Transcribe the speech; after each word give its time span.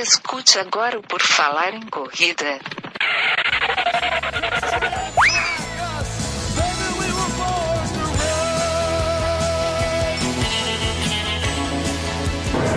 Escute 0.00 0.60
agora 0.60 0.96
o 0.96 1.02
Por 1.02 1.20
Falar 1.20 1.74
em 1.74 1.84
Corrida. 1.88 2.60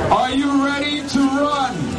Are 0.10 0.36
you 0.36 0.66
ready 0.66 1.08
to 1.10 1.20
run? 1.20 1.92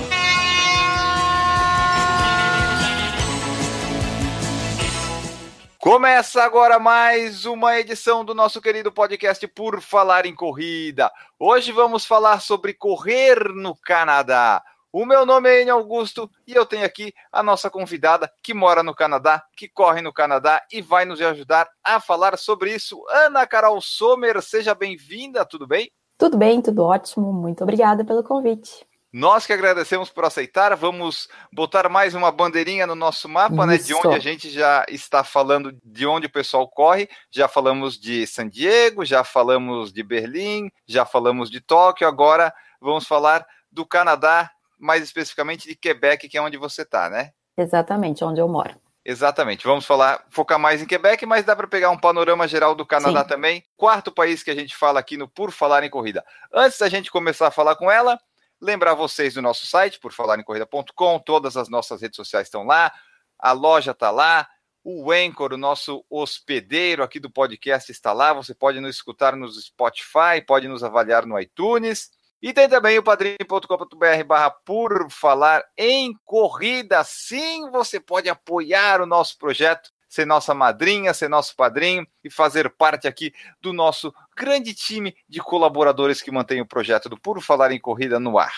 Começa 5.79 6.43
agora 6.43 6.80
mais 6.80 7.45
uma 7.45 7.79
edição 7.79 8.25
do 8.25 8.34
nosso 8.34 8.61
querido 8.61 8.91
podcast 8.91 9.46
Por 9.46 9.80
Falar 9.80 10.27
em 10.27 10.34
Corrida. 10.34 11.12
Hoje 11.39 11.70
vamos 11.70 12.04
falar 12.04 12.41
sobre 12.41 12.75
correr 12.75 13.52
no 13.54 13.77
Canadá. 13.77 14.64
O 14.95 15.07
meu 15.07 15.25
nome 15.25 15.49
é 15.49 15.63
Enio 15.63 15.73
Augusto 15.73 16.31
e 16.46 16.53
eu 16.53 16.67
tenho 16.67 16.85
aqui 16.85 17.14
a 17.33 17.43
nossa 17.43 17.71
convidada 17.71 18.31
que 18.43 18.53
mora 18.53 18.83
no 18.83 18.95
Canadá, 18.95 19.43
que 19.57 19.67
corre 19.67 20.03
no 20.03 20.13
Canadá 20.13 20.63
e 20.71 20.83
vai 20.83 21.07
nos 21.07 21.19
ajudar 21.19 21.67
a 21.83 21.99
falar 21.99 22.37
sobre 22.37 22.75
isso. 22.75 23.03
Ana 23.09 23.47
Carol 23.47 23.81
Sommer, 23.81 24.43
seja 24.43 24.75
bem-vinda, 24.75 25.47
tudo 25.47 25.67
bem? 25.67 25.91
Tudo 26.19 26.36
bem, 26.36 26.61
tudo 26.61 26.85
ótimo. 26.85 27.33
Muito 27.33 27.63
obrigada 27.63 28.05
pelo 28.05 28.23
convite. 28.23 28.86
Nós 29.11 29.47
que 29.47 29.55
agradecemos 29.55 30.11
por 30.11 30.27
aceitar. 30.27 30.77
Vamos 30.77 31.27
botar 31.50 31.89
mais 31.89 32.14
uma 32.14 32.31
bandeirinha 32.31 32.86
no 32.86 32.95
nosso 32.95 33.31
mapa, 33.31 33.64
né? 33.64 33.78
De 33.78 33.92
Isso. 33.92 33.98
onde 33.98 34.14
a 34.14 34.19
gente 34.19 34.50
já 34.50 34.84
está 34.91 35.25
falando, 35.25 35.75
de 35.83 36.06
onde 36.06 36.27
o 36.27 36.31
pessoal 36.31 36.69
corre. 36.69 37.09
Já 37.31 37.48
falamos 37.48 37.98
de 37.98 38.27
San 38.27 38.47
Diego, 38.47 39.06
já 39.06 39.25
falamos 39.25 39.91
de 39.91 40.03
Berlim, 40.03 40.70
já 40.86 41.06
falamos 41.06 41.50
de 41.50 41.62
Tóquio. 41.62 42.06
Agora 42.06 42.53
vamos 42.78 43.06
falar 43.06 43.47
do 43.70 43.86
Canadá, 43.86 44.50
mais 44.83 45.03
especificamente 45.03 45.69
de 45.69 45.77
Quebec, 45.77 46.28
que 46.28 46.36
é 46.36 46.42
onde 46.42 46.56
você 46.56 46.83
está, 46.83 47.08
né? 47.08 47.30
Exatamente, 47.56 48.25
onde 48.25 48.41
eu 48.41 48.48
moro. 48.48 48.75
Exatamente. 49.05 49.64
Vamos 49.64 49.84
falar, 49.84 50.25
focar 50.30 50.58
mais 50.58 50.83
em 50.83 50.86
Quebec, 50.86 51.25
mas 51.25 51.44
dá 51.44 51.55
para 51.55 51.66
pegar 51.66 51.91
um 51.91 51.98
panorama 51.98 52.47
geral 52.47 52.75
do 52.75 52.84
Canadá 52.84 53.22
Sim. 53.22 53.28
também. 53.28 53.64
Quarto 53.77 54.12
país 54.12 54.42
que 54.42 54.50
a 54.50 54.55
gente 54.55 54.77
fala 54.77 55.00
aqui 55.00 55.16
no 55.16 55.28
Por 55.28 55.53
Falar 55.53 55.84
em 55.84 55.91
Corrida. 55.91 56.25
Antes 56.53 56.78
da 56.78 56.88
gente 56.88 57.10
começar 57.10 57.48
a 57.48 57.50
falar 57.53 57.77
com 57.77 57.91
ela, 57.91 58.19
lembrar 58.60 58.94
vocês 58.94 59.34
do 59.34 59.42
nosso 59.42 59.66
site, 59.66 60.00
porfalarencorrida.com, 60.00 61.19
todas 61.20 61.56
as 61.56 61.69
nossas 61.69 62.00
redes 62.00 62.16
sociais 62.16 62.47
estão 62.47 62.64
lá, 62.64 62.92
a 63.38 63.53
loja 63.53 63.91
está 63.91 64.10
lá, 64.10 64.48
o 64.84 65.12
Anchor, 65.12 65.53
o 65.53 65.58
nosso 65.58 66.05
hospedeiro 66.10 67.03
aqui 67.03 67.20
do 67.20 67.30
podcast 67.30 67.91
está 67.91 68.12
lá, 68.12 68.33
você 68.33 68.55
pode 68.55 68.80
nos 68.80 68.97
escutar 68.97 69.36
no 69.36 69.48
Spotify, 69.48 70.44
pode 70.47 70.66
nos 70.66 70.83
avaliar 70.83 71.25
no 71.27 71.38
iTunes. 71.38 72.10
E 72.42 72.52
tem 72.52 72.68
também 72.68 72.98
o 72.98 73.04
padrim.com.br 73.04 74.24
barra 74.26 74.50
por 74.50 75.08
falar 75.08 75.64
em 75.78 76.12
corrida. 76.24 77.04
Sim, 77.04 77.70
você 77.70 78.00
pode 78.00 78.28
apoiar 78.28 79.00
o 79.00 79.06
nosso 79.06 79.38
projeto, 79.38 79.92
ser 80.08 80.26
nossa 80.26 80.52
madrinha, 80.52 81.14
ser 81.14 81.28
nosso 81.28 81.54
padrinho 81.54 82.04
e 82.24 82.28
fazer 82.28 82.68
parte 82.68 83.06
aqui 83.06 83.32
do 83.60 83.72
nosso 83.72 84.12
grande 84.36 84.74
time 84.74 85.14
de 85.28 85.40
colaboradores 85.40 86.20
que 86.20 86.32
mantém 86.32 86.60
o 86.60 86.66
projeto 86.66 87.08
do 87.08 87.16
Por 87.16 87.40
Falar 87.40 87.70
em 87.70 87.80
Corrida 87.80 88.18
no 88.18 88.36
ar. 88.36 88.52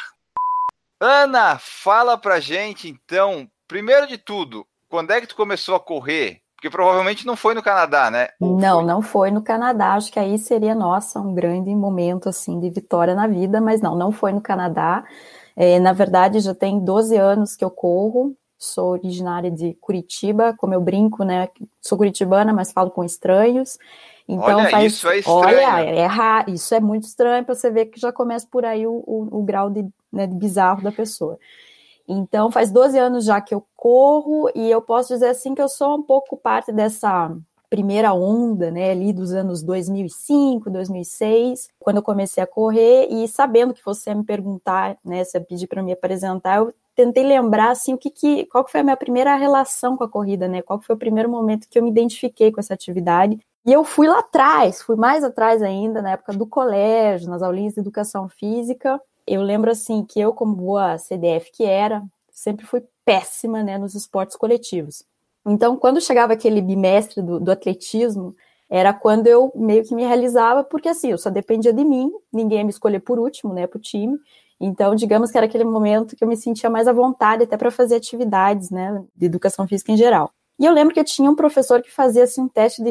Ana, 0.98 1.58
fala 1.58 2.16
pra 2.16 2.40
gente 2.40 2.88
então, 2.88 3.50
primeiro 3.68 4.06
de 4.06 4.16
tudo, 4.16 4.66
quando 4.88 5.10
é 5.10 5.20
que 5.20 5.26
tu 5.26 5.36
começou 5.36 5.74
a 5.74 5.80
correr? 5.80 6.43
Porque 6.64 6.76
provavelmente 6.78 7.26
não 7.26 7.36
foi 7.36 7.52
no 7.52 7.62
Canadá, 7.62 8.10
né? 8.10 8.28
Ou 8.40 8.56
Não, 8.56 8.76
foi? 8.76 8.84
não 8.86 9.02
foi 9.02 9.30
no 9.30 9.42
Canadá. 9.42 9.92
Acho 9.94 10.10
que 10.10 10.18
aí 10.18 10.38
seria, 10.38 10.74
nossa, 10.74 11.20
um 11.20 11.34
grande 11.34 11.74
momento 11.74 12.26
assim 12.26 12.58
de 12.58 12.70
vitória 12.70 13.14
na 13.14 13.26
vida, 13.26 13.60
mas 13.60 13.82
não, 13.82 13.94
não 13.94 14.10
foi 14.10 14.32
no 14.32 14.40
Canadá. 14.40 15.04
É, 15.54 15.78
na 15.78 15.92
verdade, 15.92 16.40
já 16.40 16.54
tem 16.54 16.80
12 16.82 17.16
anos 17.18 17.54
que 17.54 17.62
eu 17.62 17.70
corro. 17.70 18.34
Sou 18.58 18.92
originária 18.92 19.50
de 19.50 19.74
Curitiba, 19.74 20.54
como 20.56 20.72
eu 20.72 20.80
brinco, 20.80 21.22
né? 21.22 21.48
Sou 21.82 21.98
curitibana, 21.98 22.50
mas 22.50 22.72
falo 22.72 22.90
com 22.90 23.04
estranhos. 23.04 23.76
Então 24.26 24.60
Olha, 24.60 24.70
faz, 24.70 24.94
isso 24.94 25.08
é 25.10 25.18
estranho. 25.18 25.68
Olha, 25.68 25.80
é 26.46 26.50
isso 26.50 26.74
é 26.74 26.80
muito 26.80 27.02
estranho 27.04 27.44
para 27.44 27.54
você 27.54 27.70
ver 27.70 27.86
que 27.86 28.00
já 28.00 28.10
começa 28.10 28.46
por 28.50 28.64
aí 28.64 28.86
o, 28.86 29.04
o- 29.06 29.28
o 29.40 29.42
grau 29.42 29.68
de, 29.68 29.86
né, 30.10 30.26
de 30.26 30.34
bizarro 30.34 30.80
da 30.82 30.90
pessoa. 30.90 31.38
Então, 32.08 32.50
faz 32.50 32.70
12 32.70 32.98
anos 32.98 33.24
já 33.24 33.40
que 33.40 33.54
eu 33.54 33.64
corro 33.76 34.50
e 34.54 34.70
eu 34.70 34.82
posso 34.82 35.14
dizer 35.14 35.28
assim 35.28 35.54
que 35.54 35.62
eu 35.62 35.68
sou 35.68 35.96
um 35.96 36.02
pouco 36.02 36.36
parte 36.36 36.70
dessa 36.72 37.34
primeira 37.70 38.12
onda, 38.12 38.70
né, 38.70 38.92
ali 38.92 39.12
dos 39.12 39.32
anos 39.32 39.62
2005, 39.62 40.70
2006, 40.70 41.68
quando 41.80 41.96
eu 41.96 42.02
comecei 42.02 42.42
a 42.42 42.46
correr 42.46 43.08
e 43.10 43.26
sabendo 43.26 43.74
que 43.74 43.84
você 43.84 44.10
ia 44.10 44.16
me 44.16 44.22
perguntar, 44.24 44.96
né, 45.04 45.24
você 45.24 45.38
ia 45.38 45.44
pedir 45.44 45.66
para 45.66 45.82
me 45.82 45.92
apresentar, 45.92 46.58
eu 46.58 46.72
tentei 46.94 47.24
lembrar 47.24 47.70
assim 47.70 47.94
o 47.94 47.98
que, 47.98 48.10
que 48.10 48.46
qual 48.46 48.64
que 48.64 48.70
foi 48.70 48.80
a 48.80 48.84
minha 48.84 48.96
primeira 48.96 49.34
relação 49.34 49.96
com 49.96 50.04
a 50.04 50.08
corrida, 50.08 50.46
né? 50.46 50.62
Qual 50.62 50.78
que 50.78 50.86
foi 50.86 50.94
o 50.94 50.98
primeiro 50.98 51.28
momento 51.28 51.68
que 51.68 51.78
eu 51.78 51.82
me 51.82 51.90
identifiquei 51.90 52.52
com 52.52 52.60
essa 52.60 52.74
atividade? 52.74 53.38
E 53.66 53.72
eu 53.72 53.82
fui 53.82 54.06
lá 54.06 54.20
atrás, 54.20 54.82
fui 54.82 54.94
mais 54.94 55.24
atrás 55.24 55.62
ainda, 55.62 56.02
na 56.02 56.12
época 56.12 56.34
do 56.34 56.46
colégio, 56.46 57.30
nas 57.30 57.42
aulinhas 57.42 57.74
de 57.74 57.80
educação 57.80 58.28
física. 58.28 59.00
Eu 59.26 59.42
lembro 59.42 59.70
assim 59.70 60.04
que 60.04 60.20
eu, 60.20 60.32
como 60.32 60.54
boa 60.54 60.98
CDF 60.98 61.50
que 61.52 61.64
era, 61.64 62.02
sempre 62.30 62.66
fui 62.66 62.82
péssima 63.04 63.62
né, 63.62 63.78
nos 63.78 63.94
esportes 63.94 64.36
coletivos. 64.36 65.04
Então, 65.46 65.76
quando 65.76 66.00
chegava 66.00 66.32
aquele 66.32 66.60
bimestre 66.60 67.22
do, 67.22 67.38
do 67.38 67.50
atletismo, 67.50 68.34
era 68.68 68.92
quando 68.92 69.26
eu 69.26 69.52
meio 69.54 69.84
que 69.84 69.94
me 69.94 70.04
realizava, 70.04 70.64
porque 70.64 70.88
assim, 70.88 71.10
eu 71.10 71.18
só 71.18 71.30
dependia 71.30 71.72
de 71.72 71.84
mim, 71.84 72.10
ninguém 72.32 72.58
ia 72.58 72.64
me 72.64 72.70
escolher 72.70 73.00
por 73.00 73.18
último, 73.18 73.52
né, 73.52 73.66
pro 73.66 73.78
time. 73.78 74.18
Então, 74.58 74.94
digamos 74.94 75.30
que 75.30 75.36
era 75.36 75.46
aquele 75.46 75.64
momento 75.64 76.16
que 76.16 76.24
eu 76.24 76.28
me 76.28 76.36
sentia 76.36 76.70
mais 76.70 76.88
à 76.88 76.92
vontade 76.92 77.44
até 77.44 77.56
para 77.56 77.70
fazer 77.70 77.96
atividades, 77.96 78.70
né, 78.70 79.04
de 79.14 79.26
educação 79.26 79.66
física 79.68 79.92
em 79.92 79.96
geral. 79.96 80.32
E 80.56 80.64
eu 80.64 80.72
lembro 80.72 80.94
que 80.94 81.02
tinha 81.02 81.28
um 81.28 81.34
professor 81.34 81.82
que 81.82 81.90
fazia 81.90 82.22
assim, 82.22 82.42
um 82.42 82.48
teste 82.48 82.80
de 82.80 82.90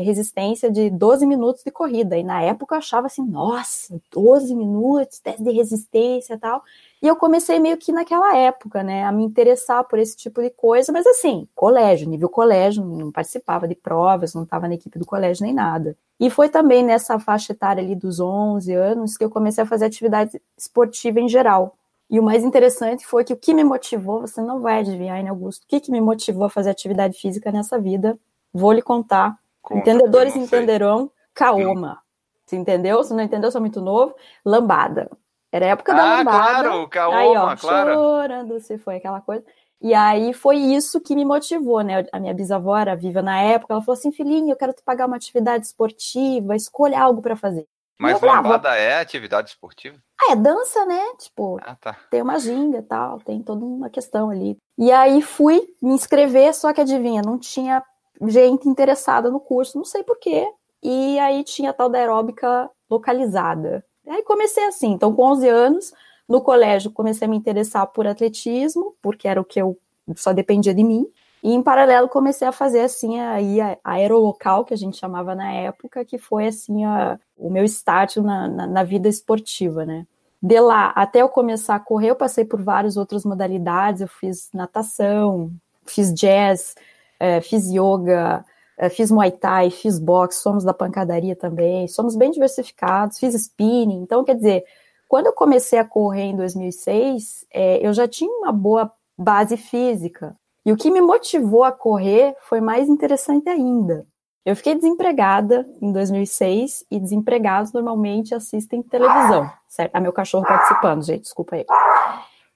resistência 0.00 0.70
de 0.70 0.88
12 0.88 1.26
minutos 1.26 1.64
de 1.64 1.70
corrida. 1.70 2.16
E 2.16 2.22
na 2.22 2.40
época 2.42 2.76
eu 2.76 2.78
achava 2.78 3.08
assim, 3.08 3.24
nossa, 3.24 4.00
12 4.12 4.54
minutos, 4.54 5.18
teste 5.18 5.42
de 5.42 5.50
resistência 5.50 6.34
e 6.34 6.38
tal. 6.38 6.62
E 7.02 7.08
eu 7.08 7.16
comecei 7.16 7.58
meio 7.58 7.76
que 7.76 7.90
naquela 7.90 8.36
época, 8.36 8.84
né, 8.84 9.02
a 9.04 9.10
me 9.10 9.24
interessar 9.24 9.82
por 9.84 9.98
esse 9.98 10.16
tipo 10.16 10.40
de 10.40 10.50
coisa, 10.50 10.92
mas 10.92 11.04
assim, 11.04 11.48
colégio, 11.56 12.08
nível 12.08 12.28
colégio, 12.28 12.84
não 12.84 13.10
participava 13.10 13.66
de 13.66 13.74
provas, 13.74 14.34
não 14.34 14.44
estava 14.44 14.68
na 14.68 14.74
equipe 14.74 14.96
do 14.96 15.04
colégio 15.04 15.44
nem 15.44 15.52
nada. 15.52 15.96
E 16.20 16.30
foi 16.30 16.48
também 16.48 16.84
nessa 16.84 17.18
faixa 17.18 17.52
etária 17.52 17.82
ali 17.82 17.96
dos 17.96 18.20
11 18.20 18.72
anos 18.74 19.16
que 19.16 19.24
eu 19.24 19.30
comecei 19.30 19.64
a 19.64 19.66
fazer 19.66 19.86
atividade 19.86 20.40
esportiva 20.56 21.18
em 21.18 21.28
geral. 21.28 21.76
E 22.12 22.20
o 22.20 22.22
mais 22.22 22.44
interessante 22.44 23.06
foi 23.06 23.24
que 23.24 23.32
o 23.32 23.36
que 23.38 23.54
me 23.54 23.64
motivou, 23.64 24.20
você 24.20 24.42
não 24.42 24.60
vai 24.60 24.80
adivinhar, 24.80 25.22
né, 25.24 25.30
Augusto? 25.30 25.64
O 25.64 25.66
que, 25.66 25.80
que 25.80 25.90
me 25.90 25.98
motivou 25.98 26.44
a 26.44 26.50
fazer 26.50 26.68
atividade 26.68 27.18
física 27.18 27.50
nessa 27.50 27.80
vida? 27.80 28.18
Vou 28.52 28.70
lhe 28.70 28.82
contar. 28.82 29.38
Conta, 29.62 29.80
Entendedores 29.80 30.36
entenderão. 30.36 31.10
Kaoma. 31.32 32.02
Você 32.44 32.56
entendeu? 32.56 33.02
Se 33.02 33.14
não 33.14 33.22
entendeu, 33.22 33.50
sou 33.50 33.62
muito 33.62 33.80
novo. 33.80 34.14
Lambada. 34.44 35.10
Era 35.50 35.64
a 35.64 35.68
época 35.70 35.94
da 35.94 36.02
Ah, 36.02 36.16
lambada. 36.18 36.38
claro, 36.68 36.88
Kaoma, 36.88 37.16
aí, 37.18 37.28
ó, 37.34 37.56
claro. 37.56 37.94
chorando, 37.94 38.60
se 38.60 38.76
foi 38.76 38.96
aquela 38.96 39.22
coisa. 39.22 39.42
E 39.80 39.94
aí 39.94 40.34
foi 40.34 40.56
isso 40.58 41.00
que 41.00 41.14
me 41.16 41.24
motivou, 41.24 41.80
né? 41.80 42.06
A 42.12 42.20
minha 42.20 42.34
bisavó 42.34 42.76
era 42.76 42.94
viva 42.94 43.22
na 43.22 43.40
época, 43.40 43.72
ela 43.72 43.82
falou 43.82 43.98
assim, 43.98 44.12
filhinho, 44.12 44.50
eu 44.50 44.56
quero 44.56 44.74
te 44.74 44.82
pagar 44.82 45.06
uma 45.06 45.16
atividade 45.16 45.64
esportiva, 45.64 46.54
escolha 46.54 47.00
algo 47.00 47.22
para 47.22 47.36
fazer. 47.36 47.66
Mas 47.98 48.16
ah, 48.16 48.18
vou- 48.18 48.28
lambada 48.30 48.74
é 48.76 48.98
atividade 49.00 49.50
esportiva? 49.50 49.96
Ah, 50.20 50.32
é 50.32 50.36
dança, 50.36 50.84
né? 50.86 51.00
Tipo, 51.18 51.58
Ah, 51.62 51.76
tá. 51.76 51.96
tem 52.10 52.22
uma 52.22 52.38
ginga 52.38 52.78
e 52.78 52.82
tal, 52.82 53.18
tem 53.20 53.42
toda 53.42 53.64
uma 53.64 53.90
questão 53.90 54.30
ali. 54.30 54.56
E 54.78 54.90
aí 54.90 55.20
fui 55.22 55.62
me 55.80 55.92
inscrever, 55.94 56.54
só 56.54 56.72
que 56.72 56.80
adivinha, 56.80 57.22
não 57.22 57.38
tinha 57.38 57.82
gente 58.28 58.68
interessada 58.68 59.30
no 59.30 59.40
curso, 59.40 59.76
não 59.78 59.84
sei 59.84 60.02
porquê. 60.02 60.48
E 60.82 61.18
aí 61.18 61.44
tinha 61.44 61.70
a 61.70 61.72
tal 61.72 61.88
da 61.88 61.98
aeróbica 61.98 62.68
localizada. 62.90 63.84
Aí 64.08 64.22
comecei 64.22 64.64
assim, 64.66 64.92
então 64.92 65.14
com 65.14 65.22
11 65.24 65.48
anos, 65.48 65.92
no 66.28 66.40
colégio 66.40 66.90
comecei 66.90 67.26
a 67.26 67.30
me 67.30 67.36
interessar 67.36 67.86
por 67.86 68.06
atletismo, 68.06 68.96
porque 69.02 69.28
era 69.28 69.40
o 69.40 69.44
que 69.44 69.60
eu 69.60 69.76
só 70.16 70.32
dependia 70.32 70.74
de 70.74 70.82
mim. 70.82 71.06
E 71.42 71.52
em 71.52 71.62
paralelo 71.62 72.08
comecei 72.08 72.46
a 72.46 72.52
fazer 72.52 72.80
assim 72.80 73.18
a 73.20 73.36
a 73.84 73.92
aerolocal, 73.94 74.64
que 74.64 74.72
a 74.74 74.76
gente 74.76 74.96
chamava 74.96 75.34
na 75.34 75.50
época, 75.52 76.04
que 76.04 76.18
foi 76.18 76.46
assim 76.46 76.84
a- 76.84 77.18
o 77.36 77.50
meu 77.50 77.64
start 77.64 78.16
na, 78.18 78.48
na, 78.48 78.66
na 78.66 78.84
vida 78.84 79.08
esportiva, 79.08 79.84
né? 79.84 80.06
De 80.40 80.58
lá 80.60 80.90
até 80.96 81.20
eu 81.22 81.28
começar 81.28 81.74
a 81.76 81.80
correr, 81.80 82.10
eu 82.10 82.16
passei 82.16 82.44
por 82.44 82.60
várias 82.62 82.96
outras 82.96 83.24
modalidades. 83.24 84.00
Eu 84.02 84.08
fiz 84.08 84.50
natação, 84.54 85.50
fiz 85.86 86.12
jazz, 86.14 86.74
eh, 87.20 87.40
fiz 87.40 87.68
yoga, 87.70 88.44
eh, 88.78 88.88
fiz 88.88 89.10
muay 89.10 89.30
thai, 89.32 89.70
fiz 89.70 89.98
boxe, 89.98 90.40
somos 90.40 90.64
da 90.64 90.74
pancadaria 90.74 91.36
também, 91.36 91.86
somos 91.88 92.16
bem 92.16 92.30
diversificados, 92.30 93.18
fiz 93.18 93.34
spinning. 93.34 94.00
Então, 94.02 94.24
quer 94.24 94.34
dizer, 94.36 94.64
quando 95.08 95.26
eu 95.26 95.32
comecei 95.32 95.78
a 95.78 95.84
correr 95.84 96.22
em 96.22 96.36
2006, 96.36 97.44
eh, 97.52 97.78
eu 97.86 97.92
já 97.92 98.06
tinha 98.08 98.30
uma 98.38 98.52
boa 98.52 98.92
base 99.18 99.56
física. 99.56 100.36
E 100.64 100.72
o 100.72 100.76
que 100.76 100.90
me 100.90 101.00
motivou 101.00 101.64
a 101.64 101.72
correr 101.72 102.36
foi 102.48 102.60
mais 102.60 102.88
interessante 102.88 103.48
ainda. 103.48 104.06
Eu 104.44 104.56
fiquei 104.56 104.74
desempregada 104.74 105.66
em 105.80 105.92
2006 105.92 106.84
e 106.90 106.98
desempregados 106.98 107.72
normalmente 107.72 108.34
assistem 108.34 108.82
televisão, 108.82 109.48
certo? 109.68 109.94
Ah, 109.94 110.00
meu 110.00 110.12
cachorro 110.12 110.44
participando, 110.44 111.04
gente, 111.04 111.22
desculpa 111.22 111.56
aí. 111.56 111.66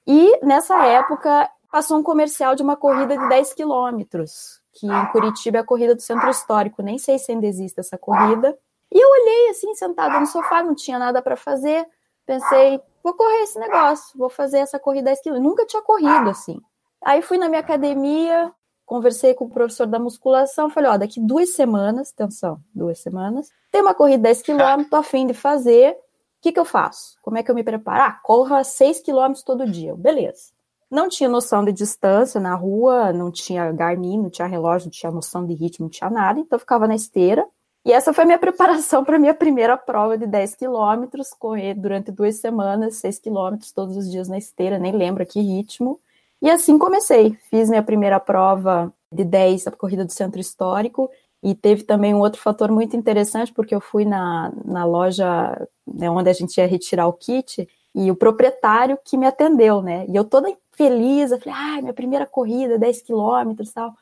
E 0.06 0.44
nessa 0.44 0.84
época 0.84 1.48
passou 1.70 1.98
um 1.98 2.02
comercial 2.02 2.56
de 2.56 2.62
uma 2.62 2.76
corrida 2.76 3.16
de 3.16 3.28
10 3.28 3.54
quilômetros, 3.54 4.60
que 4.72 4.86
em 4.86 5.06
Curitiba 5.06 5.58
é 5.58 5.60
a 5.60 5.64
corrida 5.64 5.94
do 5.94 6.02
Centro 6.02 6.28
Histórico. 6.28 6.82
Nem 6.82 6.98
sei 6.98 7.18
se 7.18 7.30
ainda 7.30 7.46
existe 7.46 7.78
essa 7.78 7.96
corrida. 7.96 8.56
E 8.90 8.98
eu 8.98 9.08
olhei 9.08 9.50
assim, 9.50 9.74
sentada 9.74 10.18
no 10.18 10.26
sofá, 10.26 10.62
não 10.62 10.74
tinha 10.74 10.98
nada 10.98 11.22
para 11.22 11.36
fazer. 11.36 11.86
Pensei, 12.24 12.80
vou 13.02 13.14
correr 13.14 13.42
esse 13.42 13.58
negócio, 13.58 14.18
vou 14.18 14.28
fazer 14.28 14.58
essa 14.58 14.78
corrida 14.78 15.04
10 15.04 15.20
quilômetros. 15.20 15.50
Nunca 15.50 15.66
tinha 15.66 15.82
corrido 15.82 16.30
assim. 16.30 16.60
Aí 17.04 17.22
fui 17.22 17.38
na 17.38 17.48
minha 17.48 17.60
academia, 17.60 18.52
conversei 18.84 19.34
com 19.34 19.46
o 19.46 19.50
professor 19.50 19.86
da 19.86 19.98
musculação, 19.98 20.70
falei, 20.70 20.90
ó, 20.90 20.96
daqui 20.96 21.20
duas 21.20 21.50
semanas, 21.50 22.12
atenção, 22.12 22.60
duas 22.74 22.98
semanas, 22.98 23.48
tem 23.70 23.82
uma 23.82 23.94
corrida 23.94 24.22
10 24.22 24.42
quilômetros, 24.42 24.88
tô 24.88 24.96
a 24.96 25.02
fim 25.02 25.26
de 25.26 25.34
fazer, 25.34 25.92
o 25.92 25.96
que 26.40 26.52
que 26.52 26.60
eu 26.60 26.64
faço? 26.64 27.16
Como 27.22 27.36
é 27.36 27.42
que 27.42 27.50
eu 27.50 27.54
me 27.54 27.64
preparo? 27.64 28.02
Ah, 28.02 28.12
corra 28.22 28.62
6 28.62 29.00
quilômetros 29.00 29.42
todo 29.42 29.70
dia, 29.70 29.94
beleza. 29.94 30.56
Não 30.88 31.08
tinha 31.08 31.28
noção 31.28 31.64
de 31.64 31.72
distância 31.72 32.40
na 32.40 32.54
rua, 32.54 33.12
não 33.12 33.30
tinha 33.30 33.72
Garmin, 33.72 34.22
não 34.22 34.30
tinha 34.30 34.46
relógio, 34.46 34.86
não 34.86 34.92
tinha 34.92 35.10
noção 35.10 35.44
de 35.44 35.52
ritmo, 35.52 35.86
não 35.86 35.90
tinha 35.90 36.08
nada, 36.08 36.38
então 36.38 36.56
eu 36.56 36.60
ficava 36.60 36.86
na 36.86 36.94
esteira. 36.94 37.44
E 37.84 37.92
essa 37.92 38.12
foi 38.12 38.22
a 38.22 38.26
minha 38.26 38.38
preparação 38.40 39.04
para 39.04 39.16
a 39.16 39.18
minha 39.18 39.34
primeira 39.34 39.76
prova 39.76 40.16
de 40.16 40.26
10 40.26 40.54
quilômetros, 40.54 41.30
correr 41.30 41.74
durante 41.74 42.12
duas 42.12 42.36
semanas, 42.36 42.96
6 42.96 43.18
quilômetros 43.18 43.72
todos 43.72 43.96
os 43.96 44.08
dias 44.08 44.28
na 44.28 44.38
esteira, 44.38 44.78
nem 44.78 44.92
lembro 44.92 45.26
que 45.26 45.40
ritmo. 45.40 46.00
E 46.40 46.50
assim 46.50 46.78
comecei. 46.78 47.36
Fiz 47.50 47.68
minha 47.68 47.82
primeira 47.82 48.20
prova 48.20 48.92
de 49.10 49.24
10, 49.24 49.66
a 49.66 49.70
corrida 49.70 50.04
do 50.04 50.12
centro 50.12 50.40
histórico, 50.40 51.10
e 51.42 51.54
teve 51.54 51.84
também 51.84 52.14
um 52.14 52.18
outro 52.20 52.40
fator 52.40 52.70
muito 52.70 52.96
interessante, 52.96 53.52
porque 53.52 53.74
eu 53.74 53.80
fui 53.80 54.04
na, 54.04 54.52
na 54.64 54.84
loja 54.84 55.68
né, 55.86 56.10
onde 56.10 56.28
a 56.28 56.32
gente 56.32 56.56
ia 56.58 56.66
retirar 56.66 57.06
o 57.06 57.12
kit, 57.12 57.68
e 57.94 58.10
o 58.10 58.16
proprietário 58.16 58.98
que 59.02 59.16
me 59.16 59.26
atendeu, 59.26 59.80
né? 59.80 60.04
E 60.06 60.14
eu 60.14 60.22
toda 60.22 60.54
feliz, 60.72 61.30
eu 61.30 61.40
falei, 61.40 61.58
ah, 61.58 61.80
minha 61.80 61.94
primeira 61.94 62.26
corrida, 62.26 62.78
10 62.78 63.00
quilômetros 63.00 63.70
e 63.70 63.72
tal. 63.72 63.94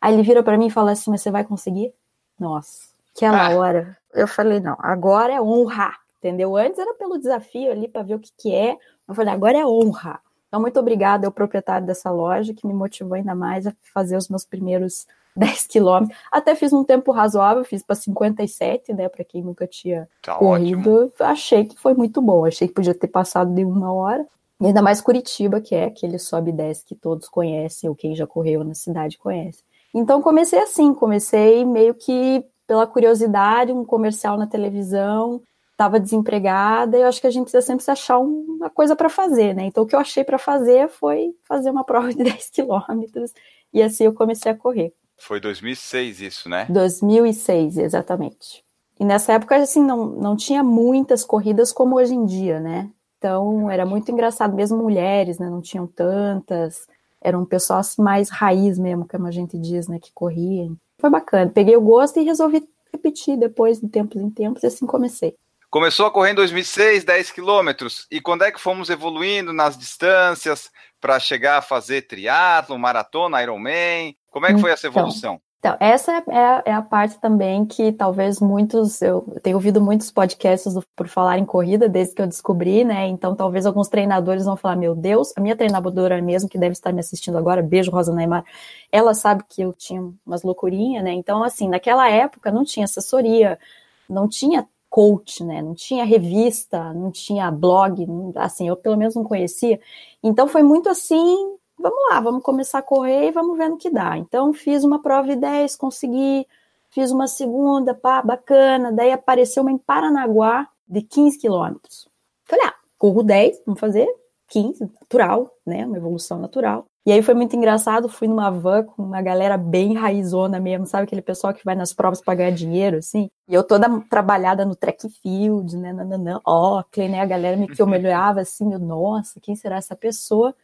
Aí 0.00 0.14
ele 0.14 0.22
vira 0.22 0.44
para 0.44 0.56
mim 0.56 0.68
e 0.68 0.70
fala 0.70 0.92
assim, 0.92 1.10
mas 1.10 1.22
você 1.22 1.30
vai 1.30 1.42
conseguir? 1.42 1.92
Nossa, 2.38 2.88
aquela 3.14 3.48
ah. 3.48 3.58
hora, 3.58 3.98
eu 4.14 4.28
falei, 4.28 4.60
não, 4.60 4.76
agora 4.78 5.32
é 5.32 5.42
honra, 5.42 5.92
entendeu? 6.18 6.56
Antes 6.56 6.78
era 6.78 6.94
pelo 6.94 7.18
desafio 7.18 7.72
ali 7.72 7.88
para 7.88 8.02
ver 8.02 8.14
o 8.14 8.20
que 8.20 8.30
que 8.38 8.54
é, 8.54 8.76
eu 9.08 9.14
falei, 9.14 9.34
agora 9.34 9.58
é 9.58 9.66
honra. 9.66 10.20
Então, 10.52 10.60
muito 10.60 10.78
obrigada 10.78 11.26
ao 11.26 11.32
proprietário 11.32 11.86
dessa 11.86 12.10
loja, 12.10 12.52
que 12.52 12.66
me 12.66 12.74
motivou 12.74 13.14
ainda 13.14 13.34
mais 13.34 13.66
a 13.66 13.72
fazer 13.94 14.18
os 14.18 14.28
meus 14.28 14.44
primeiros 14.44 15.06
10 15.34 15.66
quilômetros. 15.66 16.18
Até 16.30 16.54
fiz 16.54 16.74
um 16.74 16.84
tempo 16.84 17.10
razoável, 17.10 17.64
fiz 17.64 17.82
para 17.82 17.96
57, 17.96 18.92
né? 18.92 19.08
Para 19.08 19.24
quem 19.24 19.42
nunca 19.42 19.66
tinha 19.66 20.06
tá 20.20 20.34
corrido. 20.34 21.06
Ótimo. 21.06 21.12
Achei 21.20 21.64
que 21.64 21.78
foi 21.78 21.94
muito 21.94 22.20
bom. 22.20 22.44
Achei 22.44 22.68
que 22.68 22.74
podia 22.74 22.94
ter 22.94 23.08
passado 23.08 23.54
de 23.54 23.64
uma 23.64 23.90
hora. 23.94 24.26
E 24.60 24.66
ainda 24.66 24.82
mais 24.82 25.00
Curitiba, 25.00 25.58
que 25.58 25.74
é 25.74 25.84
aquele 25.86 26.18
sobe 26.18 26.50
e 26.50 26.52
desce 26.52 26.84
que 26.84 26.94
todos 26.94 27.30
conhecem, 27.30 27.88
ou 27.88 27.96
quem 27.96 28.14
já 28.14 28.26
correu 28.26 28.62
na 28.62 28.74
cidade 28.74 29.16
conhece. 29.16 29.64
Então 29.94 30.20
comecei 30.20 30.58
assim, 30.58 30.92
comecei 30.92 31.64
meio 31.64 31.94
que 31.94 32.44
pela 32.66 32.86
curiosidade, 32.86 33.72
um 33.72 33.86
comercial 33.86 34.36
na 34.36 34.46
televisão, 34.46 35.40
estava 35.82 35.98
desempregada, 35.98 36.96
e 36.96 37.00
eu 37.00 37.08
acho 37.08 37.20
que 37.20 37.26
a 37.26 37.30
gente 37.30 37.44
precisa 37.44 37.64
sempre 37.66 37.84
achar 37.90 38.18
uma 38.18 38.70
coisa 38.70 38.94
para 38.94 39.08
fazer, 39.08 39.54
né? 39.54 39.64
Então, 39.64 39.82
o 39.82 39.86
que 39.86 39.96
eu 39.96 40.00
achei 40.00 40.22
para 40.22 40.38
fazer 40.38 40.88
foi 40.88 41.34
fazer 41.42 41.70
uma 41.70 41.84
prova 41.84 42.10
de 42.10 42.16
10 42.22 42.50
quilômetros, 42.50 43.32
e 43.72 43.82
assim 43.82 44.04
eu 44.04 44.14
comecei 44.14 44.52
a 44.52 44.56
correr. 44.56 44.92
Foi 45.18 45.40
2006 45.40 46.20
isso, 46.20 46.48
né? 46.48 46.66
2006, 46.68 47.78
exatamente. 47.78 48.64
E 48.98 49.04
nessa 49.04 49.32
época, 49.32 49.56
assim, 49.56 49.82
não, 49.82 50.06
não 50.06 50.36
tinha 50.36 50.62
muitas 50.62 51.24
corridas 51.24 51.72
como 51.72 51.96
hoje 51.96 52.14
em 52.14 52.24
dia, 52.24 52.60
né? 52.60 52.88
Então, 53.18 53.70
era 53.70 53.84
muito 53.86 54.10
engraçado, 54.10 54.54
mesmo 54.54 54.78
mulheres, 54.78 55.38
né? 55.38 55.48
Não 55.48 55.60
tinham 55.60 55.86
tantas, 55.86 56.86
era 57.20 57.38
um 57.38 57.44
pessoal 57.44 57.80
assim, 57.80 58.02
mais 58.02 58.30
raiz 58.30 58.78
mesmo, 58.78 59.06
como 59.08 59.26
a 59.26 59.30
gente 59.30 59.58
diz, 59.58 59.88
né? 59.88 59.98
Que 59.98 60.12
corria. 60.12 60.70
Foi 60.98 61.10
bacana. 61.10 61.50
Peguei 61.50 61.76
o 61.76 61.80
gosto 61.80 62.18
e 62.18 62.24
resolvi 62.24 62.68
repetir 62.92 63.36
depois, 63.36 63.80
de 63.80 63.88
tempos 63.88 64.20
em 64.20 64.30
tempos, 64.30 64.62
e 64.62 64.66
assim 64.66 64.86
comecei. 64.86 65.36
Começou 65.72 66.04
a 66.04 66.10
correr 66.10 66.32
em 66.32 66.34
2006, 66.34 67.02
10 67.02 67.30
quilômetros. 67.30 68.06
E 68.10 68.20
quando 68.20 68.42
é 68.42 68.52
que 68.52 68.60
fomos 68.60 68.90
evoluindo 68.90 69.54
nas 69.54 69.74
distâncias 69.74 70.70
para 71.00 71.18
chegar 71.18 71.56
a 71.56 71.62
fazer 71.62 72.02
triatlo, 72.02 72.78
maratona, 72.78 73.42
Ironman? 73.42 74.14
Como 74.30 74.44
é 74.44 74.52
que 74.52 74.60
foi 74.60 74.70
essa 74.70 74.86
então, 74.86 75.00
evolução? 75.00 75.40
Então, 75.60 75.74
então 75.74 75.88
essa 75.88 76.12
é, 76.12 76.24
é, 76.28 76.62
é, 76.66 76.72
a 76.74 76.82
parte 76.82 77.18
também 77.18 77.64
que 77.64 77.90
talvez 77.90 78.38
muitos, 78.38 79.00
eu 79.00 79.22
tenho 79.42 79.56
ouvido 79.56 79.80
muitos 79.80 80.10
podcasts 80.10 80.74
do, 80.74 80.84
por 80.94 81.08
falar 81.08 81.38
em 81.38 81.44
corrida 81.46 81.88
desde 81.88 82.16
que 82.16 82.20
eu 82.20 82.26
descobri, 82.26 82.84
né? 82.84 83.06
Então, 83.06 83.34
talvez 83.34 83.64
alguns 83.64 83.88
treinadores 83.88 84.44
vão 84.44 84.58
falar: 84.58 84.76
Meu 84.76 84.94
Deus, 84.94 85.32
a 85.38 85.40
minha 85.40 85.56
treinadora 85.56 86.20
mesmo, 86.20 86.50
que 86.50 86.58
deve 86.58 86.72
estar 86.74 86.92
me 86.92 87.00
assistindo 87.00 87.38
agora, 87.38 87.62
beijo, 87.62 87.90
Rosa 87.90 88.14
Neymar, 88.14 88.44
ela 88.92 89.14
sabe 89.14 89.42
que 89.48 89.62
eu 89.62 89.72
tinha 89.72 90.02
umas 90.26 90.42
loucurinhas, 90.42 91.02
né? 91.02 91.12
Então, 91.12 91.42
assim, 91.42 91.66
naquela 91.66 92.10
época 92.10 92.52
não 92.52 92.62
tinha 92.62 92.84
assessoria, 92.84 93.58
não 94.06 94.28
tinha 94.28 94.68
coach, 94.92 95.42
né? 95.42 95.62
Não 95.62 95.74
tinha 95.74 96.04
revista, 96.04 96.92
não 96.92 97.10
tinha 97.10 97.50
blog, 97.50 98.06
assim, 98.36 98.68
eu 98.68 98.76
pelo 98.76 98.98
menos 98.98 99.14
não 99.14 99.24
conhecia. 99.24 99.80
Então 100.22 100.46
foi 100.46 100.62
muito 100.62 100.90
assim, 100.90 101.56
vamos 101.78 101.98
lá, 102.10 102.20
vamos 102.20 102.42
começar 102.42 102.80
a 102.80 102.82
correr 102.82 103.28
e 103.28 103.30
vamos 103.32 103.56
ver 103.56 103.70
no 103.70 103.78
que 103.78 103.88
dá. 103.88 104.18
Então 104.18 104.52
fiz 104.52 104.84
uma 104.84 105.00
prova 105.00 105.28
de 105.28 105.36
10, 105.36 105.76
consegui, 105.76 106.46
fiz 106.90 107.10
uma 107.10 107.26
segunda, 107.26 107.94
pá, 107.94 108.20
bacana, 108.20 108.92
daí 108.92 109.10
apareceu 109.10 109.62
uma 109.62 109.72
em 109.72 109.78
Paranaguá 109.78 110.68
de 110.86 111.00
15 111.00 111.38
quilômetros. 111.38 112.06
Falei, 112.44 112.66
ah, 112.66 112.74
corro 112.98 113.22
10, 113.22 113.62
vamos 113.64 113.80
fazer 113.80 114.06
15, 114.48 114.84
natural, 115.00 115.50
né? 115.64 115.86
Uma 115.86 115.96
evolução 115.96 116.38
natural. 116.38 116.84
E 117.04 117.10
aí 117.10 117.20
foi 117.20 117.34
muito 117.34 117.56
engraçado, 117.56 118.08
fui 118.08 118.28
numa 118.28 118.48
van 118.48 118.84
com 118.84 119.02
uma 119.02 119.20
galera 119.20 119.56
bem 119.56 119.94
raizona 119.94 120.60
mesmo, 120.60 120.86
sabe? 120.86 121.04
Aquele 121.04 121.22
pessoal 121.22 121.52
que 121.52 121.64
vai 121.64 121.74
nas 121.74 121.92
provas 121.92 122.20
para 122.20 122.36
ganhar 122.36 122.52
dinheiro, 122.52 122.98
assim. 122.98 123.28
E 123.48 123.54
eu 123.54 123.64
toda 123.64 123.88
trabalhada 124.08 124.64
no 124.64 124.76
track 124.76 125.08
field, 125.20 125.76
né? 125.76 125.92
Nananã, 125.92 126.40
Oakley, 126.46 127.08
né? 127.08 127.20
A 127.20 127.26
galera 127.26 127.56
me 127.56 127.66
que 127.66 127.82
eu 127.82 127.88
me 127.88 127.98
olhava 127.98 128.40
assim, 128.40 128.66
meu, 128.66 128.78
nossa, 128.78 129.40
quem 129.40 129.56
será 129.56 129.76
essa 129.76 129.96
pessoa? 129.96 130.54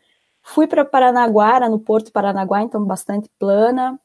Fui 0.40 0.66
para 0.68 0.84
Paranaguá, 0.84 1.68
no 1.68 1.80
Porto 1.80 2.12
Paranaguá, 2.12 2.62
então 2.62 2.84
bastante 2.84 3.28
plana. 3.38 4.00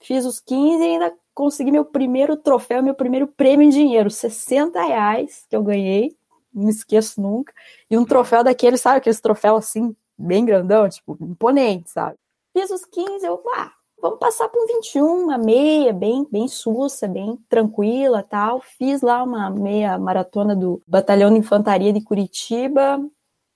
Fiz 0.00 0.24
os 0.26 0.40
15 0.40 0.82
e 0.82 0.86
ainda 0.86 1.14
consegui 1.34 1.70
meu 1.70 1.84
primeiro 1.84 2.36
troféu, 2.36 2.82
meu 2.82 2.94
primeiro 2.94 3.28
prêmio 3.28 3.64
em 3.66 3.70
dinheiro, 3.70 4.10
60 4.10 4.82
reais 4.82 5.46
que 5.48 5.54
eu 5.54 5.62
ganhei, 5.62 6.16
não 6.52 6.68
esqueço 6.68 7.20
nunca. 7.20 7.52
E 7.90 7.96
um 7.96 8.04
troféu 8.04 8.42
daquele, 8.42 8.76
sabe? 8.76 8.98
Aqueles 8.98 9.20
troféus 9.20 9.58
assim, 9.66 9.94
bem 10.18 10.44
grandão, 10.44 10.88
tipo, 10.88 11.16
imponente, 11.20 11.90
sabe? 11.90 12.16
Fiz 12.52 12.70
os 12.70 12.84
15, 12.84 13.26
eu, 13.26 13.42
ah, 13.54 13.72
vamos 14.00 14.18
passar 14.18 14.48
para 14.48 14.62
um 14.62 14.66
21, 14.66 15.24
uma 15.24 15.38
meia, 15.38 15.92
bem, 15.92 16.26
bem 16.30 16.48
sussa, 16.48 17.06
bem 17.06 17.38
tranquila 17.48 18.22
tal. 18.22 18.60
Fiz 18.60 19.02
lá 19.02 19.22
uma 19.22 19.50
meia 19.50 19.98
maratona 19.98 20.56
do 20.56 20.82
Batalhão 20.86 21.30
de 21.30 21.38
Infantaria 21.38 21.92
de 21.92 22.00
Curitiba, 22.00 22.98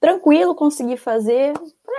tranquilo, 0.00 0.54
consegui 0.54 0.96
fazer. 0.96 1.54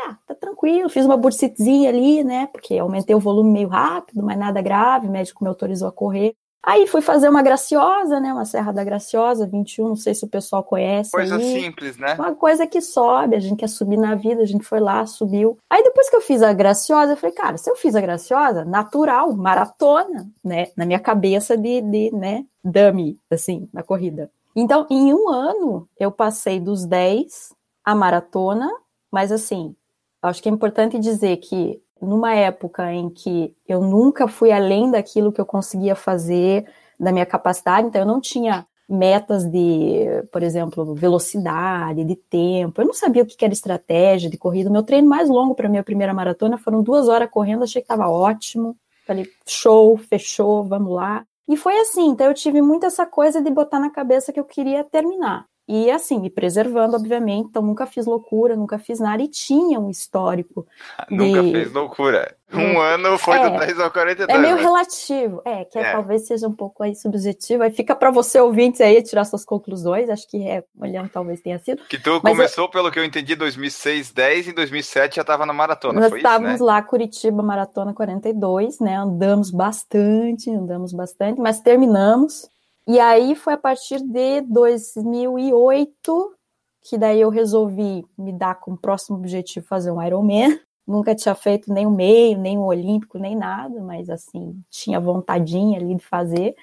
Ah, 0.05 0.17
tá 0.27 0.35
tranquilo, 0.35 0.89
fiz 0.89 1.05
uma 1.05 1.17
bursitezinha 1.17 1.89
ali, 1.89 2.23
né? 2.23 2.47
Porque 2.47 2.77
aumentei 2.77 3.15
o 3.15 3.19
volume 3.19 3.51
meio 3.51 3.67
rápido, 3.67 4.23
mas 4.23 4.37
nada 4.37 4.61
grave, 4.61 5.07
o 5.07 5.11
médico 5.11 5.43
me 5.43 5.49
autorizou 5.49 5.87
a 5.87 5.91
correr. 5.91 6.35
Aí 6.63 6.85
fui 6.85 7.01
fazer 7.01 7.27
uma 7.27 7.41
graciosa, 7.41 8.19
né? 8.19 8.31
Uma 8.31 8.45
Serra 8.45 8.71
da 8.71 8.83
Graciosa, 8.83 9.47
21, 9.47 9.89
não 9.89 9.95
sei 9.95 10.13
se 10.13 10.23
o 10.23 10.27
pessoal 10.27 10.63
conhece. 10.63 11.11
Coisa 11.11 11.37
aí. 11.37 11.61
simples, 11.61 11.97
né? 11.97 12.13
Uma 12.13 12.35
coisa 12.35 12.67
que 12.67 12.79
sobe, 12.79 13.35
a 13.35 13.39
gente 13.39 13.57
quer 13.57 13.67
subir 13.67 13.97
na 13.97 14.13
vida, 14.13 14.43
a 14.43 14.45
gente 14.45 14.63
foi 14.63 14.79
lá, 14.79 15.03
subiu. 15.07 15.57
Aí 15.67 15.81
depois 15.81 16.09
que 16.09 16.15
eu 16.15 16.21
fiz 16.21 16.43
a 16.43 16.53
graciosa, 16.53 17.13
eu 17.13 17.17
falei, 17.17 17.35
cara, 17.35 17.57
se 17.57 17.69
eu 17.69 17.75
fiz 17.75 17.95
a 17.95 18.01
graciosa, 18.01 18.63
natural, 18.63 19.33
maratona, 19.33 20.29
né? 20.43 20.67
Na 20.77 20.85
minha 20.85 20.99
cabeça 20.99 21.57
de, 21.57 21.81
de 21.81 22.11
né, 22.13 22.45
dummy, 22.63 23.17
assim, 23.31 23.67
na 23.73 23.81
corrida. 23.81 24.29
Então, 24.55 24.85
em 24.89 25.13
um 25.13 25.29
ano, 25.29 25.87
eu 25.99 26.11
passei 26.11 26.59
dos 26.59 26.85
10 26.85 27.55
à 27.83 27.95
maratona, 27.95 28.69
mas 29.11 29.31
assim, 29.31 29.75
acho 30.21 30.43
que 30.43 30.49
é 30.49 30.51
importante 30.51 30.99
dizer 30.99 31.37
que 31.37 31.81
numa 32.01 32.33
época 32.33 32.91
em 32.91 33.09
que 33.09 33.55
eu 33.67 33.81
nunca 33.81 34.27
fui 34.27 34.51
além 34.51 34.89
daquilo 34.91 35.31
que 35.31 35.39
eu 35.39 35.45
conseguia 35.45 35.95
fazer, 35.95 36.65
da 36.99 37.11
minha 37.11 37.25
capacidade, 37.25 37.87
então 37.87 38.01
eu 38.01 38.07
não 38.07 38.21
tinha 38.21 38.65
metas 38.87 39.45
de, 39.45 40.05
por 40.31 40.43
exemplo, 40.43 40.93
velocidade, 40.93 42.03
de 42.03 42.15
tempo. 42.15 42.81
Eu 42.81 42.85
não 42.85 42.93
sabia 42.93 43.23
o 43.23 43.25
que 43.25 43.43
era 43.43 43.53
estratégia 43.53 44.29
de 44.29 44.37
corrida. 44.37 44.69
O 44.69 44.73
meu 44.73 44.83
treino 44.83 45.07
mais 45.07 45.29
longo 45.29 45.55
para 45.55 45.69
minha 45.69 45.83
primeira 45.83 46.13
maratona 46.13 46.57
foram 46.57 46.83
duas 46.83 47.07
horas 47.07 47.29
correndo, 47.29 47.63
achei 47.63 47.81
que 47.81 47.85
estava 47.85 48.09
ótimo. 48.09 48.75
Falei, 49.07 49.27
show, 49.47 49.97
fechou, 49.97 50.63
vamos 50.63 50.93
lá. 50.93 51.25
E 51.47 51.55
foi 51.55 51.79
assim, 51.79 52.09
então 52.09 52.27
eu 52.27 52.33
tive 52.33 52.61
muito 52.61 52.85
essa 52.85 53.05
coisa 53.05 53.41
de 53.41 53.49
botar 53.49 53.79
na 53.79 53.89
cabeça 53.89 54.31
que 54.31 54.39
eu 54.39 54.45
queria 54.45 54.83
terminar. 54.83 55.45
E 55.67 55.89
assim, 55.89 56.19
me 56.19 56.29
preservando, 56.29 56.95
obviamente, 56.95 57.47
então 57.49 57.61
nunca 57.61 57.85
fiz 57.85 58.05
loucura, 58.05 58.55
nunca 58.55 58.77
fiz 58.77 58.99
nada, 58.99 59.21
e 59.21 59.27
tinha 59.27 59.79
um 59.79 59.89
histórico. 59.89 60.67
nunca 61.09 61.41
fez 61.43 61.71
loucura. 61.71 62.35
Um 62.53 62.83
é, 62.83 62.95
ano 62.95 63.17
foi 63.17 63.37
é, 63.37 63.49
do 63.49 63.57
10 63.57 63.79
ao 63.79 63.91
42. 63.91 64.37
É 64.37 64.41
meio 64.41 64.57
relativo, 64.57 65.41
é, 65.45 65.63
que 65.63 65.79
é. 65.79 65.91
talvez 65.91 66.27
seja 66.27 66.47
um 66.47 66.51
pouco 66.51 66.83
aí 66.83 66.93
subjetivo, 66.93 67.63
aí 67.63 67.71
fica 67.71 67.95
para 67.95 68.11
você 68.11 68.41
ouvintes 68.41 68.81
aí 68.81 69.01
tirar 69.01 69.23
suas 69.23 69.45
conclusões, 69.45 70.09
acho 70.09 70.27
que 70.27 70.45
é, 70.45 70.63
olhando 70.77 71.09
talvez 71.09 71.41
tenha 71.41 71.57
sido. 71.59 71.81
Que 71.85 71.97
tu 71.97 72.19
começou, 72.19 72.65
eu, 72.65 72.69
pelo 72.69 72.91
que 72.91 72.99
eu 72.99 73.05
entendi, 73.05 73.35
2006, 73.35 74.11
10, 74.11 74.47
e 74.47 74.49
em 74.49 74.53
2007 74.53 75.15
já 75.15 75.21
estava 75.21 75.45
na 75.45 75.53
maratona, 75.53 76.01
Nós 76.01 76.13
estávamos 76.13 76.59
né? 76.59 76.65
lá, 76.65 76.81
Curitiba, 76.81 77.41
Maratona 77.41 77.93
42, 77.93 78.79
né, 78.81 78.95
andamos 78.95 79.49
bastante, 79.49 80.49
andamos 80.49 80.91
bastante, 80.91 81.39
mas 81.39 81.61
terminamos, 81.61 82.49
e 82.87 82.99
aí 82.99 83.35
foi 83.35 83.53
a 83.53 83.57
partir 83.57 84.01
de 84.01 84.41
2008 84.41 86.35
que 86.83 86.97
daí 86.97 87.21
eu 87.21 87.29
resolvi 87.29 88.03
me 88.17 88.33
dar 88.33 88.55
como 88.55 88.77
próximo 88.77 89.17
objetivo 89.17 89.65
fazer 89.65 89.91
um 89.91 90.01
Ironman. 90.01 90.59
Nunca 90.85 91.13
tinha 91.13 91.35
feito 91.35 91.71
nem 91.71 91.85
o 91.85 91.91
meio, 91.91 92.37
nem 92.37 92.57
o 92.57 92.63
olímpico, 92.63 93.19
nem 93.19 93.35
nada, 93.35 93.79
mas 93.81 94.09
assim, 94.09 94.59
tinha 94.69 94.99
vontadinha 94.99 95.79
ali 95.79 95.95
de 95.95 96.03
fazer. 96.03 96.55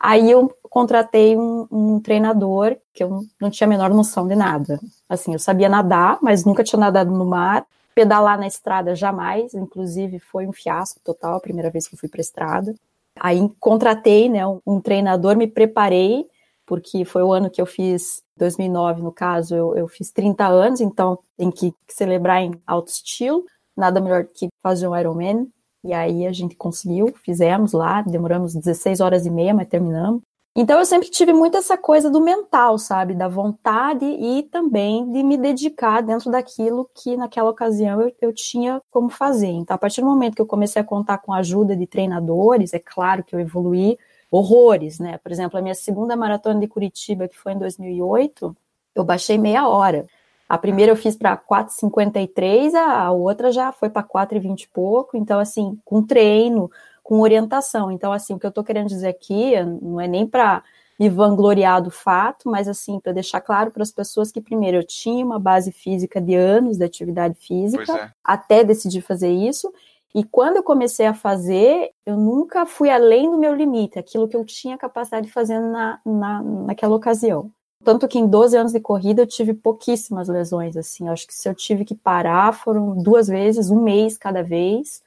Aí 0.00 0.30
eu 0.30 0.54
contratei 0.62 1.36
um, 1.36 1.66
um, 1.70 2.00
treinador 2.00 2.76
que 2.92 3.02
eu 3.02 3.24
não 3.40 3.50
tinha 3.50 3.66
a 3.66 3.70
menor 3.70 3.90
noção 3.90 4.26
de 4.26 4.34
nada. 4.34 4.80
Assim, 5.08 5.32
eu 5.32 5.38
sabia 5.38 5.68
nadar, 5.68 6.18
mas 6.22 6.44
nunca 6.44 6.64
tinha 6.64 6.80
nadado 6.80 7.10
no 7.10 7.24
mar. 7.24 7.66
Pedalar 7.94 8.38
na 8.38 8.46
estrada 8.46 8.94
jamais, 8.94 9.54
inclusive 9.54 10.18
foi 10.18 10.46
um 10.46 10.52
fiasco 10.52 11.00
total 11.02 11.36
a 11.36 11.40
primeira 11.40 11.70
vez 11.70 11.86
que 11.86 11.94
eu 11.94 11.98
fui 11.98 12.08
para 12.08 12.20
estrada. 12.20 12.74
Aí 13.18 13.40
contratei 13.58 14.28
né, 14.28 14.42
um, 14.66 14.80
treinador, 14.80 15.36
me 15.36 15.46
preparei, 15.46 16.26
porque 16.66 17.04
foi 17.04 17.22
o 17.22 17.32
ano 17.32 17.50
que 17.50 17.60
eu 17.60 17.66
fiz, 17.66 18.22
2009 18.36 19.02
no 19.02 19.12
caso, 19.12 19.54
eu, 19.54 19.76
eu 19.76 19.88
fiz 19.88 20.10
30 20.12 20.46
anos, 20.46 20.80
então 20.80 21.18
tem 21.36 21.50
que 21.50 21.72
celebrar 21.88 22.42
em 22.42 22.52
alto 22.66 22.88
estilo. 22.88 23.44
Nada 23.76 24.00
melhor 24.00 24.24
que 24.24 24.48
fazer 24.62 24.88
um 24.88 24.96
Ironman. 24.96 25.48
E 25.84 25.92
aí 25.92 26.26
a 26.26 26.32
gente 26.32 26.56
conseguiu, 26.56 27.14
fizemos 27.24 27.72
lá, 27.72 28.02
demoramos 28.02 28.54
16 28.54 29.00
horas 29.00 29.24
e 29.24 29.30
meia, 29.30 29.54
mas 29.54 29.68
terminamos. 29.68 30.20
Então 30.58 30.78
eu 30.78 30.86
sempre 30.86 31.10
tive 31.10 31.34
muito 31.34 31.58
essa 31.58 31.76
coisa 31.76 32.10
do 32.10 32.18
mental, 32.18 32.78
sabe? 32.78 33.14
Da 33.14 33.28
vontade 33.28 34.06
e 34.06 34.42
também 34.44 35.10
de 35.12 35.22
me 35.22 35.36
dedicar 35.36 36.00
dentro 36.00 36.30
daquilo 36.30 36.88
que 36.94 37.14
naquela 37.14 37.50
ocasião 37.50 38.00
eu, 38.00 38.10
eu, 38.22 38.32
tinha 38.32 38.80
como 38.90 39.10
fazer. 39.10 39.48
Então, 39.48 39.74
a 39.74 39.78
partir 39.78 40.00
do 40.00 40.06
momento 40.06 40.34
que 40.34 40.40
eu 40.40 40.46
comecei 40.46 40.80
a 40.80 40.84
contar 40.84 41.18
com 41.18 41.30
a 41.30 41.38
ajuda 41.40 41.76
de 41.76 41.86
treinadores, 41.86 42.72
é 42.72 42.78
claro 42.78 43.22
que 43.22 43.34
eu 43.36 43.40
evoluí 43.40 43.98
horrores, 44.30 44.98
né? 44.98 45.18
Por 45.18 45.30
exemplo, 45.30 45.58
a 45.58 45.62
minha 45.62 45.74
segunda 45.74 46.16
maratona 46.16 46.58
de 46.58 46.66
Curitiba, 46.66 47.28
que 47.28 47.36
foi 47.36 47.52
em 47.52 47.58
2008, 47.58 48.56
eu 48.94 49.04
baixei 49.04 49.36
meia 49.36 49.68
hora. 49.68 50.06
A 50.48 50.56
primeira 50.56 50.92
eu 50.92 50.96
fiz 50.96 51.16
para 51.16 51.36
4,53, 51.36 52.74
a 52.74 53.10
outra 53.10 53.52
já 53.52 53.72
foi 53.72 53.90
para 53.90 54.02
4,20 54.02 54.62
e 54.62 54.68
pouco. 54.68 55.16
Então, 55.18 55.38
assim, 55.38 55.78
com 55.84 56.02
treino, 56.02 56.70
com 57.06 57.20
orientação. 57.20 57.92
Então, 57.92 58.12
assim, 58.12 58.34
o 58.34 58.38
que 58.38 58.44
eu 58.44 58.48
estou 58.48 58.64
querendo 58.64 58.88
dizer 58.88 59.06
aqui 59.06 59.52
não 59.80 60.00
é 60.00 60.08
nem 60.08 60.26
para 60.26 60.64
me 60.98 61.08
vangloriar 61.08 61.80
do 61.80 61.90
fato, 61.90 62.50
mas 62.50 62.66
assim, 62.66 62.98
para 62.98 63.12
deixar 63.12 63.40
claro 63.40 63.70
para 63.70 63.84
as 63.84 63.92
pessoas 63.92 64.32
que, 64.32 64.40
primeiro, 64.40 64.78
eu 64.78 64.82
tinha 64.82 65.24
uma 65.24 65.38
base 65.38 65.70
física 65.70 66.20
de 66.20 66.34
anos 66.34 66.78
de 66.78 66.84
atividade 66.84 67.36
física, 67.38 67.96
é. 67.96 68.10
até 68.24 68.64
decidir 68.64 69.02
fazer 69.02 69.30
isso. 69.30 69.72
E 70.12 70.24
quando 70.24 70.56
eu 70.56 70.64
comecei 70.64 71.06
a 71.06 71.14
fazer, 71.14 71.92
eu 72.04 72.16
nunca 72.16 72.66
fui 72.66 72.90
além 72.90 73.30
do 73.30 73.38
meu 73.38 73.54
limite, 73.54 74.00
aquilo 74.00 74.26
que 74.26 74.36
eu 74.36 74.44
tinha 74.44 74.76
capacidade 74.76 75.28
de 75.28 75.32
fazer 75.32 75.60
na, 75.60 76.00
na, 76.04 76.42
naquela 76.42 76.96
ocasião. 76.96 77.52
Tanto 77.84 78.08
que 78.08 78.18
em 78.18 78.26
12 78.26 78.56
anos 78.56 78.72
de 78.72 78.80
corrida 78.80 79.22
eu 79.22 79.26
tive 79.28 79.54
pouquíssimas 79.54 80.26
lesões, 80.26 80.76
assim. 80.76 81.08
Acho 81.08 81.24
que 81.24 81.34
se 81.34 81.48
eu 81.48 81.54
tive 81.54 81.84
que 81.84 81.94
parar, 81.94 82.52
foram 82.52 83.00
duas 83.00 83.28
vezes, 83.28 83.70
um 83.70 83.80
mês 83.80 84.18
cada 84.18 84.42
vez 84.42 85.05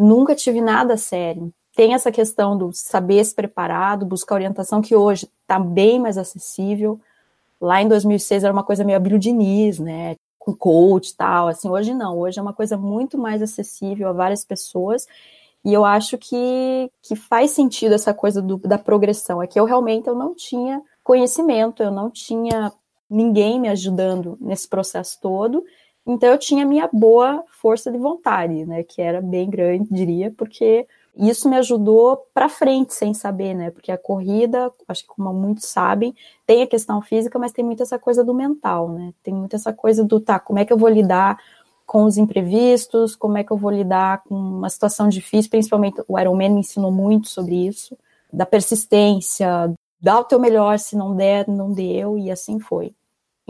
nunca 0.00 0.34
tive 0.34 0.60
nada 0.60 0.96
sério. 0.96 1.52
Tem 1.74 1.94
essa 1.94 2.10
questão 2.10 2.56
do 2.56 2.72
saber 2.72 3.24
se 3.24 3.34
preparado, 3.34 4.06
buscar 4.06 4.34
orientação, 4.34 4.82
que 4.82 4.96
hoje 4.96 5.28
está 5.42 5.58
bem 5.58 6.00
mais 6.00 6.18
acessível. 6.18 7.00
Lá 7.60 7.80
em 7.80 7.88
2006 7.88 8.44
era 8.44 8.52
uma 8.52 8.64
coisa 8.64 8.82
meio 8.82 8.96
Abílio 8.96 9.18
Diniz, 9.18 9.78
né? 9.78 10.16
Com 10.38 10.54
coach 10.54 11.10
e 11.10 11.16
tal. 11.16 11.48
Assim, 11.48 11.68
hoje 11.68 11.94
não. 11.94 12.18
Hoje 12.18 12.38
é 12.38 12.42
uma 12.42 12.52
coisa 12.52 12.76
muito 12.76 13.18
mais 13.18 13.42
acessível 13.42 14.08
a 14.08 14.12
várias 14.12 14.44
pessoas. 14.44 15.06
E 15.64 15.72
eu 15.72 15.84
acho 15.84 16.16
que, 16.16 16.90
que 17.02 17.14
faz 17.14 17.50
sentido 17.50 17.94
essa 17.94 18.14
coisa 18.14 18.40
do, 18.40 18.56
da 18.56 18.78
progressão. 18.78 19.42
É 19.42 19.46
que 19.46 19.60
eu 19.60 19.64
realmente 19.64 20.08
eu 20.08 20.14
não 20.14 20.34
tinha 20.34 20.82
conhecimento, 21.04 21.82
eu 21.82 21.90
não 21.90 22.10
tinha 22.10 22.72
ninguém 23.08 23.60
me 23.60 23.68
ajudando 23.68 24.38
nesse 24.40 24.66
processo 24.68 25.18
todo. 25.20 25.64
Então 26.06 26.30
eu 26.30 26.38
tinha 26.38 26.64
minha 26.66 26.88
boa 26.92 27.44
força 27.60 27.90
de 27.90 27.98
vontade, 27.98 28.64
né, 28.66 28.82
que 28.82 29.02
era 29.02 29.20
bem 29.20 29.48
grande, 29.50 29.88
diria, 29.90 30.32
porque 30.36 30.86
isso 31.16 31.48
me 31.48 31.56
ajudou 31.56 32.16
para 32.32 32.48
frente 32.48 32.94
sem 32.94 33.12
saber, 33.12 33.52
né? 33.54 33.70
Porque 33.70 33.90
a 33.92 33.98
corrida, 33.98 34.72
acho 34.88 35.02
que 35.02 35.08
como 35.08 35.32
muitos 35.34 35.66
sabem, 35.66 36.14
tem 36.46 36.62
a 36.62 36.66
questão 36.66 37.02
física, 37.02 37.38
mas 37.38 37.52
tem 37.52 37.64
muito 37.64 37.82
essa 37.82 37.98
coisa 37.98 38.24
do 38.24 38.32
mental, 38.32 38.88
né? 38.88 39.12
Tem 39.22 39.34
muito 39.34 39.54
essa 39.56 39.72
coisa 39.72 40.04
do 40.04 40.20
tá, 40.20 40.38
como 40.38 40.58
é 40.58 40.64
que 40.64 40.72
eu 40.72 40.78
vou 40.78 40.88
lidar 40.88 41.36
com 41.84 42.04
os 42.04 42.16
imprevistos, 42.16 43.16
como 43.16 43.36
é 43.36 43.44
que 43.44 43.50
eu 43.52 43.56
vou 43.56 43.70
lidar 43.70 44.22
com 44.24 44.34
uma 44.36 44.70
situação 44.70 45.08
difícil, 45.08 45.50
principalmente 45.50 46.00
o 46.08 46.18
Ironman 46.18 46.50
me 46.50 46.60
ensinou 46.60 46.92
muito 46.92 47.28
sobre 47.28 47.66
isso, 47.66 47.96
da 48.32 48.46
persistência, 48.46 49.74
dar 50.00 50.20
o 50.20 50.24
teu 50.24 50.38
melhor, 50.38 50.78
se 50.78 50.96
não 50.96 51.14
der, 51.16 51.48
não 51.48 51.72
deu, 51.72 52.16
e 52.16 52.30
assim 52.30 52.60
foi. 52.60 52.94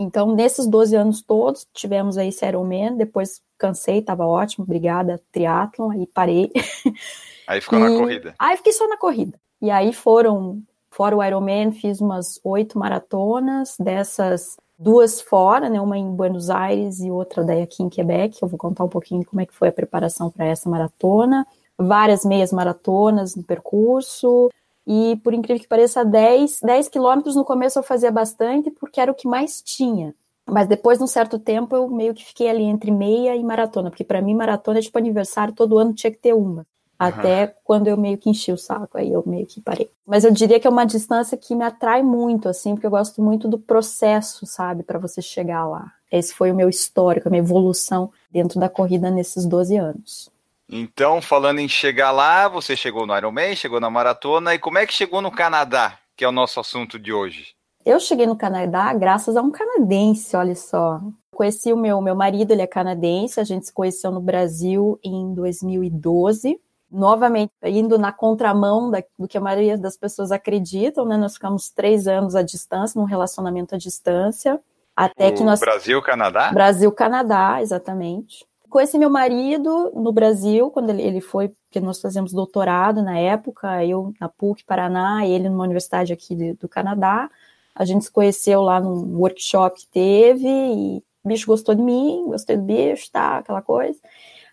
Então, 0.01 0.33
nesses 0.33 0.65
12 0.65 0.95
anos 0.95 1.21
todos, 1.21 1.67
tivemos 1.73 2.17
aí 2.17 2.29
esse 2.29 2.43
Ironman, 2.45 2.97
depois 2.97 3.39
cansei, 3.57 3.99
estava 3.99 4.25
ótimo, 4.25 4.65
obrigada, 4.65 5.21
triatlon, 5.31 5.91
aí 5.91 6.07
parei. 6.07 6.51
Aí 7.47 7.59
ficou 7.59 7.79
e... 7.79 7.81
na 7.81 7.89
corrida. 7.89 8.35
Aí 8.39 8.55
fiquei 8.55 8.71
só 8.71 8.87
na 8.87 8.95
corrida. 8.95 9.37
E 9.61 9.69
aí 9.69 9.91
foram, 9.91 10.61
fora 10.89 11.17
o 11.17 11.23
Ironman, 11.23 11.73
fiz 11.73 11.99
umas 11.99 12.39
oito 12.45 12.79
maratonas, 12.79 13.75
dessas 13.77 14.55
duas 14.79 15.19
fora, 15.19 15.69
né, 15.69 15.81
uma 15.81 15.97
em 15.97 16.09
Buenos 16.15 16.49
Aires 16.49 17.01
e 17.01 17.11
outra 17.11 17.43
daí 17.43 17.61
aqui 17.61 17.83
em 17.83 17.89
Quebec, 17.89 18.41
eu 18.41 18.47
vou 18.47 18.57
contar 18.57 18.85
um 18.85 18.89
pouquinho 18.89 19.25
como 19.25 19.41
é 19.41 19.45
que 19.45 19.53
foi 19.53 19.67
a 19.67 19.71
preparação 19.71 20.31
para 20.31 20.45
essa 20.45 20.69
maratona, 20.69 21.45
várias 21.77 22.23
meias 22.23 22.53
maratonas 22.53 23.35
no 23.35 23.43
percurso, 23.43 24.49
e 24.93 25.15
por 25.15 25.33
incrível 25.33 25.61
que 25.61 25.69
pareça, 25.69 26.03
10, 26.03 26.59
10 26.61 26.89
quilômetros 26.89 27.33
no 27.33 27.45
começo 27.45 27.79
eu 27.79 27.83
fazia 27.83 28.11
bastante 28.11 28.69
porque 28.71 28.99
era 28.99 29.09
o 29.09 29.15
que 29.15 29.25
mais 29.25 29.61
tinha. 29.61 30.13
Mas 30.45 30.67
depois 30.67 30.97
de 30.97 31.03
um 31.05 31.07
certo 31.07 31.39
tempo 31.39 31.73
eu 31.73 31.87
meio 31.87 32.13
que 32.13 32.25
fiquei 32.25 32.49
ali 32.49 32.63
entre 32.63 32.91
meia 32.91 33.33
e 33.33 33.41
maratona, 33.41 33.89
porque 33.89 34.03
para 34.03 34.21
mim 34.21 34.35
maratona 34.35 34.79
é 34.79 34.81
tipo 34.81 34.97
aniversário, 34.97 35.53
todo 35.53 35.77
ano 35.77 35.93
tinha 35.93 36.11
que 36.11 36.17
ter 36.17 36.33
uma. 36.33 36.67
Até 36.99 37.45
uhum. 37.45 37.51
quando 37.63 37.87
eu 37.87 37.95
meio 37.95 38.17
que 38.17 38.29
enchi 38.29 38.51
o 38.51 38.57
saco, 38.57 38.97
aí 38.97 39.13
eu 39.13 39.23
meio 39.25 39.47
que 39.47 39.61
parei. 39.61 39.89
Mas 40.05 40.25
eu 40.25 40.31
diria 40.31 40.59
que 40.59 40.67
é 40.67 40.69
uma 40.69 40.83
distância 40.83 41.37
que 41.37 41.55
me 41.55 41.63
atrai 41.63 42.03
muito, 42.03 42.49
assim, 42.49 42.73
porque 42.73 42.85
eu 42.85 42.91
gosto 42.91 43.23
muito 43.23 43.47
do 43.47 43.57
processo, 43.57 44.45
sabe, 44.45 44.83
para 44.83 44.99
você 44.99 45.21
chegar 45.21 45.65
lá. 45.65 45.89
Esse 46.11 46.33
foi 46.33 46.51
o 46.51 46.55
meu 46.55 46.67
histórico, 46.67 47.29
a 47.29 47.31
minha 47.31 47.41
evolução 47.41 48.11
dentro 48.29 48.59
da 48.59 48.67
corrida 48.67 49.09
nesses 49.09 49.45
12 49.45 49.77
anos. 49.77 50.29
Então, 50.73 51.21
falando 51.21 51.59
em 51.59 51.67
chegar 51.67 52.11
lá, 52.11 52.47
você 52.47 52.77
chegou 52.77 53.05
no 53.05 53.15
Ironman, 53.15 53.53
chegou 53.57 53.81
na 53.81 53.89
maratona, 53.89 54.55
e 54.55 54.59
como 54.59 54.77
é 54.77 54.87
que 54.87 54.93
chegou 54.93 55.21
no 55.21 55.29
Canadá, 55.29 55.97
que 56.15 56.23
é 56.23 56.27
o 56.27 56.31
nosso 56.31 56.61
assunto 56.61 56.97
de 56.97 57.11
hoje? 57.11 57.53
Eu 57.85 57.99
cheguei 57.99 58.25
no 58.25 58.37
Canadá 58.37 58.93
graças 58.93 59.35
a 59.35 59.41
um 59.41 59.51
canadense, 59.51 60.33
olha 60.33 60.55
só. 60.55 61.01
Conheci 61.35 61.73
o 61.73 61.77
meu, 61.77 61.99
meu 61.99 62.15
marido, 62.15 62.51
ele 62.51 62.61
é 62.61 62.67
canadense, 62.67 63.37
a 63.39 63.43
gente 63.43 63.65
se 63.65 63.73
conheceu 63.73 64.11
no 64.11 64.21
Brasil 64.21 64.97
em 65.03 65.33
2012. 65.33 66.57
Novamente, 66.89 67.51
indo 67.65 67.97
na 67.97 68.11
contramão 68.11 68.89
da, 68.91 69.03
do 69.17 69.27
que 69.27 69.37
a 69.37 69.41
maioria 69.41 69.77
das 69.77 69.97
pessoas 69.97 70.31
acreditam, 70.31 71.05
né? 71.05 71.17
Nós 71.17 71.33
ficamos 71.33 71.69
três 71.69 72.05
anos 72.05 72.35
à 72.35 72.43
distância, 72.43 72.99
num 72.99 73.05
relacionamento 73.05 73.75
à 73.75 73.77
distância. 73.77 74.59
Até 74.95 75.29
o 75.29 75.33
que 75.33 75.43
nós. 75.43 75.59
Brasil-Canadá? 75.59 76.51
Brasil-Canadá, 76.51 77.61
exatamente. 77.61 78.45
Conheci 78.71 78.97
meu 78.97 79.09
marido 79.09 79.91
no 79.93 80.13
Brasil, 80.13 80.71
quando 80.71 80.91
ele, 80.91 81.01
ele 81.01 81.19
foi, 81.19 81.49
porque 81.49 81.81
nós 81.81 81.99
fazemos 81.99 82.31
doutorado 82.31 83.03
na 83.03 83.19
época, 83.19 83.85
eu 83.85 84.13
na 84.17 84.29
PUC 84.29 84.63
Paraná, 84.63 85.27
ele 85.27 85.49
numa 85.49 85.65
universidade 85.65 86.13
aqui 86.13 86.33
de, 86.33 86.53
do 86.53 86.69
Canadá. 86.69 87.29
A 87.75 87.83
gente 87.83 88.05
se 88.05 88.11
conheceu 88.11 88.61
lá 88.61 88.79
num 88.79 89.17
workshop 89.17 89.77
que 89.81 89.87
teve, 89.87 90.47
e 90.47 91.03
o 91.21 91.27
bicho 91.27 91.47
gostou 91.47 91.75
de 91.75 91.81
mim, 91.81 92.23
gostei 92.27 92.55
do 92.55 92.63
bicho, 92.63 93.11
tá, 93.11 93.39
aquela 93.39 93.61
coisa. 93.61 93.99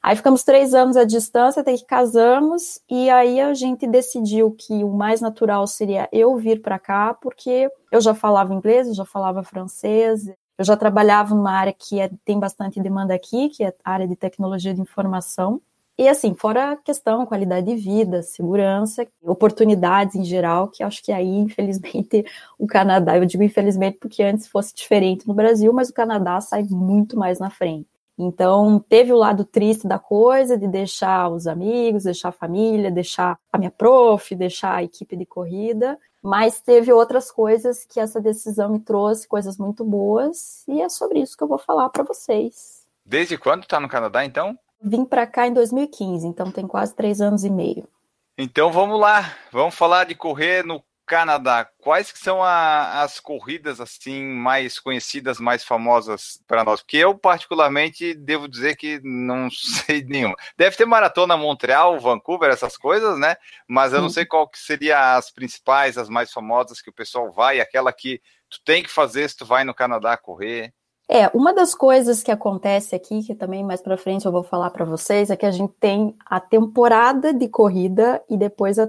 Aí 0.02 0.16
ficamos 0.16 0.42
três 0.42 0.74
anos 0.74 0.96
à 0.96 1.04
distância, 1.04 1.60
até 1.60 1.72
que 1.74 1.84
casamos, 1.84 2.80
e 2.90 3.08
aí 3.10 3.40
a 3.40 3.54
gente 3.54 3.86
decidiu 3.86 4.50
que 4.50 4.82
o 4.82 4.90
mais 4.90 5.20
natural 5.20 5.64
seria 5.68 6.08
eu 6.10 6.36
vir 6.36 6.60
para 6.60 6.78
cá, 6.80 7.14
porque 7.14 7.70
eu 7.92 8.00
já 8.00 8.14
falava 8.14 8.52
inglês, 8.52 8.88
eu 8.88 8.94
já 8.94 9.04
falava 9.04 9.44
francês, 9.44 10.28
eu 10.58 10.64
já 10.64 10.76
trabalhava 10.76 11.34
numa 11.34 11.52
área 11.52 11.72
que 11.72 12.00
é, 12.00 12.10
tem 12.24 12.38
bastante 12.38 12.80
demanda 12.80 13.14
aqui, 13.14 13.48
que 13.48 13.62
é 13.62 13.72
a 13.84 13.92
área 13.92 14.08
de 14.08 14.16
tecnologia 14.16 14.74
de 14.74 14.80
informação. 14.80 15.62
E 15.96 16.08
assim, 16.08 16.34
fora 16.34 16.72
a 16.72 16.76
questão, 16.76 17.24
qualidade 17.26 17.66
de 17.66 17.76
vida, 17.76 18.22
segurança, 18.22 19.06
oportunidades 19.22 20.16
em 20.16 20.24
geral, 20.24 20.68
que 20.68 20.82
acho 20.82 21.02
que 21.02 21.12
aí, 21.12 21.26
infelizmente, 21.38 22.24
o 22.58 22.66
Canadá, 22.66 23.16
eu 23.16 23.24
digo 23.24 23.42
infelizmente 23.42 23.98
porque 24.00 24.22
antes 24.22 24.48
fosse 24.48 24.74
diferente 24.74 25.26
no 25.26 25.34
Brasil, 25.34 25.72
mas 25.72 25.88
o 25.88 25.94
Canadá 25.94 26.40
sai 26.40 26.64
muito 26.64 27.16
mais 27.16 27.38
na 27.38 27.50
frente. 27.50 27.86
Então, 28.18 28.80
teve 28.88 29.12
o 29.12 29.16
lado 29.16 29.44
triste 29.44 29.86
da 29.86 29.98
coisa, 29.98 30.58
de 30.58 30.66
deixar 30.66 31.28
os 31.28 31.46
amigos, 31.46 32.02
deixar 32.02 32.30
a 32.30 32.32
família, 32.32 32.90
deixar 32.90 33.38
a 33.52 33.58
minha 33.58 33.70
prof, 33.70 34.34
deixar 34.34 34.74
a 34.74 34.82
equipe 34.82 35.16
de 35.16 35.24
corrida, 35.24 35.96
mas 36.22 36.60
teve 36.60 36.92
outras 36.92 37.30
coisas 37.30 37.84
que 37.84 38.00
essa 38.00 38.20
decisão 38.20 38.70
me 38.70 38.80
trouxe, 38.80 39.28
coisas 39.28 39.56
muito 39.56 39.84
boas, 39.84 40.64
e 40.68 40.80
é 40.80 40.88
sobre 40.88 41.20
isso 41.20 41.36
que 41.36 41.42
eu 41.42 41.48
vou 41.48 41.58
falar 41.58 41.88
para 41.90 42.02
vocês. 42.02 42.86
Desde 43.04 43.38
quando 43.38 43.62
está 43.62 43.80
no 43.80 43.88
Canadá, 43.88 44.24
então? 44.24 44.58
Vim 44.80 45.04
para 45.04 45.26
cá 45.26 45.46
em 45.46 45.52
2015, 45.52 46.26
então 46.26 46.50
tem 46.50 46.66
quase 46.66 46.94
três 46.94 47.20
anos 47.20 47.44
e 47.44 47.50
meio. 47.50 47.88
Então 48.36 48.70
vamos 48.70 49.00
lá, 49.00 49.34
vamos 49.50 49.74
falar 49.74 50.04
de 50.04 50.14
correr 50.14 50.64
no 50.64 50.80
Canadá, 51.08 51.66
quais 51.78 52.12
que 52.12 52.18
são 52.18 52.42
a, 52.42 53.02
as 53.02 53.18
corridas 53.18 53.80
assim 53.80 54.22
mais 54.22 54.78
conhecidas, 54.78 55.40
mais 55.40 55.64
famosas 55.64 56.38
para 56.46 56.62
nós? 56.62 56.82
Porque 56.82 56.98
eu 56.98 57.16
particularmente 57.16 58.12
devo 58.12 58.46
dizer 58.46 58.76
que 58.76 59.00
não 59.02 59.48
sei 59.50 60.04
nenhuma. 60.04 60.36
Deve 60.56 60.76
ter 60.76 60.84
maratona 60.84 61.36
Montreal, 61.36 61.98
Vancouver, 61.98 62.50
essas 62.50 62.76
coisas, 62.76 63.18
né? 63.18 63.36
Mas 63.66 63.94
eu 63.94 64.02
não 64.02 64.10
sei 64.10 64.26
qual 64.26 64.46
que 64.46 64.58
seria 64.58 65.16
as 65.16 65.30
principais, 65.30 65.96
as 65.96 66.10
mais 66.10 66.30
famosas 66.30 66.82
que 66.82 66.90
o 66.90 66.94
pessoal 66.94 67.32
vai, 67.32 67.58
aquela 67.58 67.90
que 67.90 68.20
tu 68.50 68.60
tem 68.62 68.82
que 68.82 68.90
fazer 68.90 69.28
se 69.30 69.36
tu 69.38 69.46
vai 69.46 69.64
no 69.64 69.74
Canadá 69.74 70.14
correr. 70.16 70.74
É, 71.10 71.28
uma 71.28 71.54
das 71.54 71.74
coisas 71.74 72.22
que 72.22 72.30
acontece 72.30 72.94
aqui, 72.94 73.22
que 73.22 73.34
também 73.34 73.64
mais 73.64 73.80
para 73.80 73.96
frente 73.96 74.26
eu 74.26 74.32
vou 74.32 74.42
falar 74.42 74.68
para 74.68 74.84
vocês, 74.84 75.30
é 75.30 75.36
que 75.36 75.46
a 75.46 75.50
gente 75.50 75.72
tem 75.80 76.14
a 76.26 76.38
temporada 76.38 77.32
de 77.32 77.48
corrida 77.48 78.22
e 78.28 78.36
depois 78.36 78.78
a 78.78 78.86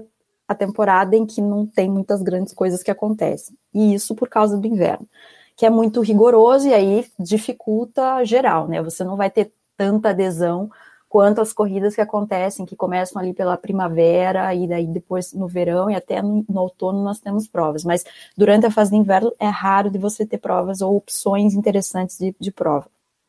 a 0.50 0.54
temporada 0.56 1.14
em 1.14 1.24
que 1.24 1.40
não 1.40 1.64
tem 1.64 1.88
muitas 1.88 2.20
grandes 2.22 2.52
coisas 2.52 2.82
que 2.82 2.90
acontecem. 2.90 3.56
E 3.72 3.94
isso 3.94 4.16
por 4.16 4.28
causa 4.28 4.58
do 4.58 4.66
inverno, 4.66 5.08
que 5.56 5.64
é 5.64 5.70
muito 5.70 6.00
rigoroso 6.00 6.66
e 6.66 6.74
aí 6.74 7.06
dificulta 7.20 8.24
geral, 8.24 8.66
né? 8.66 8.82
Você 8.82 9.04
não 9.04 9.16
vai 9.16 9.30
ter 9.30 9.52
tanta 9.76 10.08
adesão 10.08 10.68
quanto 11.08 11.40
as 11.40 11.52
corridas 11.52 11.94
que 11.94 12.00
acontecem, 12.00 12.66
que 12.66 12.74
começam 12.74 13.22
ali 13.22 13.32
pela 13.32 13.56
primavera 13.56 14.52
e 14.52 14.66
daí 14.66 14.88
depois 14.88 15.32
no 15.32 15.46
verão 15.46 15.88
e 15.88 15.94
até 15.94 16.20
no, 16.20 16.44
no, 16.48 16.62
outono 16.62 17.00
nós 17.00 17.20
temos 17.20 17.46
provas. 17.46 17.84
Mas 17.84 18.04
durante 18.36 18.66
a 18.66 18.72
fase 18.72 18.90
de 18.90 18.96
inverno 18.96 19.32
é 19.38 19.46
raro 19.46 19.88
de 19.88 19.98
você 19.98 20.26
ter 20.26 20.38
provas 20.38 20.80
ou 20.80 20.96
opções 20.96 21.54
interessantes 21.54 22.18
de, 22.18 22.34
de 22.40 22.50
prova. 22.50 22.88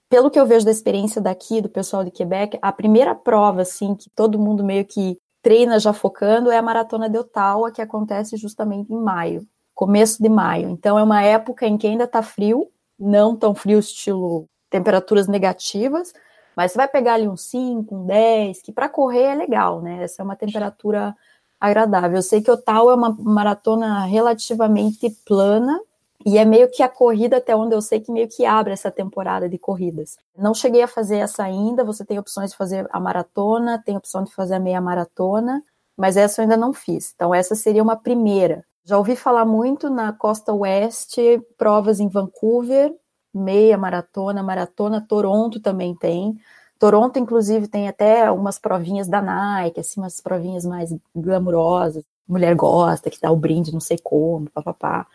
Pelo 0.10 0.32
que 0.32 0.40
eu 0.40 0.48
vejo 0.48 0.66
da 0.66 0.72
experiência 0.72 1.22
daqui, 1.22 1.62
do 1.62 1.70
pessoal 1.70 2.04
de 2.04 2.10
Quebec, 2.10 2.58
a 2.64 2.72
primeira 2.72 3.14
prova, 3.14 3.62
assim, 3.62 3.94
que 3.94 4.10
todo 4.10 4.40
mundo 4.40 4.64
meio 4.64 4.86
que 4.86 5.21
treina 5.42 5.80
já 5.80 5.94
focando 5.94 6.52
é 6.52 6.58
a 6.58 6.62
Maratona 6.62 7.10
de 7.10 7.18
Ottawa, 7.18 7.72
que 7.72 7.82
acontece 7.82 8.38
justamente 8.38 8.94
em 8.94 9.00
maio, 9.02 9.48
começo 9.74 10.22
de 10.22 10.30
maio. 10.30 10.70
Então 10.70 10.98
é 10.98 11.04
uma 11.04 11.24
época 11.24 11.66
em 11.66 11.78
que 11.78 11.88
ainda 11.88 12.04
está 12.04 12.22
frio, 12.22 12.70
não 13.00 13.36
tão 13.36 13.56
frio 13.56 13.80
estilo 13.80 14.48
temperaturas 14.70 15.28
negativas, 15.28 16.14
mas 16.56 16.72
você 16.72 16.78
vai 16.78 16.88
pegar 16.88 17.16
ali 17.16 17.28
um 17.28 17.38
5, 17.38 17.96
um 17.96 18.06
10, 18.06 18.62
que 18.62 18.72
para 18.72 18.90
correr 18.90 19.24
é 19.24 19.36
legal, 19.36 19.82
né? 19.82 20.04
Essa 20.04 20.22
é 20.22 20.26
uma 20.26 20.36
temperatura 20.36 21.16
agradável. 21.60 22.18
Eu 22.18 22.24
sei 22.24 22.42
que 22.42 22.52
Ottawa 22.52 22.92
é 22.92 22.96
uma 22.96 23.16
maratona 23.20 24.06
relativamente 24.06 25.10
plana, 25.26 25.80
e 26.26 26.38
é 26.38 26.46
meio 26.46 26.70
que 26.70 26.84
a 26.84 26.90
corrida, 26.90 27.38
até 27.38 27.56
onde 27.56 27.76
eu 27.76 27.82
sei 27.82 28.00
que 28.00 28.12
meio 28.12 28.28
que 28.28 28.46
abre 28.46 28.74
essa 28.74 28.92
temporada 28.92 29.48
de 29.50 29.58
corridas. 29.58 30.18
Não 30.38 30.54
cheguei 30.54 30.82
a 30.82 30.88
fazer 30.88 31.18
essa 31.18 31.44
ainda, 31.44 31.84
você 31.84 32.06
tem 32.06 32.20
opções 32.20 32.52
de 32.52 32.58
fazer 32.58 32.88
a 32.92 33.00
maratona, 33.00 33.82
tem 33.84 33.98
opção 33.98 34.24
de 34.24 34.34
fazer 34.34 34.56
a 34.56 34.60
meia 34.60 34.82
maratona, 34.82 35.64
mas 35.98 36.18
essa 36.18 36.42
eu 36.42 36.44
ainda 36.44 36.58
não 36.58 36.74
fiz. 36.74 37.14
Então, 37.16 37.34
essa 37.34 37.56
seria 37.56 37.84
uma 37.84 37.96
primeira. 37.96 38.66
Já 38.84 38.98
ouvi 38.98 39.16
falar 39.16 39.46
muito 39.46 39.90
na 39.90 40.12
costa 40.12 40.54
oeste, 40.54 41.42
provas 41.58 42.00
em 42.00 42.08
Vancouver, 42.08 42.94
meia 43.34 43.78
maratona, 43.78 44.44
maratona, 44.44 45.06
Toronto 45.08 45.60
também 45.60 45.96
tem. 45.96 46.38
Toronto, 46.80 47.20
inclusive, 47.20 47.68
tem 47.68 47.88
até 47.88 48.32
umas 48.32 48.58
provinhas 48.58 49.08
da 49.08 49.22
Nike, 49.22 49.80
assim, 49.80 50.02
umas 50.02 50.20
provinhas 50.20 50.66
mais 50.66 50.94
glamurosas. 51.16 52.04
Mulher 52.28 52.56
gosta, 52.56 53.10
que 53.10 53.20
dá 53.20 53.32
o 53.32 53.36
brinde, 53.36 53.72
não 53.72 53.80
sei 53.80 53.98
como, 54.02 54.50
papapá 54.50 55.06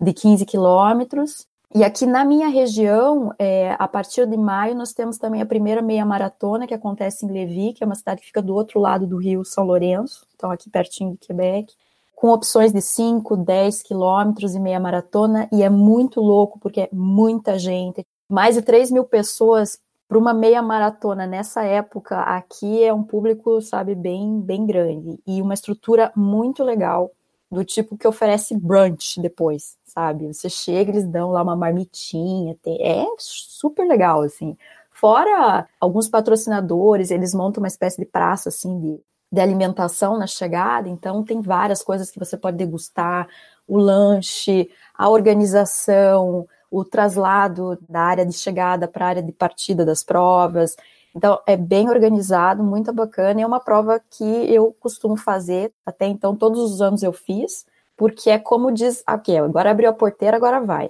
de 0.00 0.12
15 0.12 0.44
quilômetros. 0.46 1.46
E 1.74 1.84
aqui 1.84 2.06
na 2.06 2.24
minha 2.24 2.48
região, 2.48 3.32
é, 3.38 3.76
a 3.78 3.86
partir 3.86 4.26
de 4.26 4.36
maio, 4.36 4.74
nós 4.74 4.94
temos 4.94 5.18
também 5.18 5.42
a 5.42 5.46
primeira 5.46 5.82
meia 5.82 6.04
maratona 6.04 6.66
que 6.66 6.72
acontece 6.72 7.26
em 7.26 7.30
Levis, 7.30 7.74
que 7.74 7.84
é 7.84 7.86
uma 7.86 7.94
cidade 7.94 8.22
que 8.22 8.26
fica 8.26 8.40
do 8.40 8.54
outro 8.54 8.80
lado 8.80 9.06
do 9.06 9.18
rio 9.18 9.44
São 9.44 9.64
Lourenço, 9.64 10.26
então 10.34 10.50
aqui 10.50 10.70
pertinho 10.70 11.12
de 11.12 11.18
Quebec, 11.18 11.74
com 12.16 12.30
opções 12.30 12.72
de 12.72 12.80
5, 12.80 13.36
10 13.36 13.82
quilômetros 13.82 14.54
e 14.54 14.60
meia 14.60 14.80
maratona, 14.80 15.46
e 15.52 15.62
é 15.62 15.68
muito 15.68 16.20
louco 16.20 16.58
porque 16.58 16.80
é 16.82 16.88
muita 16.90 17.58
gente, 17.58 18.04
mais 18.28 18.54
de 18.54 18.62
3 18.62 18.90
mil 18.90 19.04
pessoas 19.04 19.78
para 20.08 20.18
uma 20.18 20.32
meia 20.32 20.62
maratona 20.62 21.26
nessa 21.26 21.62
época 21.64 22.20
aqui 22.20 22.82
é 22.82 22.92
um 22.92 23.02
público, 23.02 23.60
sabe, 23.60 23.94
bem, 23.94 24.40
bem 24.40 24.64
grande. 24.64 25.20
E 25.26 25.42
uma 25.42 25.52
estrutura 25.52 26.10
muito 26.16 26.64
legal 26.64 27.10
do 27.50 27.62
tipo 27.62 27.96
que 27.96 28.08
oferece 28.08 28.56
brunch 28.56 29.20
depois, 29.20 29.76
sabe? 29.98 30.32
Você 30.32 30.48
chega, 30.48 30.92
eles 30.92 31.06
dão 31.06 31.32
lá 31.32 31.42
uma 31.42 31.56
marmitinha, 31.56 32.56
tem... 32.62 32.80
é 32.80 33.04
super 33.18 33.84
legal, 33.86 34.22
assim. 34.22 34.56
Fora 34.92 35.68
alguns 35.80 36.08
patrocinadores, 36.08 37.10
eles 37.10 37.34
montam 37.34 37.60
uma 37.60 37.68
espécie 37.68 37.98
de 37.98 38.06
praça, 38.06 38.48
assim, 38.48 38.78
de, 38.78 39.00
de 39.32 39.40
alimentação 39.40 40.16
na 40.16 40.26
chegada, 40.26 40.88
então 40.88 41.24
tem 41.24 41.40
várias 41.40 41.82
coisas 41.82 42.10
que 42.12 42.18
você 42.18 42.36
pode 42.36 42.56
degustar, 42.56 43.28
o 43.66 43.76
lanche, 43.76 44.70
a 44.94 45.08
organização, 45.08 46.46
o 46.70 46.84
traslado 46.84 47.76
da 47.88 48.00
área 48.00 48.24
de 48.26 48.32
chegada 48.32 48.86
para 48.86 49.04
a 49.04 49.08
área 49.08 49.22
de 49.22 49.32
partida 49.32 49.84
das 49.84 50.04
provas. 50.04 50.76
Então, 51.14 51.40
é 51.46 51.56
bem 51.56 51.88
organizado, 51.88 52.62
muito 52.62 52.92
bacana, 52.92 53.40
é 53.40 53.46
uma 53.46 53.60
prova 53.60 54.00
que 54.10 54.24
eu 54.24 54.72
costumo 54.78 55.16
fazer, 55.16 55.72
até 55.84 56.06
então, 56.06 56.36
todos 56.36 56.60
os 56.60 56.80
anos 56.80 57.02
eu 57.02 57.12
fiz, 57.12 57.66
porque 57.98 58.30
é 58.30 58.38
como 58.38 58.72
diz, 58.72 59.02
ok, 59.06 59.36
agora 59.38 59.70
abriu 59.70 59.90
a 59.90 59.92
porteira, 59.92 60.38
agora 60.38 60.60
vai. 60.60 60.88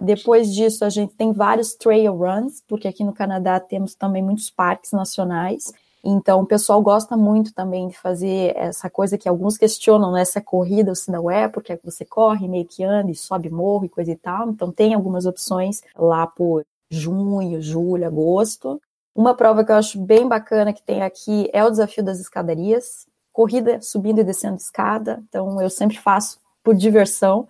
Depois 0.00 0.54
disso, 0.54 0.84
a 0.84 0.88
gente 0.88 1.14
tem 1.14 1.32
vários 1.32 1.74
trail 1.74 2.14
runs, 2.14 2.62
porque 2.68 2.86
aqui 2.86 3.02
no 3.02 3.12
Canadá 3.12 3.58
temos 3.58 3.96
também 3.96 4.22
muitos 4.22 4.48
parques 4.48 4.92
nacionais, 4.92 5.72
então, 6.02 6.40
o 6.40 6.46
pessoal 6.46 6.80
gosta 6.80 7.16
muito 7.16 7.52
também 7.52 7.88
de 7.88 7.98
fazer 7.98 8.56
essa 8.56 8.88
coisa 8.88 9.18
que 9.18 9.28
alguns 9.28 9.58
questionam, 9.58 10.12
né? 10.12 10.24
Se 10.24 10.38
é 10.38 10.40
corrida 10.40 10.90
ou 10.90 10.94
se 10.94 11.10
não 11.10 11.30
é, 11.30 11.46
porque 11.46 11.78
você 11.84 12.04
corre, 12.04 12.48
meio 12.48 12.64
que 12.64 12.82
anda 12.82 13.10
e 13.10 13.14
sobe 13.14 13.50
morro 13.50 13.84
e 13.84 13.88
coisa 13.88 14.10
e 14.10 14.16
tal. 14.16 14.48
Então, 14.48 14.72
tem 14.72 14.94
algumas 14.94 15.26
opções 15.26 15.82
lá 15.96 16.26
por 16.26 16.64
junho, 16.90 17.60
julho, 17.60 18.06
agosto. 18.06 18.80
Uma 19.14 19.34
prova 19.34 19.62
que 19.62 19.70
eu 19.72 19.76
acho 19.76 20.00
bem 20.00 20.26
bacana 20.26 20.72
que 20.72 20.82
tem 20.82 21.02
aqui 21.02 21.50
é 21.52 21.62
o 21.62 21.70
desafio 21.70 22.02
das 22.02 22.18
escadarias, 22.18 23.06
corrida 23.32 23.80
subindo 23.82 24.20
e 24.20 24.24
descendo 24.24 24.56
escada. 24.56 25.22
Então 25.28 25.60
eu 25.60 25.68
sempre 25.68 25.98
faço 25.98 26.38
por 26.62 26.74
diversão. 26.74 27.46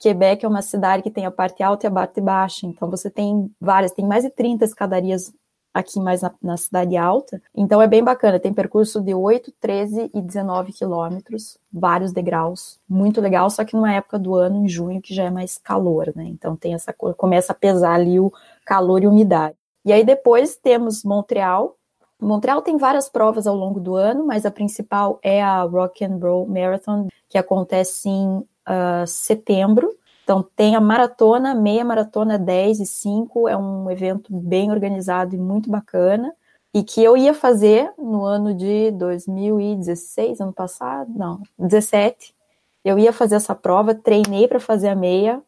Quebec 0.00 0.44
é 0.44 0.48
uma 0.48 0.62
cidade 0.62 1.02
que 1.02 1.10
tem 1.10 1.26
a 1.26 1.30
parte 1.30 1.62
alta 1.62 1.86
e 1.86 1.88
a 1.88 1.90
parte 1.90 2.20
baixa, 2.20 2.66
então 2.66 2.88
você 2.90 3.10
tem 3.10 3.50
várias, 3.60 3.92
tem 3.92 4.06
mais 4.06 4.24
de 4.24 4.30
30 4.30 4.64
escadarias 4.64 5.32
aqui 5.72 6.00
mais 6.00 6.22
na, 6.22 6.32
na 6.42 6.56
cidade 6.56 6.96
alta. 6.96 7.40
Então 7.54 7.80
é 7.80 7.86
bem 7.86 8.02
bacana, 8.02 8.40
tem 8.40 8.52
percurso 8.52 9.00
de 9.00 9.14
8, 9.14 9.52
13 9.60 10.10
e 10.12 10.20
19 10.20 10.72
quilômetros, 10.72 11.58
vários 11.72 12.12
degraus, 12.12 12.78
muito 12.88 13.20
legal, 13.20 13.48
só 13.50 13.64
que 13.64 13.74
numa 13.74 13.92
época 13.92 14.18
do 14.18 14.34
ano, 14.34 14.64
em 14.64 14.68
junho, 14.68 15.00
que 15.00 15.14
já 15.14 15.24
é 15.24 15.30
mais 15.30 15.58
calor, 15.58 16.12
né? 16.14 16.24
Então 16.24 16.56
tem 16.56 16.74
essa 16.74 16.92
começa 16.92 17.52
a 17.52 17.54
pesar 17.54 17.94
ali 17.94 18.18
o 18.18 18.32
calor 18.64 19.02
e 19.02 19.06
umidade. 19.06 19.56
E 19.84 19.92
aí 19.92 20.04
depois 20.04 20.56
temos 20.56 21.04
Montreal. 21.04 21.76
Montreal 22.20 22.62
tem 22.62 22.76
várias 22.76 23.08
provas 23.08 23.46
ao 23.46 23.56
longo 23.56 23.80
do 23.80 23.96
ano, 23.96 24.26
mas 24.26 24.44
a 24.44 24.50
principal 24.50 25.18
é 25.22 25.42
a 25.42 25.62
Rock 25.62 26.04
and 26.04 26.18
Roll 26.20 26.46
Marathon, 26.46 27.08
que 27.28 27.38
acontece 27.38 28.08
em 28.08 28.38
uh, 28.38 29.06
setembro. 29.06 29.90
Então 30.22 30.44
tem 30.54 30.76
a 30.76 30.80
maratona, 30.80 31.54
meia 31.54 31.84
maratona 31.84 32.38
10 32.38 32.80
e 32.80 32.86
5, 32.86 33.48
é 33.48 33.56
um 33.56 33.90
evento 33.90 34.32
bem 34.32 34.70
organizado 34.70 35.34
e 35.34 35.38
muito 35.38 35.68
bacana. 35.68 36.32
E 36.72 36.84
que 36.84 37.02
eu 37.02 37.16
ia 37.16 37.34
fazer 37.34 37.92
no 37.98 38.24
ano 38.24 38.54
de 38.54 38.92
2016, 38.92 40.40
ano 40.40 40.52
passado, 40.52 41.10
não, 41.16 41.42
17. 41.58 42.32
Eu 42.84 42.96
ia 42.96 43.12
fazer 43.12 43.34
essa 43.34 43.56
prova, 43.56 43.92
treinei 43.92 44.46
para 44.46 44.60
fazer 44.60 44.88
a 44.88 44.94
meia, 44.94 45.42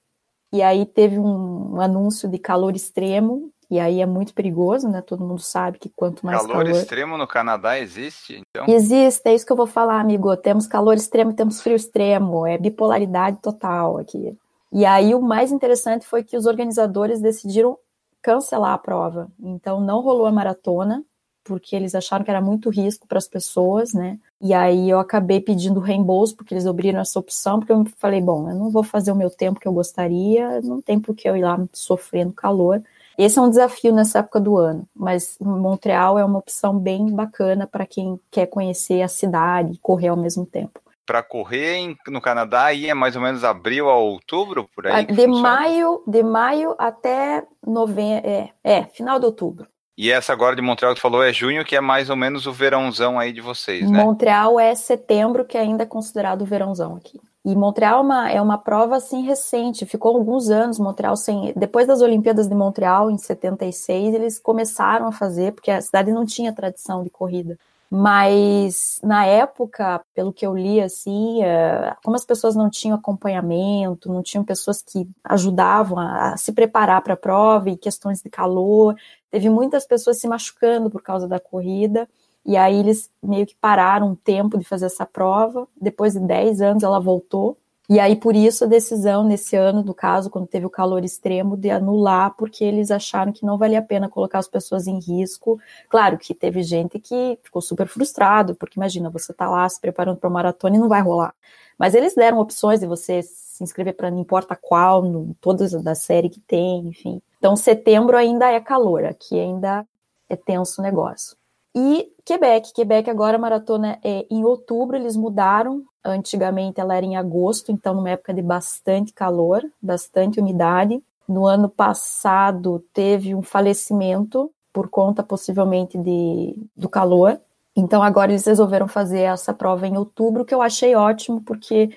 e 0.52 0.61
aí 0.62 0.85
teve 0.85 1.18
um, 1.18 1.76
um 1.76 1.80
anúncio 1.80 2.28
de 2.28 2.38
calor 2.38 2.74
extremo, 2.74 3.51
e 3.72 3.80
aí 3.80 4.02
é 4.02 4.06
muito 4.06 4.35
perigoso, 4.35 4.87
né? 4.87 5.00
Todo 5.00 5.24
mundo 5.24 5.40
sabe 5.40 5.78
que 5.78 5.88
quanto 5.88 6.26
mais 6.26 6.42
calor... 6.42 6.52
Calor 6.52 6.68
extremo 6.68 7.16
no 7.16 7.26
Canadá 7.26 7.78
existe, 7.78 8.38
então? 8.38 8.66
Existe, 8.68 9.22
é 9.24 9.35
isso 9.35 9.46
que 9.46 9.52
eu 9.52 9.56
vou 9.56 9.66
falar, 9.66 9.98
amigo. 9.98 10.37
Temos 10.37 10.66
calor 10.66 10.94
extremo, 10.94 11.32
temos 11.32 11.62
frio 11.62 11.74
extremo, 11.74 12.46
é 12.46 12.58
bipolaridade 12.58 13.38
total 13.40 13.96
aqui. 13.96 14.37
E 14.70 14.85
aí 14.85 15.14
o 15.14 15.22
mais 15.22 15.50
interessante 15.50 16.06
foi 16.06 16.22
que 16.22 16.37
os 16.37 16.44
organizadores 16.44 17.22
decidiram 17.22 17.78
cancelar 18.20 18.74
a 18.74 18.78
prova. 18.78 19.28
Então 19.42 19.80
não 19.80 20.02
rolou 20.02 20.26
a 20.26 20.32
maratona, 20.32 21.02
porque 21.42 21.74
eles 21.74 21.94
acharam 21.94 22.26
que 22.26 22.30
era 22.30 22.42
muito 22.42 22.68
risco 22.68 23.08
para 23.08 23.16
as 23.16 23.26
pessoas, 23.26 23.94
né? 23.94 24.18
E 24.38 24.52
aí 24.52 24.90
eu 24.90 24.98
acabei 24.98 25.40
pedindo 25.40 25.80
reembolso, 25.80 26.37
porque 26.37 26.52
eles 26.52 26.66
abriram 26.66 27.00
essa 27.00 27.18
opção, 27.18 27.58
porque 27.58 27.72
eu 27.72 27.87
falei, 27.96 28.20
bom, 28.20 28.50
eu 28.50 28.54
não 28.54 28.68
vou 28.68 28.82
fazer 28.82 29.11
o 29.12 29.16
meu 29.16 29.30
tempo 29.30 29.58
que 29.58 29.66
eu 29.66 29.72
gostaria, 29.72 30.61
não 30.61 30.82
tem 30.82 31.00
por 31.00 31.16
que 31.16 31.26
eu 31.26 31.38
ir 31.38 31.42
lá 31.42 31.58
sofrendo 31.72 32.35
calor. 32.35 32.82
Esse 33.16 33.38
é 33.38 33.42
um 33.42 33.48
desafio 33.48 33.92
nessa 33.94 34.20
época 34.20 34.40
do 34.40 34.57
ano, 34.57 34.87
mas 34.94 35.37
Montreal 35.40 36.18
é 36.18 36.25
uma 36.25 36.38
opção 36.38 36.79
bem 36.79 37.11
bacana 37.11 37.66
para 37.66 37.87
quem 37.87 38.18
quer 38.31 38.46
conhecer 38.46 39.03
a 39.03 39.09
cidade 39.09 39.72
e 39.75 39.79
correr 39.79 40.09
ao 40.09 40.16
mesmo 40.16 40.46
tempo. 40.46 40.81
Para 41.05 41.22
correr 41.22 41.94
no 42.07 42.20
Canadá 42.20 42.66
aí 42.66 42.88
é 42.88 42.94
mais 42.94 43.16
ou 43.16 43.22
menos 43.22 43.42
abril 43.42 43.90
a 43.90 43.96
outubro, 43.96 44.68
por 44.75 44.87
aí? 44.87 45.05
De 45.07 45.27
maio, 45.27 46.03
de 46.07 46.22
maio 46.22 46.75
até 46.79 47.44
novembro, 47.66 48.29
é, 48.29 48.51
é, 48.62 48.85
final 48.85 49.18
de 49.18 49.27
outubro. 49.27 49.66
E 49.96 50.11
essa 50.11 50.33
agora 50.33 50.57
de 50.57 50.62
Montreal 50.62 50.94
que 50.94 51.01
falou 51.01 51.22
é 51.22 51.33
junho, 51.33 51.64
que 51.64 51.77
é 51.77 51.81
mais 51.81 52.09
ou 52.09 52.16
menos 52.16 52.46
o 52.46 52.53
verãozão 52.53 53.18
aí 53.18 53.33
de 53.33 53.40
vocês, 53.40 53.90
né? 53.90 54.03
Montreal 54.03 54.59
é 54.59 54.75
setembro, 54.75 55.44
que 55.44 55.59
ainda 55.59 55.83
é 55.83 55.87
considerado 55.87 56.42
o 56.42 56.46
verãozão 56.46 56.96
aqui. 56.96 57.20
E 57.44 57.57
Montreal 57.57 57.98
é 57.98 58.02
uma, 58.02 58.31
é 58.31 58.40
uma 58.40 58.59
prova 58.59 58.96
assim 58.96 59.22
recente, 59.22 59.85
ficou 59.85 60.16
alguns 60.16 60.48
anos 60.48 60.78
Montreal 60.78 61.16
sem. 61.16 61.52
Depois 61.57 61.87
das 61.88 62.00
Olimpíadas 62.00 62.48
de 62.48 62.55
Montreal, 62.55 63.11
em 63.11 63.18
76, 63.18 64.14
eles 64.14 64.38
começaram 64.38 65.09
a 65.09 65.12
fazer, 65.12 65.52
porque 65.52 65.70
a 65.70 65.81
cidade 65.81 66.12
não 66.12 66.24
tinha 66.24 66.52
tradição 66.52 67.02
de 67.02 67.11
corrida. 67.11 67.59
Mas 67.94 68.98
na 69.02 69.26
época, 69.26 70.00
pelo 70.14 70.33
que 70.33 70.46
eu 70.46 70.57
li, 70.57 70.81
assim, 70.81 71.42
é, 71.42 71.94
como 72.02 72.16
as 72.16 72.24
pessoas 72.24 72.55
não 72.55 72.70
tinham 72.70 72.96
acompanhamento, 72.96 74.11
não 74.11 74.22
tinham 74.22 74.42
pessoas 74.42 74.81
que 74.81 75.07
ajudavam 75.22 75.98
a 75.98 76.35
se 76.38 76.52
preparar 76.52 77.02
para 77.02 77.12
a 77.12 77.18
prova 77.18 77.68
e 77.68 77.76
questões 77.76 78.22
de 78.22 78.31
calor, 78.31 78.96
teve 79.31 79.50
muitas 79.50 79.85
pessoas 79.85 80.18
se 80.18 80.26
machucando 80.26 80.88
por 80.88 81.02
causa 81.02 81.28
da 81.28 81.38
corrida. 81.38 82.09
E 82.44 82.57
aí 82.57 82.78
eles 82.78 83.11
meio 83.22 83.46
que 83.46 83.55
pararam 83.55 84.11
um 84.11 84.14
tempo 84.14 84.59
de 84.59 84.64
fazer 84.64 84.87
essa 84.87 85.07
prova. 85.07 85.68
Depois 85.81 86.14
de 86.14 86.20
10 86.20 86.61
anos 86.61 86.83
ela 86.83 86.98
voltou. 87.00 87.57
E 87.88 88.00
aí, 88.00 88.16
por 88.16 88.35
isso, 88.35 88.64
a 88.64 88.66
decisão 88.66 89.22
nesse 89.22 89.55
ano, 89.55 89.83
do 89.83 89.92
caso, 89.92 90.31
quando 90.31 90.46
teve 90.46 90.64
o 90.64 90.70
calor 90.70 91.05
extremo, 91.05 91.57
de 91.57 91.68
anular, 91.68 92.35
porque 92.38 92.64
eles 92.64 92.90
acharam 92.90 93.33
que 93.33 93.44
não 93.44 93.59
valia 93.59 93.81
a 93.81 93.83
pena 93.83 94.09
colocar 94.09 94.38
as 94.38 94.48
pessoas 94.48 94.87
em 94.87 94.98
risco. 94.98 95.61
Claro 95.90 96.16
que 96.16 96.33
teve 96.33 96.62
gente 96.62 96.98
que 96.98 97.38
ficou 97.42 97.61
super 97.61 97.87
frustrado, 97.87 98.55
porque 98.55 98.78
imagina, 98.78 99.11
você 99.11 99.35
tá 99.35 99.50
lá 99.50 99.68
se 99.68 99.81
preparando 99.81 100.16
para 100.16 100.31
maratona 100.31 100.76
e 100.76 100.78
não 100.78 100.88
vai 100.88 101.02
rolar. 101.02 101.35
Mas 101.76 101.94
eles 101.94 102.14
deram 102.14 102.38
opções 102.38 102.81
de 102.81 102.87
você 102.87 103.20
se 103.22 103.62
inscrever 103.62 103.94
para 103.94 104.11
não 104.11 104.20
importa 104.20 104.57
qual, 104.57 105.02
no, 105.02 105.35
todas 105.40 105.72
da 105.83 105.94
série 105.94 106.31
que 106.31 106.40
tem, 106.40 106.87
enfim. 106.87 107.20
Então, 107.38 107.57
setembro 107.57 108.16
ainda 108.16 108.50
é 108.50 108.61
calor, 108.61 109.05
aqui 109.05 109.38
ainda 109.38 109.87
é 110.31 110.37
tenso 110.37 110.81
o 110.81 110.85
negócio. 110.85 111.37
E 111.74 112.12
Quebec, 112.24 112.72
Quebec 112.74 113.08
agora 113.08 113.37
a 113.37 113.40
maratona 113.40 113.98
é 114.04 114.26
em 114.30 114.44
outubro, 114.44 114.96
eles 114.96 115.16
mudaram. 115.16 115.82
Antigamente 116.04 116.80
ela 116.80 116.96
era 116.96 117.06
em 117.06 117.16
agosto, 117.16 117.72
então 117.72 117.94
numa 117.94 118.11
época 118.11 118.35
de 118.35 118.42
bastante 118.42 119.12
calor, 119.12 119.62
bastante 119.80 120.40
umidade. 120.40 121.02
No 121.26 121.46
ano 121.46 121.68
passado 121.68 122.85
teve 122.92 123.35
um 123.35 123.42
falecimento 123.42 124.50
por 124.72 124.88
conta 124.88 125.22
possivelmente 125.22 125.96
de, 125.96 126.56
do 126.76 126.88
calor. 126.88 127.40
Então 127.74 128.02
agora 128.02 128.32
eles 128.32 128.44
resolveram 128.44 128.87
fazer 128.87 129.20
essa 129.20 129.54
prova 129.54 129.87
em 129.87 129.96
outubro, 129.96 130.44
que 130.44 130.54
eu 130.54 130.61
achei 130.61 130.94
ótimo, 130.94 131.40
porque 131.40 131.90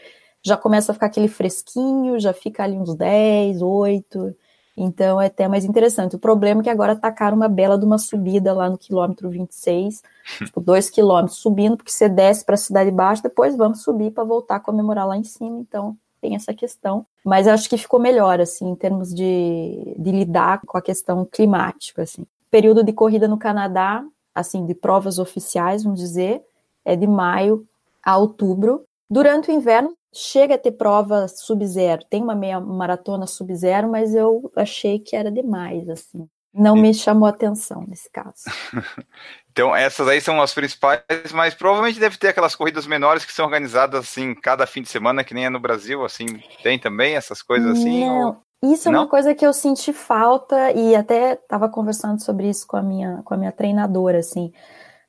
já 0.43 0.55
começa 0.55 0.91
a 0.91 0.93
ficar 0.93 1.07
aquele 1.07 1.27
fresquinho, 1.27 2.19
já 2.19 2.31
fica 2.31 2.63
ali 2.63 2.77
uns 2.77 2.95
10, 2.95 3.61
8. 3.61 4.35
Então 4.77 5.21
é 5.21 5.27
até 5.27 5.47
mais 5.47 5.63
interessante. 5.63 6.15
O 6.15 6.19
problema 6.19 6.61
é 6.61 6.63
que 6.65 6.69
agora 6.69 6.93
atacaram 6.93 7.37
uma 7.37 7.47
bela 7.47 7.77
de 7.77 7.85
uma 7.85 7.97
subida 7.97 8.53
lá 8.53 8.69
no 8.69 8.77
quilômetro 8.77 9.29
26, 9.29 10.03
tipo, 10.45 10.59
dois 10.59 10.89
quilômetros 10.89 11.37
subindo, 11.37 11.77
porque 11.77 11.91
você 11.91 12.09
desce 12.09 12.43
para 12.43 12.55
a 12.55 12.57
cidade 12.57 12.91
baixa, 12.91 13.23
depois 13.23 13.55
vamos 13.55 13.83
subir 13.83 14.11
para 14.11 14.23
voltar 14.23 14.57
a 14.57 14.59
comemorar 14.59 15.07
lá 15.07 15.15
em 15.15 15.23
cima. 15.23 15.59
Então 15.59 15.97
tem 16.21 16.35
essa 16.35 16.53
questão. 16.53 17.05
Mas 17.23 17.47
acho 17.47 17.69
que 17.69 17.77
ficou 17.77 17.99
melhor, 17.99 18.41
assim, 18.41 18.69
em 18.69 18.75
termos 18.75 19.13
de, 19.13 19.95
de 19.97 20.11
lidar 20.11 20.61
com 20.65 20.77
a 20.77 20.81
questão 20.81 21.25
climática, 21.25 22.01
assim. 22.01 22.25
Período 22.49 22.83
de 22.83 22.91
corrida 22.91 23.27
no 23.27 23.37
Canadá, 23.37 24.03
assim, 24.33 24.65
de 24.65 24.73
provas 24.73 25.19
oficiais, 25.19 25.83
vamos 25.83 25.99
dizer, 25.99 26.41
é 26.83 26.95
de 26.95 27.07
maio 27.07 27.65
a 28.03 28.17
outubro. 28.17 28.83
Durante 29.09 29.49
o 29.49 29.53
inverno, 29.53 29.95
chega 30.15 30.55
a 30.55 30.57
ter 30.57 30.71
prova 30.71 31.27
sub-zero, 31.27 32.05
tem 32.09 32.23
uma 32.23 32.35
meia 32.35 32.59
maratona 32.59 33.27
sub-zero, 33.27 33.89
mas 33.89 34.15
eu 34.15 34.51
achei 34.55 34.97
que 34.97 35.15
era 35.15 35.29
demais, 35.29 35.89
assim. 35.89 36.27
Não 36.57 36.73
me 36.73 36.93
chamou 36.93 37.27
atenção 37.27 37.83
nesse 37.85 38.09
caso. 38.09 38.45
então, 39.51 39.75
essas 39.75 40.07
aí 40.07 40.21
são 40.21 40.41
as 40.41 40.53
principais, 40.53 41.01
mas 41.33 41.53
provavelmente 41.53 41.99
deve 41.99 42.17
ter 42.17 42.29
aquelas 42.29 42.55
corridas 42.55 42.87
menores 42.87 43.25
que 43.25 43.33
são 43.33 43.43
organizadas 43.43 43.99
assim 44.05 44.33
cada 44.33 44.65
fim 44.65 44.81
de 44.81 44.87
semana, 44.87 45.21
que 45.21 45.33
nem 45.33 45.47
é 45.47 45.49
no 45.49 45.59
Brasil, 45.59 46.05
assim, 46.05 46.25
tem 46.63 46.79
também 46.79 47.15
essas 47.15 47.41
coisas 47.41 47.71
assim? 47.71 48.05
Não, 48.05 48.41
ou... 48.61 48.71
isso 48.71 48.89
Não? 48.89 48.99
é 48.99 49.01
uma 49.01 49.09
coisa 49.09 49.35
que 49.35 49.45
eu 49.45 49.51
senti 49.51 49.91
falta 49.91 50.71
e 50.71 50.95
até 50.95 51.33
estava 51.33 51.67
conversando 51.67 52.23
sobre 52.23 52.49
isso 52.49 52.65
com 52.65 52.77
a 52.77 52.81
minha 52.81 53.21
com 53.25 53.33
a 53.33 53.37
minha 53.37 53.51
treinadora, 53.51 54.19
assim. 54.19 54.53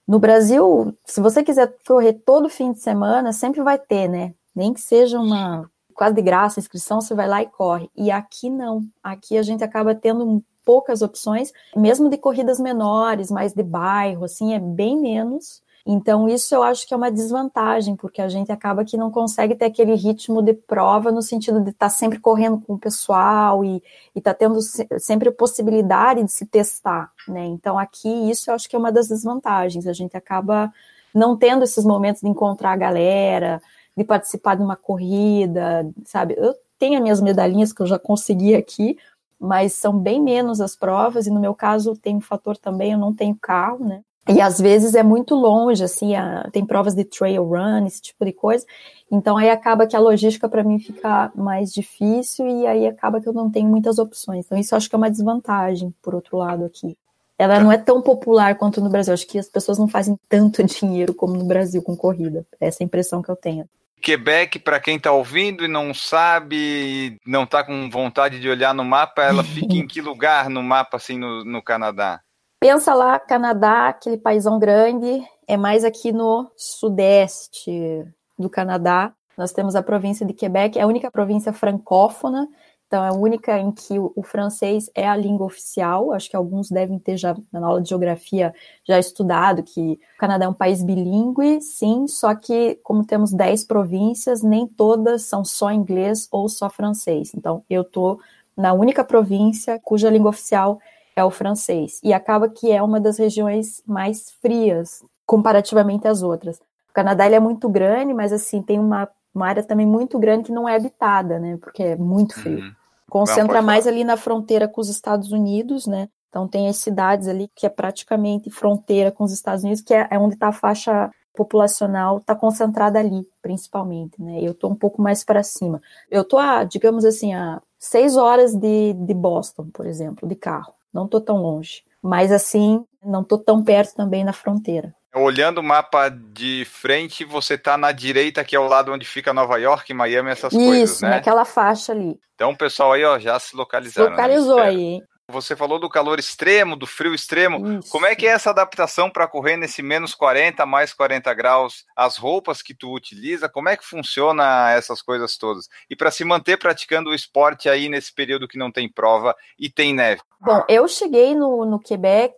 No 0.06 0.18
Brasil, 0.18 0.96
se 1.04 1.20
você 1.20 1.44
quiser 1.44 1.72
correr 1.86 2.14
todo 2.14 2.48
fim 2.48 2.72
de 2.72 2.80
semana, 2.80 3.32
sempre 3.32 3.62
vai 3.62 3.78
ter, 3.78 4.08
né? 4.08 4.34
Nem 4.56 4.72
que 4.72 4.80
seja 4.80 5.20
uma 5.20 5.70
quase 5.94 6.14
de 6.14 6.22
graça 6.22 6.58
inscrição, 6.58 7.00
você 7.00 7.14
vai 7.14 7.28
lá 7.28 7.42
e 7.42 7.46
corre. 7.46 7.90
E 7.96 8.10
aqui 8.10 8.50
não. 8.50 8.82
Aqui 9.02 9.36
a 9.36 9.42
gente 9.42 9.62
acaba 9.62 9.94
tendo 9.94 10.42
poucas 10.64 11.00
opções, 11.00 11.52
mesmo 11.76 12.10
de 12.10 12.18
corridas 12.18 12.58
menores, 12.58 13.30
mais 13.30 13.52
de 13.52 13.62
bairro, 13.62 14.24
assim, 14.24 14.52
é 14.52 14.58
bem 14.58 15.00
menos. 15.00 15.62
Então, 15.88 16.28
isso 16.28 16.52
eu 16.52 16.64
acho 16.64 16.84
que 16.86 16.92
é 16.92 16.96
uma 16.96 17.12
desvantagem, 17.12 17.94
porque 17.94 18.20
a 18.20 18.28
gente 18.28 18.50
acaba 18.50 18.84
que 18.84 18.96
não 18.96 19.08
consegue 19.08 19.54
ter 19.54 19.66
aquele 19.66 19.94
ritmo 19.94 20.42
de 20.42 20.52
prova 20.52 21.12
no 21.12 21.22
sentido 21.22 21.60
de 21.60 21.70
estar 21.70 21.86
tá 21.86 21.90
sempre 21.90 22.18
correndo 22.18 22.60
com 22.60 22.74
o 22.74 22.78
pessoal 22.78 23.64
e 23.64 23.80
estar 24.12 24.34
tá 24.34 24.38
tendo 24.38 24.58
sempre 24.98 25.28
a 25.28 25.32
possibilidade 25.32 26.24
de 26.24 26.32
se 26.32 26.44
testar, 26.44 27.12
né? 27.28 27.44
Então, 27.44 27.78
aqui, 27.78 28.08
isso 28.28 28.50
eu 28.50 28.54
acho 28.56 28.68
que 28.68 28.74
é 28.74 28.78
uma 28.78 28.90
das 28.90 29.06
desvantagens. 29.06 29.86
A 29.86 29.92
gente 29.92 30.16
acaba 30.16 30.72
não 31.14 31.36
tendo 31.36 31.62
esses 31.62 31.84
momentos 31.84 32.20
de 32.20 32.28
encontrar 32.28 32.72
a 32.72 32.76
galera, 32.76 33.62
de 33.96 34.04
participar 34.04 34.56
de 34.56 34.62
uma 34.62 34.76
corrida, 34.76 35.88
sabe? 36.04 36.34
Eu 36.36 36.54
tenho 36.78 36.96
as 36.96 37.02
minhas 37.02 37.20
medalhinhas 37.20 37.72
que 37.72 37.80
eu 37.80 37.86
já 37.86 37.98
consegui 37.98 38.54
aqui, 38.54 38.98
mas 39.38 39.72
são 39.72 39.98
bem 39.98 40.20
menos 40.22 40.60
as 40.60 40.76
provas, 40.76 41.26
e 41.26 41.30
no 41.30 41.40
meu 41.40 41.54
caso 41.54 41.96
tem 41.96 42.16
um 42.16 42.20
fator 42.20 42.56
também, 42.56 42.92
eu 42.92 42.98
não 42.98 43.14
tenho 43.14 43.36
carro, 43.40 43.84
né? 43.84 44.02
E 44.28 44.40
às 44.40 44.60
vezes 44.60 44.96
é 44.96 45.04
muito 45.04 45.36
longe, 45.36 45.84
assim, 45.84 46.16
a, 46.16 46.48
tem 46.50 46.66
provas 46.66 46.94
de 46.94 47.04
trail 47.04 47.44
run, 47.44 47.86
esse 47.86 48.02
tipo 48.02 48.24
de 48.24 48.32
coisa. 48.32 48.66
Então 49.10 49.36
aí 49.36 49.48
acaba 49.48 49.86
que 49.86 49.94
a 49.94 50.00
logística 50.00 50.48
para 50.48 50.64
mim 50.64 50.80
fica 50.80 51.30
mais 51.34 51.72
difícil 51.72 52.46
e 52.48 52.66
aí 52.66 52.88
acaba 52.88 53.20
que 53.20 53.28
eu 53.28 53.32
não 53.32 53.48
tenho 53.48 53.68
muitas 53.68 54.00
opções. 54.00 54.44
Então 54.44 54.58
isso 54.58 54.74
eu 54.74 54.78
acho 54.78 54.88
que 54.88 54.96
é 54.96 54.98
uma 54.98 55.10
desvantagem, 55.10 55.94
por 56.02 56.12
outro 56.12 56.36
lado, 56.38 56.64
aqui. 56.64 56.98
Ela 57.38 57.60
não 57.60 57.70
é 57.70 57.78
tão 57.78 58.02
popular 58.02 58.56
quanto 58.56 58.80
no 58.80 58.90
Brasil. 58.90 59.14
Acho 59.14 59.26
que 59.28 59.38
as 59.38 59.48
pessoas 59.48 59.78
não 59.78 59.86
fazem 59.86 60.18
tanto 60.28 60.62
dinheiro 60.64 61.14
como 61.14 61.34
no 61.34 61.44
Brasil 61.44 61.80
com 61.80 61.96
corrida. 61.96 62.44
Essa 62.58 62.82
é 62.82 62.84
a 62.84 62.86
impressão 62.86 63.22
que 63.22 63.28
eu 63.28 63.36
tenho. 63.36 63.68
Quebec, 64.00 64.58
para 64.58 64.78
quem 64.78 64.96
está 64.96 65.12
ouvindo 65.12 65.64
e 65.64 65.68
não 65.68 65.92
sabe, 65.92 67.18
não 67.26 67.44
está 67.44 67.64
com 67.64 67.90
vontade 67.90 68.38
de 68.38 68.48
olhar 68.48 68.74
no 68.74 68.84
mapa, 68.84 69.22
ela 69.22 69.42
fica 69.42 69.74
em 69.74 69.86
que 69.86 70.00
lugar 70.00 70.48
no 70.48 70.62
mapa, 70.62 70.96
assim, 70.96 71.18
no, 71.18 71.44
no 71.44 71.62
Canadá? 71.62 72.20
Pensa 72.60 72.94
lá, 72.94 73.18
Canadá, 73.18 73.88
aquele 73.88 74.16
paísão 74.16 74.58
grande, 74.58 75.22
é 75.46 75.56
mais 75.56 75.84
aqui 75.84 76.12
no 76.12 76.50
sudeste 76.56 78.04
do 78.38 78.48
Canadá. 78.48 79.12
Nós 79.36 79.52
temos 79.52 79.76
a 79.76 79.82
província 79.82 80.24
de 80.24 80.32
Quebec, 80.32 80.78
é 80.78 80.82
a 80.82 80.86
única 80.86 81.10
província 81.10 81.52
francófona, 81.52 82.48
então, 82.86 83.04
é 83.04 83.08
a 83.08 83.12
única 83.12 83.58
em 83.58 83.72
que 83.72 83.98
o, 83.98 84.22
francês 84.22 84.88
é 84.94 85.08
a 85.08 85.16
língua 85.16 85.46
oficial. 85.46 86.12
Acho 86.12 86.30
que 86.30 86.36
alguns 86.36 86.70
devem 86.70 86.98
ter 87.00 87.16
já, 87.16 87.36
na 87.52 87.66
aula 87.66 87.82
de 87.82 87.88
geografia, 87.88 88.54
já 88.84 88.98
estudado 88.98 89.62
que 89.62 89.98
o 90.14 90.18
Canadá 90.18 90.44
é 90.44 90.48
um 90.48 90.54
país 90.54 90.84
bilíngue, 90.84 91.60
sim, 91.60 92.06
só 92.06 92.32
que, 92.34 92.78
como 92.84 93.04
temos 93.04 93.32
10 93.32 93.64
províncias, 93.64 94.40
nem 94.42 94.68
todas 94.68 95.22
são 95.22 95.44
só 95.44 95.72
inglês 95.72 96.28
ou 96.30 96.48
só 96.48 96.70
francês. 96.70 97.32
Então, 97.34 97.64
eu 97.68 97.82
estou 97.82 98.20
na 98.56 98.72
única 98.72 99.04
província 99.04 99.80
cuja 99.82 100.08
língua 100.08 100.30
oficial 100.30 100.78
é 101.16 101.24
o 101.24 101.30
francês. 101.30 102.00
E 102.04 102.12
acaba 102.12 102.48
que 102.48 102.70
é 102.70 102.80
uma 102.80 103.00
das 103.00 103.18
regiões 103.18 103.82
mais 103.84 104.30
frias 104.40 105.02
comparativamente 105.26 106.06
às 106.06 106.22
outras. 106.22 106.58
O 106.88 106.92
Canadá 106.94 107.26
ele 107.26 107.34
é 107.34 107.40
muito 107.40 107.68
grande, 107.68 108.14
mas 108.14 108.32
assim, 108.32 108.62
tem 108.62 108.78
uma 108.78 109.08
uma 109.36 109.46
área 109.46 109.62
também 109.62 109.86
muito 109.86 110.18
grande 110.18 110.44
que 110.44 110.52
não 110.52 110.68
é 110.68 110.74
habitada, 110.74 111.38
né? 111.38 111.58
Porque 111.60 111.82
é 111.82 111.96
muito 111.96 112.34
frio. 112.34 112.58
Uhum. 112.58 112.72
Concentra 113.08 113.60
não, 113.60 113.66
mais 113.66 113.86
ali 113.86 114.02
na 114.02 114.16
fronteira 114.16 114.66
com 114.66 114.80
os 114.80 114.88
Estados 114.88 115.30
Unidos, 115.30 115.86
né? 115.86 116.08
Então 116.28 116.48
tem 116.48 116.68
as 116.68 116.78
cidades 116.78 117.28
ali 117.28 117.48
que 117.54 117.66
é 117.66 117.68
praticamente 117.68 118.50
fronteira 118.50 119.12
com 119.12 119.24
os 119.24 119.32
Estados 119.32 119.62
Unidos, 119.62 119.82
que 119.82 119.94
é, 119.94 120.08
é 120.10 120.18
onde 120.18 120.34
está 120.34 120.48
a 120.48 120.52
faixa 120.52 121.10
populacional 121.34 122.16
está 122.16 122.34
concentrada 122.34 122.98
ali, 122.98 123.28
principalmente, 123.42 124.20
né? 124.20 124.40
Eu 124.40 124.52
estou 124.52 124.70
um 124.70 124.74
pouco 124.74 125.02
mais 125.02 125.22
para 125.22 125.42
cima. 125.42 125.82
Eu 126.10 126.22
estou 126.22 126.38
a, 126.38 126.64
digamos 126.64 127.04
assim, 127.04 127.34
a 127.34 127.60
seis 127.78 128.16
horas 128.16 128.54
de, 128.54 128.94
de 128.94 129.14
Boston, 129.14 129.68
por 129.72 129.86
exemplo, 129.86 130.26
de 130.26 130.34
carro. 130.34 130.72
Não 130.92 131.04
estou 131.04 131.20
tão 131.20 131.36
longe. 131.36 131.82
Mas 132.02 132.32
assim, 132.32 132.84
não 133.04 133.20
estou 133.20 133.38
tão 133.38 133.62
perto 133.62 133.94
também 133.94 134.24
na 134.24 134.32
fronteira. 134.32 134.94
Olhando 135.16 135.58
o 135.58 135.62
mapa 135.62 136.10
de 136.10 136.66
frente, 136.70 137.24
você 137.24 137.54
está 137.54 137.78
na 137.78 137.90
direita, 137.90 138.44
que 138.44 138.54
é 138.54 138.60
o 138.60 138.68
lado 138.68 138.92
onde 138.92 139.06
fica 139.06 139.32
Nova 139.32 139.58
York, 139.58 139.92
Miami, 139.94 140.30
essas 140.30 140.52
Isso, 140.52 140.64
coisas, 140.64 141.00
né? 141.00 141.10
naquela 141.10 141.44
faixa 141.44 141.92
ali. 141.92 142.20
Então 142.34 142.54
pessoal 142.54 142.92
aí, 142.92 143.02
ó, 143.02 143.18
já 143.18 143.38
se 143.38 143.56
localizaram. 143.56 144.08
Se 144.08 144.10
localizou 144.10 144.58
aí, 144.58 144.78
hein? 144.78 145.02
Você 145.28 145.56
falou 145.56 145.80
do 145.80 145.88
calor 145.88 146.20
extremo, 146.20 146.76
do 146.76 146.86
frio 146.86 147.12
extremo. 147.12 147.78
Isso. 147.78 147.90
Como 147.90 148.06
é 148.06 148.14
que 148.14 148.26
é 148.26 148.30
essa 148.30 148.50
adaptação 148.50 149.10
para 149.10 149.26
correr 149.26 149.56
nesse 149.56 149.82
menos 149.82 150.14
40, 150.14 150.64
mais 150.64 150.94
40 150.94 151.34
graus? 151.34 151.84
As 151.96 152.16
roupas 152.16 152.62
que 152.62 152.72
tu 152.72 152.94
utiliza, 152.94 153.48
como 153.48 153.68
é 153.68 153.76
que 153.76 153.84
funciona 153.84 154.70
essas 154.70 155.02
coisas 155.02 155.36
todas? 155.36 155.68
E 155.90 155.96
para 155.96 156.12
se 156.12 156.24
manter 156.24 156.56
praticando 156.56 157.10
o 157.10 157.14
esporte 157.14 157.68
aí 157.68 157.88
nesse 157.88 158.14
período 158.14 158.46
que 158.46 158.56
não 158.56 158.70
tem 158.70 158.88
prova 158.88 159.34
e 159.58 159.68
tem 159.68 159.92
neve? 159.92 160.22
Bom, 160.40 160.62
eu 160.68 160.86
cheguei 160.86 161.34
no, 161.34 161.64
no 161.64 161.80
Quebec 161.80 162.36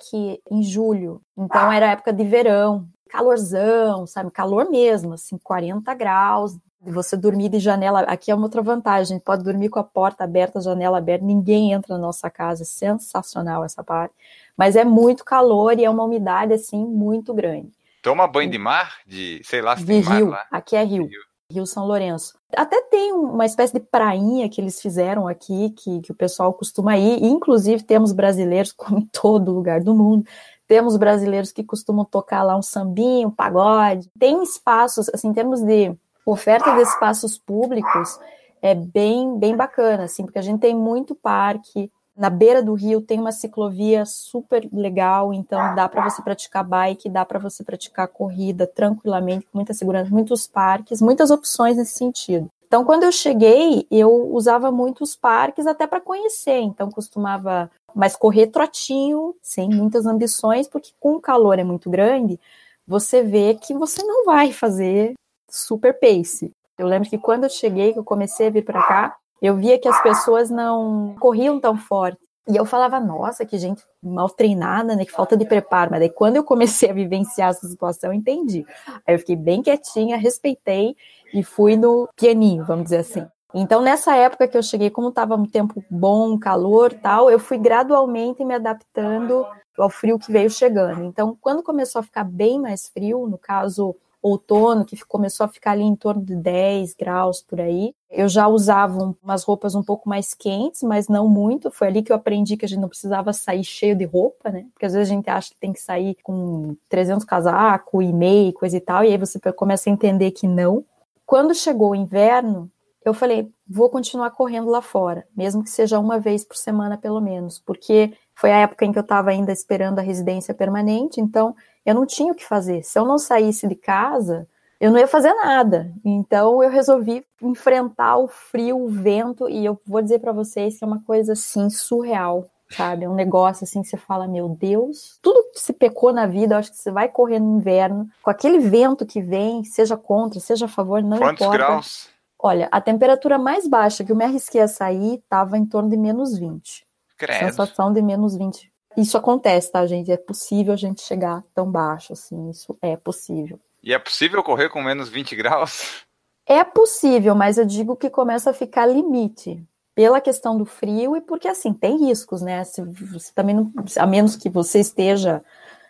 em 0.51 0.63
julho, 0.63 1.21
então 1.37 1.71
era 1.71 1.91
época 1.91 2.13
de 2.13 2.25
verão, 2.25 2.89
calorzão, 3.09 4.07
sabe? 4.07 4.31
Calor 4.31 4.71
mesmo, 4.71 5.15
assim, 5.15 5.39
40 5.39 5.93
graus. 5.95 6.57
Você 6.81 7.17
dormir 7.17 7.49
de 7.49 7.59
janela, 7.59 8.03
aqui 8.03 8.31
é 8.31 8.35
uma 8.35 8.45
outra 8.45 8.63
vantagem, 8.63 9.19
pode 9.19 9.43
dormir 9.43 9.69
com 9.69 9.81
a 9.81 9.85
porta 9.85 10.23
aberta, 10.23 10.61
a 10.61 10.63
janela 10.63 10.99
aberta, 10.99 11.25
ninguém 11.25 11.73
entra 11.73 11.95
na 11.97 12.01
nossa 12.01 12.31
casa, 12.31 12.65
sensacional 12.65 13.65
essa 13.65 13.83
parte. 13.83 14.15
Mas 14.57 14.77
é 14.77 14.85
muito 14.85 15.25
calor 15.25 15.77
e 15.79 15.85
é 15.85 15.91
uma 15.91 16.05
umidade, 16.05 16.53
assim, 16.53 16.85
muito 16.85 17.35
grande. 17.35 17.73
Toma 18.01 18.29
banho 18.29 18.51
de 18.51 18.59
mar? 18.59 18.99
De, 19.07 19.41
sei 19.45 19.61
lá, 19.61 19.77
se 19.77 19.83
De 19.83 19.89
tem 19.89 20.03
mar 20.05 20.17
rio, 20.17 20.29
lá. 20.29 20.47
aqui 20.53 20.77
é 20.77 20.85
rio. 20.85 21.07
Rio. 21.07 21.29
Rio 21.51 21.67
São 21.67 21.87
Lourenço. 21.87 22.39
Até 22.55 22.81
tem 22.83 23.11
uma 23.13 23.47
espécie 23.47 23.73
de 23.73 23.81
prainha 23.81 24.49
que 24.51 24.61
eles 24.61 24.81
fizeram 24.81 25.27
aqui, 25.27 25.71
que, 25.71 26.01
que 26.03 26.13
o 26.13 26.15
pessoal 26.15 26.53
costuma 26.53 26.97
ir, 26.99 27.23
e, 27.23 27.27
inclusive 27.27 27.83
temos 27.83 28.13
brasileiros, 28.13 28.71
como 28.77 28.99
em 28.99 29.07
todo 29.07 29.53
lugar 29.53 29.81
do 29.83 29.95
mundo, 29.95 30.27
temos 30.69 30.97
brasileiros 30.97 31.51
que 31.51 31.65
costumam 31.65 32.05
tocar 32.05 32.43
lá 32.43 32.57
um 32.57 32.63
sambinho, 32.63 33.29
um 33.29 33.31
pagode. 33.31 34.09
Tem 34.19 34.43
espaços, 34.43 35.09
assim, 35.09 35.29
em 35.29 35.33
termos 35.33 35.63
de 35.63 35.93
oferta 36.25 36.75
de 36.75 36.83
espaços 36.83 37.39
públicos, 37.39 38.21
é 38.61 38.75
bem, 38.75 39.39
bem 39.39 39.57
bacana, 39.57 40.05
assim, 40.05 40.25
porque 40.25 40.39
a 40.39 40.43
gente 40.43 40.61
tem 40.61 40.77
muito 40.77 41.15
parque, 41.15 41.91
na 42.15 42.29
beira 42.29 42.61
do 42.63 42.75
rio 42.75 43.01
tem 43.01 43.19
uma 43.19 43.31
ciclovia 43.31 44.05
super 44.05 44.69
legal, 44.73 45.33
então 45.33 45.75
dá 45.77 45.89
para 45.89 46.03
você 46.03 46.21
praticar 46.21 46.65
bike, 46.65 47.09
dá 47.09 47.25
para 47.25 47.39
você 47.39 47.63
praticar 47.63 48.09
corrida 48.09 48.67
tranquilamente, 48.67 49.47
com 49.47 49.57
muita 49.57 49.73
segurança, 49.73 50.11
muitos 50.11 50.47
parques, 50.47 51.01
muitas 51.01 51.31
opções 51.31 51.77
nesse 51.77 51.95
sentido. 51.95 52.51
Então, 52.67 52.85
quando 52.85 53.05
eu 53.05 53.13
cheguei, 53.13 53.87
eu 53.91 54.11
usava 54.35 54.71
muitos 54.71 55.17
parques 55.17 55.67
até 55.67 55.87
para 55.87 56.01
conhecer, 56.01 56.61
então 56.61 56.91
costumava 56.91 57.71
mais 57.95 58.17
correr 58.17 58.49
trotinho, 58.49 59.35
sem 59.43 59.69
muitas 59.69 60.07
ambições, 60.07 60.69
porque 60.69 60.91
com 61.01 61.15
o 61.15 61.21
calor 61.21 61.59
é 61.59 61.65
muito 61.65 61.91
grande, 61.91 62.39
você 62.87 63.23
vê 63.23 63.55
que 63.55 63.75
você 63.75 64.03
não 64.03 64.25
vai 64.25 64.53
fazer 64.53 65.15
super 65.49 65.99
pace. 65.99 66.53
Eu 66.79 66.87
lembro 66.87 67.09
que 67.09 67.19
quando 67.19 67.45
eu 67.45 67.51
cheguei, 67.51 67.93
que 67.93 67.99
eu 67.99 68.05
comecei 68.05 68.47
a 68.47 68.51
vir 68.51 68.65
para 68.65 68.83
cá, 68.83 69.17
eu 69.43 69.57
via 69.57 69.79
que 69.79 69.89
as 69.89 70.01
pessoas 70.03 70.51
não 70.51 71.15
corriam 71.19 71.61
tão 71.61 71.77
forte. 71.77 72.19
E 72.49 72.57
eu 72.57 72.65
falava, 72.65 72.99
nossa, 72.99 73.45
que 73.45 73.59
gente 73.59 73.83
mal 74.03 74.31
treinada, 74.31 74.97
né? 74.97 75.05
Que 75.05 75.13
falta 75.13 75.37
de 75.37 75.45
preparo. 75.45 75.91
Mas 75.91 76.01
daí, 76.01 76.09
quando 76.09 76.37
eu 76.37 76.45
comecei 76.45 76.89
a 76.89 76.95
vivenciar 76.95 77.51
essa 77.51 77.69
situação, 77.69 78.11
eu 78.11 78.15
entendi. 78.15 78.65
Aí 79.07 79.15
eu 79.15 79.19
fiquei 79.19 79.37
bem 79.37 79.63
quietinha, 79.63 80.17
respeitei 80.17 80.97
e 81.35 81.43
fui 81.43 81.77
no 81.77 82.09
pianinho, 82.17 82.65
vamos 82.65 82.85
dizer 82.85 82.99
assim. 82.99 83.27
Então, 83.55 83.81
nessa 83.81 84.15
época 84.15 84.47
que 84.47 84.57
eu 84.57 84.63
cheguei, 84.63 84.91
como 84.91 85.09
estava 85.09 85.35
um 85.35 85.47
tempo 85.47 85.83
bom, 85.89 86.39
calor 86.39 86.93
tal, 86.93 87.31
eu 87.31 87.39
fui 87.39 87.57
gradualmente 87.57 88.45
me 88.45 88.55
adaptando 88.55 89.47
ao 89.77 89.89
frio 89.89 90.19
que 90.19 90.31
veio 90.31 90.51
chegando. 90.51 91.05
Então, 91.05 91.37
quando 91.41 91.63
começou 91.63 92.01
a 92.01 92.03
ficar 92.03 92.25
bem 92.25 92.61
mais 92.61 92.89
frio, 92.89 93.27
no 93.27 93.39
caso, 93.39 93.97
outono, 94.21 94.85
que 94.85 94.97
começou 95.05 95.45
a 95.45 95.49
ficar 95.49 95.73
ali 95.73 95.83
em 95.83 95.95
torno 95.95 96.23
de 96.23 96.35
10 96.35 96.95
graus 96.95 97.41
por 97.41 97.61
aí. 97.61 97.95
Eu 98.11 98.29
já 98.29 98.49
usava 98.49 99.15
umas 99.23 99.45
roupas 99.45 99.75
um 99.75 99.83
pouco 99.83 100.09
mais 100.09 100.35
quentes, 100.35 100.83
mas 100.83 101.09
não 101.09 101.29
muito. 101.29 101.71
Foi 101.71 101.89
ali 101.89 102.03
que 102.03 102.11
eu 102.11 102.17
aprendi 102.17 102.57
que 102.57 102.65
a 102.65 102.69
gente 102.69 102.81
não 102.81 102.89
precisava 102.89 103.33
sair 103.33 103.65
cheio 103.65 103.95
de 103.95 104.05
roupa, 104.05 104.51
né? 104.51 104.67
Porque 104.73 104.87
às 104.87 104.93
vezes 104.93 105.11
a 105.11 105.15
gente 105.15 105.31
acha 105.31 105.51
que 105.51 105.61
tem 105.61 105.73
que 105.73 105.81
sair 105.81 106.17
com 106.23 106.77
300 106.89 107.25
casacos 107.25 108.05
e 108.05 108.13
meio, 108.13 108.53
coisa 108.53 108.77
e 108.77 108.81
tal, 108.81 109.05
e 109.05 109.09
aí 109.09 109.19
você 109.19 109.39
começa 109.53 109.89
a 109.89 109.93
entender 109.93 110.33
que 110.33 110.47
não. 110.47 110.85
Quando 111.25 111.55
chegou 111.55 111.91
o 111.91 111.95
inverno, 111.95 112.71
eu 113.05 113.15
falei, 113.15 113.51
vou 113.67 113.89
continuar 113.89 114.31
correndo 114.31 114.69
lá 114.71 114.83
fora, 114.83 115.27
mesmo 115.37 115.63
que 115.63 115.71
seja 115.71 115.99
uma 115.99 116.19
vez 116.19 116.45
por 116.45 116.57
semana 116.57 116.99
pelo 116.99 117.21
menos, 117.21 117.59
porque 117.59 118.13
foi 118.35 118.53
a 118.53 118.59
época 118.59 118.85
em 118.85 118.93
que 118.93 118.99
eu 118.99 119.03
estava 119.03 119.31
ainda 119.31 119.53
esperando 119.53 119.99
a 119.99 120.03
residência 120.03 120.53
permanente, 120.53 121.21
então 121.21 121.55
eu 121.85 121.95
não 121.95 122.07
tinha 122.07 122.33
o 122.33 122.37
que 122.37 122.45
fazer. 122.45 122.83
Se 122.83 122.99
eu 122.99 123.05
não 123.05 123.19
saísse 123.19 123.67
de 123.67 123.75
casa, 123.75 124.47
eu 124.81 124.93
não 124.93 124.99
ia 124.99 125.09
fazer 125.09 125.33
nada. 125.35 125.93
Então 126.05 126.63
eu 126.63 126.71
resolvi 126.71 127.25
enfrentar 127.43 128.19
o 128.19 128.29
frio, 128.29 128.79
o 128.79 128.89
vento, 128.89 129.49
e 129.49 129.65
eu 129.65 129.81
vou 129.87 130.03
dizer 130.03 130.19
para 130.19 130.33
vocês 130.33 130.79
que 130.79 130.85
é 130.85 130.87
uma 130.87 131.03
coisa 131.03 131.33
assim 131.33 131.71
surreal, 131.71 132.47
sabe? 132.71 133.05
É 133.05 133.09
um 133.09 133.15
negócio 133.15 133.65
assim 133.65 133.83
que 133.83 133.89
você 133.89 133.97
fala, 133.97 134.29
meu 134.29 134.49
Deus, 134.49 135.19
tudo 135.23 135.51
que 135.53 135.61
se 135.61 135.73
pecou 135.73 136.13
na 136.13 136.27
vida, 136.27 136.55
eu 136.55 136.59
acho 136.59 136.71
que 136.71 136.77
você 136.79 136.91
vai 136.91 137.09
correr 137.09 137.41
no 137.41 137.57
inverno, 137.57 138.09
com 138.23 138.31
aquele 138.31 138.59
vento 138.59 139.07
que 139.07 139.21
vem, 139.21 139.65
seja 139.65 139.97
contra, 139.97 140.39
seja 140.41 140.67
a 140.67 140.69
favor, 140.69 141.03
não 141.03 141.19
Quantos 141.19 141.41
importa. 141.41 141.59
graus? 141.59 142.18
Olha, 142.41 142.69
a 142.71 142.81
temperatura 142.81 143.39
mais 143.39 143.67
baixa 143.67 144.05
que 144.05 144.13
eu 144.13 144.17
me 144.17 144.25
arrisquei 144.25 144.61
a 144.61 144.69
sair 144.69 145.17
estava 145.17 145.59
em 145.59 145.67
torno 145.67 145.91
de 145.91 145.97
menos 145.97 146.39
20. 146.39 146.87
Credo. 147.17 147.39
Sensação 147.39 147.93
de 147.93 148.01
menos 148.01 148.37
20. 148.37 148.73
Isso 148.97 149.17
acontece, 149.17 149.73
tá, 149.73 149.85
gente? 149.87 150.11
É 150.11 150.17
possível 150.17 150.73
a 150.73 150.77
gente 150.77 151.03
chegar 151.03 151.43
tão 151.55 151.71
baixo 151.71 152.13
assim. 152.13 152.51
Isso 152.51 152.77
é 152.81 152.97
possível. 152.97 153.59
E 153.83 153.93
é 153.93 153.99
possível 153.99 154.43
correr 154.43 154.69
com 154.69 154.83
menos 154.83 155.09
20 155.09 155.35
graus? 155.37 156.05
É 156.47 156.65
possível, 156.65 157.35
mas 157.35 157.59
eu 157.59 157.65
digo 157.67 157.95
que 157.95 158.09
começa 158.09 158.51
a 158.51 158.55
ficar 158.55 158.87
limite. 158.87 159.63
Pela 159.95 160.21
questão 160.21 160.57
do 160.57 160.65
frio 160.65 161.17
e 161.17 161.21
porque, 161.21 161.49
assim, 161.49 161.73
tem 161.73 161.99
riscos, 161.99 162.41
né? 162.41 162.63
Se 162.63 162.81
você 162.83 163.33
também 163.35 163.55
não, 163.55 163.73
a 163.97 164.07
menos 164.07 164.37
que 164.37 164.49
você 164.49 164.79
esteja 164.79 165.43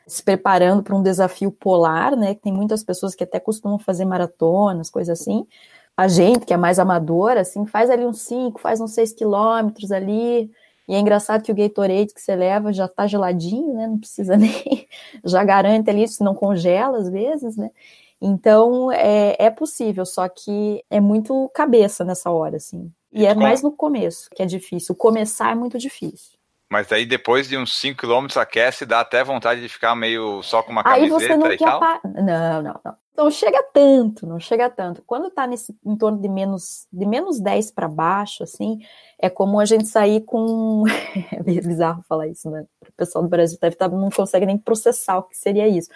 se 0.06 0.22
preparando 0.22 0.82
para 0.82 0.96
um 0.96 1.02
desafio 1.02 1.52
polar, 1.52 2.16
né? 2.16 2.34
Tem 2.34 2.50
muitas 2.50 2.82
pessoas 2.82 3.14
que 3.14 3.22
até 3.22 3.38
costumam 3.38 3.78
fazer 3.78 4.06
maratonas, 4.06 4.88
coisas 4.88 5.20
assim. 5.20 5.46
A 5.98 6.06
gente, 6.06 6.46
que 6.46 6.54
é 6.54 6.56
mais 6.56 6.78
amadora, 6.78 7.40
assim, 7.40 7.66
faz 7.66 7.90
ali 7.90 8.06
uns 8.06 8.20
5, 8.20 8.60
faz 8.60 8.80
uns 8.80 8.92
6 8.94 9.12
quilômetros 9.14 9.90
ali, 9.90 10.48
e 10.86 10.94
é 10.94 10.98
engraçado 11.00 11.42
que 11.42 11.50
o 11.50 11.54
Gatorade 11.56 12.14
que 12.14 12.20
você 12.20 12.36
leva 12.36 12.72
já 12.72 12.86
tá 12.86 13.04
geladinho, 13.08 13.74
né? 13.74 13.88
Não 13.88 13.98
precisa 13.98 14.36
nem. 14.38 14.86
Já 15.24 15.42
garante 15.42 15.90
ali, 15.90 16.06
se 16.06 16.22
não 16.22 16.36
congela 16.36 16.98
às 16.98 17.10
vezes, 17.10 17.56
né? 17.56 17.70
Então 18.22 18.92
é, 18.92 19.34
é 19.40 19.50
possível, 19.50 20.06
só 20.06 20.28
que 20.28 20.84
é 20.88 21.00
muito 21.00 21.50
cabeça 21.52 22.04
nessa 22.04 22.30
hora, 22.30 22.56
assim. 22.58 22.92
E 23.12 23.26
é 23.26 23.34
Como- 23.34 23.46
mais 23.46 23.60
no 23.62 23.72
começo 23.72 24.28
que 24.34 24.42
é 24.42 24.46
difícil. 24.46 24.94
Começar 24.94 25.50
é 25.50 25.54
muito 25.56 25.78
difícil. 25.78 26.38
Mas 26.70 26.92
aí 26.92 27.06
depois 27.06 27.48
de 27.48 27.56
uns 27.56 27.76
5 27.78 28.06
km 28.06 28.26
aquece, 28.38 28.84
dá 28.86 29.00
até 29.00 29.24
vontade 29.24 29.60
de 29.60 29.68
ficar 29.68 29.96
meio 29.96 30.42
só 30.42 30.62
com 30.62 30.70
uma 30.70 30.82
Aí 30.84 31.08
camiseta 31.08 31.32
você 31.32 31.36
não 31.36 31.52
e 31.52 31.56
quer 31.56 31.64
tal. 31.64 31.80
parar. 31.80 32.00
Não, 32.04 32.62
não, 32.62 32.80
não. 32.84 32.94
Não 33.18 33.32
chega 33.32 33.60
tanto, 33.74 34.28
não 34.28 34.38
chega 34.38 34.70
tanto. 34.70 35.02
Quando 35.04 35.28
tá 35.28 35.44
nesse 35.44 35.76
em 35.84 35.96
torno 35.96 36.20
de 36.20 36.28
menos 36.28 36.86
de 36.92 37.04
menos 37.04 37.40
10 37.40 37.72
para 37.72 37.88
baixo, 37.88 38.44
assim, 38.44 38.78
é 39.18 39.28
comum 39.28 39.58
a 39.58 39.64
gente 39.64 39.88
sair 39.88 40.20
com. 40.20 40.84
é 41.32 41.42
bizarro 41.42 42.00
falar 42.08 42.28
isso, 42.28 42.48
né? 42.48 42.64
O 42.80 42.92
pessoal 42.92 43.24
do 43.24 43.28
Brasil 43.28 43.58
deve 43.60 43.74
estar, 43.74 43.88
não 43.88 44.08
consegue 44.08 44.46
nem 44.46 44.56
processar 44.56 45.18
o 45.18 45.24
que 45.24 45.36
seria 45.36 45.66
isso. 45.66 45.90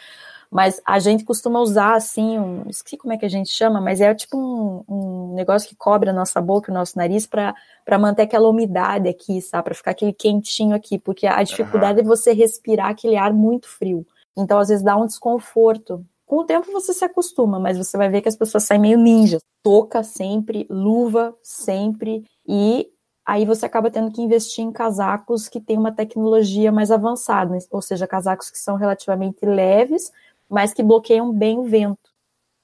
Mas 0.50 0.82
a 0.84 0.98
gente 0.98 1.24
costuma 1.24 1.60
usar, 1.60 1.94
assim, 1.94 2.40
um, 2.40 2.68
esqueci 2.68 2.96
como 2.96 3.12
é 3.12 3.16
que 3.16 3.24
a 3.24 3.30
gente 3.30 3.50
chama, 3.50 3.80
mas 3.80 4.00
é 4.00 4.12
tipo 4.14 4.36
um, 4.36 4.84
um 4.88 5.34
negócio 5.34 5.68
que 5.68 5.76
cobre 5.76 6.10
a 6.10 6.12
nossa 6.12 6.40
boca, 6.40 6.72
o 6.72 6.74
nosso 6.74 6.98
nariz, 6.98 7.24
para 7.24 7.54
manter 8.00 8.22
aquela 8.22 8.48
umidade 8.48 9.08
aqui, 9.08 9.40
sabe? 9.40 9.64
Para 9.64 9.74
ficar 9.74 9.92
aquele 9.92 10.12
quentinho 10.12 10.74
aqui, 10.74 10.98
porque 10.98 11.28
a 11.28 11.42
dificuldade 11.44 12.00
é 12.00 12.02
você 12.02 12.32
respirar 12.32 12.90
aquele 12.90 13.16
ar 13.16 13.32
muito 13.32 13.68
frio. 13.68 14.04
Então, 14.36 14.58
às 14.58 14.68
vezes, 14.68 14.82
dá 14.82 14.96
um 14.96 15.06
desconforto. 15.06 16.04
Com 16.32 16.38
o 16.38 16.44
tempo 16.44 16.72
você 16.72 16.94
se 16.94 17.04
acostuma, 17.04 17.60
mas 17.60 17.76
você 17.76 17.94
vai 17.94 18.08
ver 18.08 18.22
que 18.22 18.28
as 18.30 18.34
pessoas 18.34 18.64
saem 18.64 18.80
meio 18.80 18.96
ninjas. 18.96 19.42
Toca 19.62 20.02
sempre, 20.02 20.66
luva 20.70 21.36
sempre, 21.42 22.24
e 22.48 22.90
aí 23.26 23.44
você 23.44 23.66
acaba 23.66 23.90
tendo 23.90 24.10
que 24.10 24.22
investir 24.22 24.64
em 24.64 24.72
casacos 24.72 25.46
que 25.46 25.60
têm 25.60 25.76
uma 25.76 25.92
tecnologia 25.92 26.72
mais 26.72 26.90
avançada, 26.90 27.58
ou 27.70 27.82
seja, 27.82 28.06
casacos 28.06 28.50
que 28.50 28.58
são 28.58 28.76
relativamente 28.76 29.44
leves, 29.44 30.10
mas 30.48 30.72
que 30.72 30.82
bloqueiam 30.82 31.30
bem 31.30 31.58
o 31.58 31.64
vento. 31.64 32.10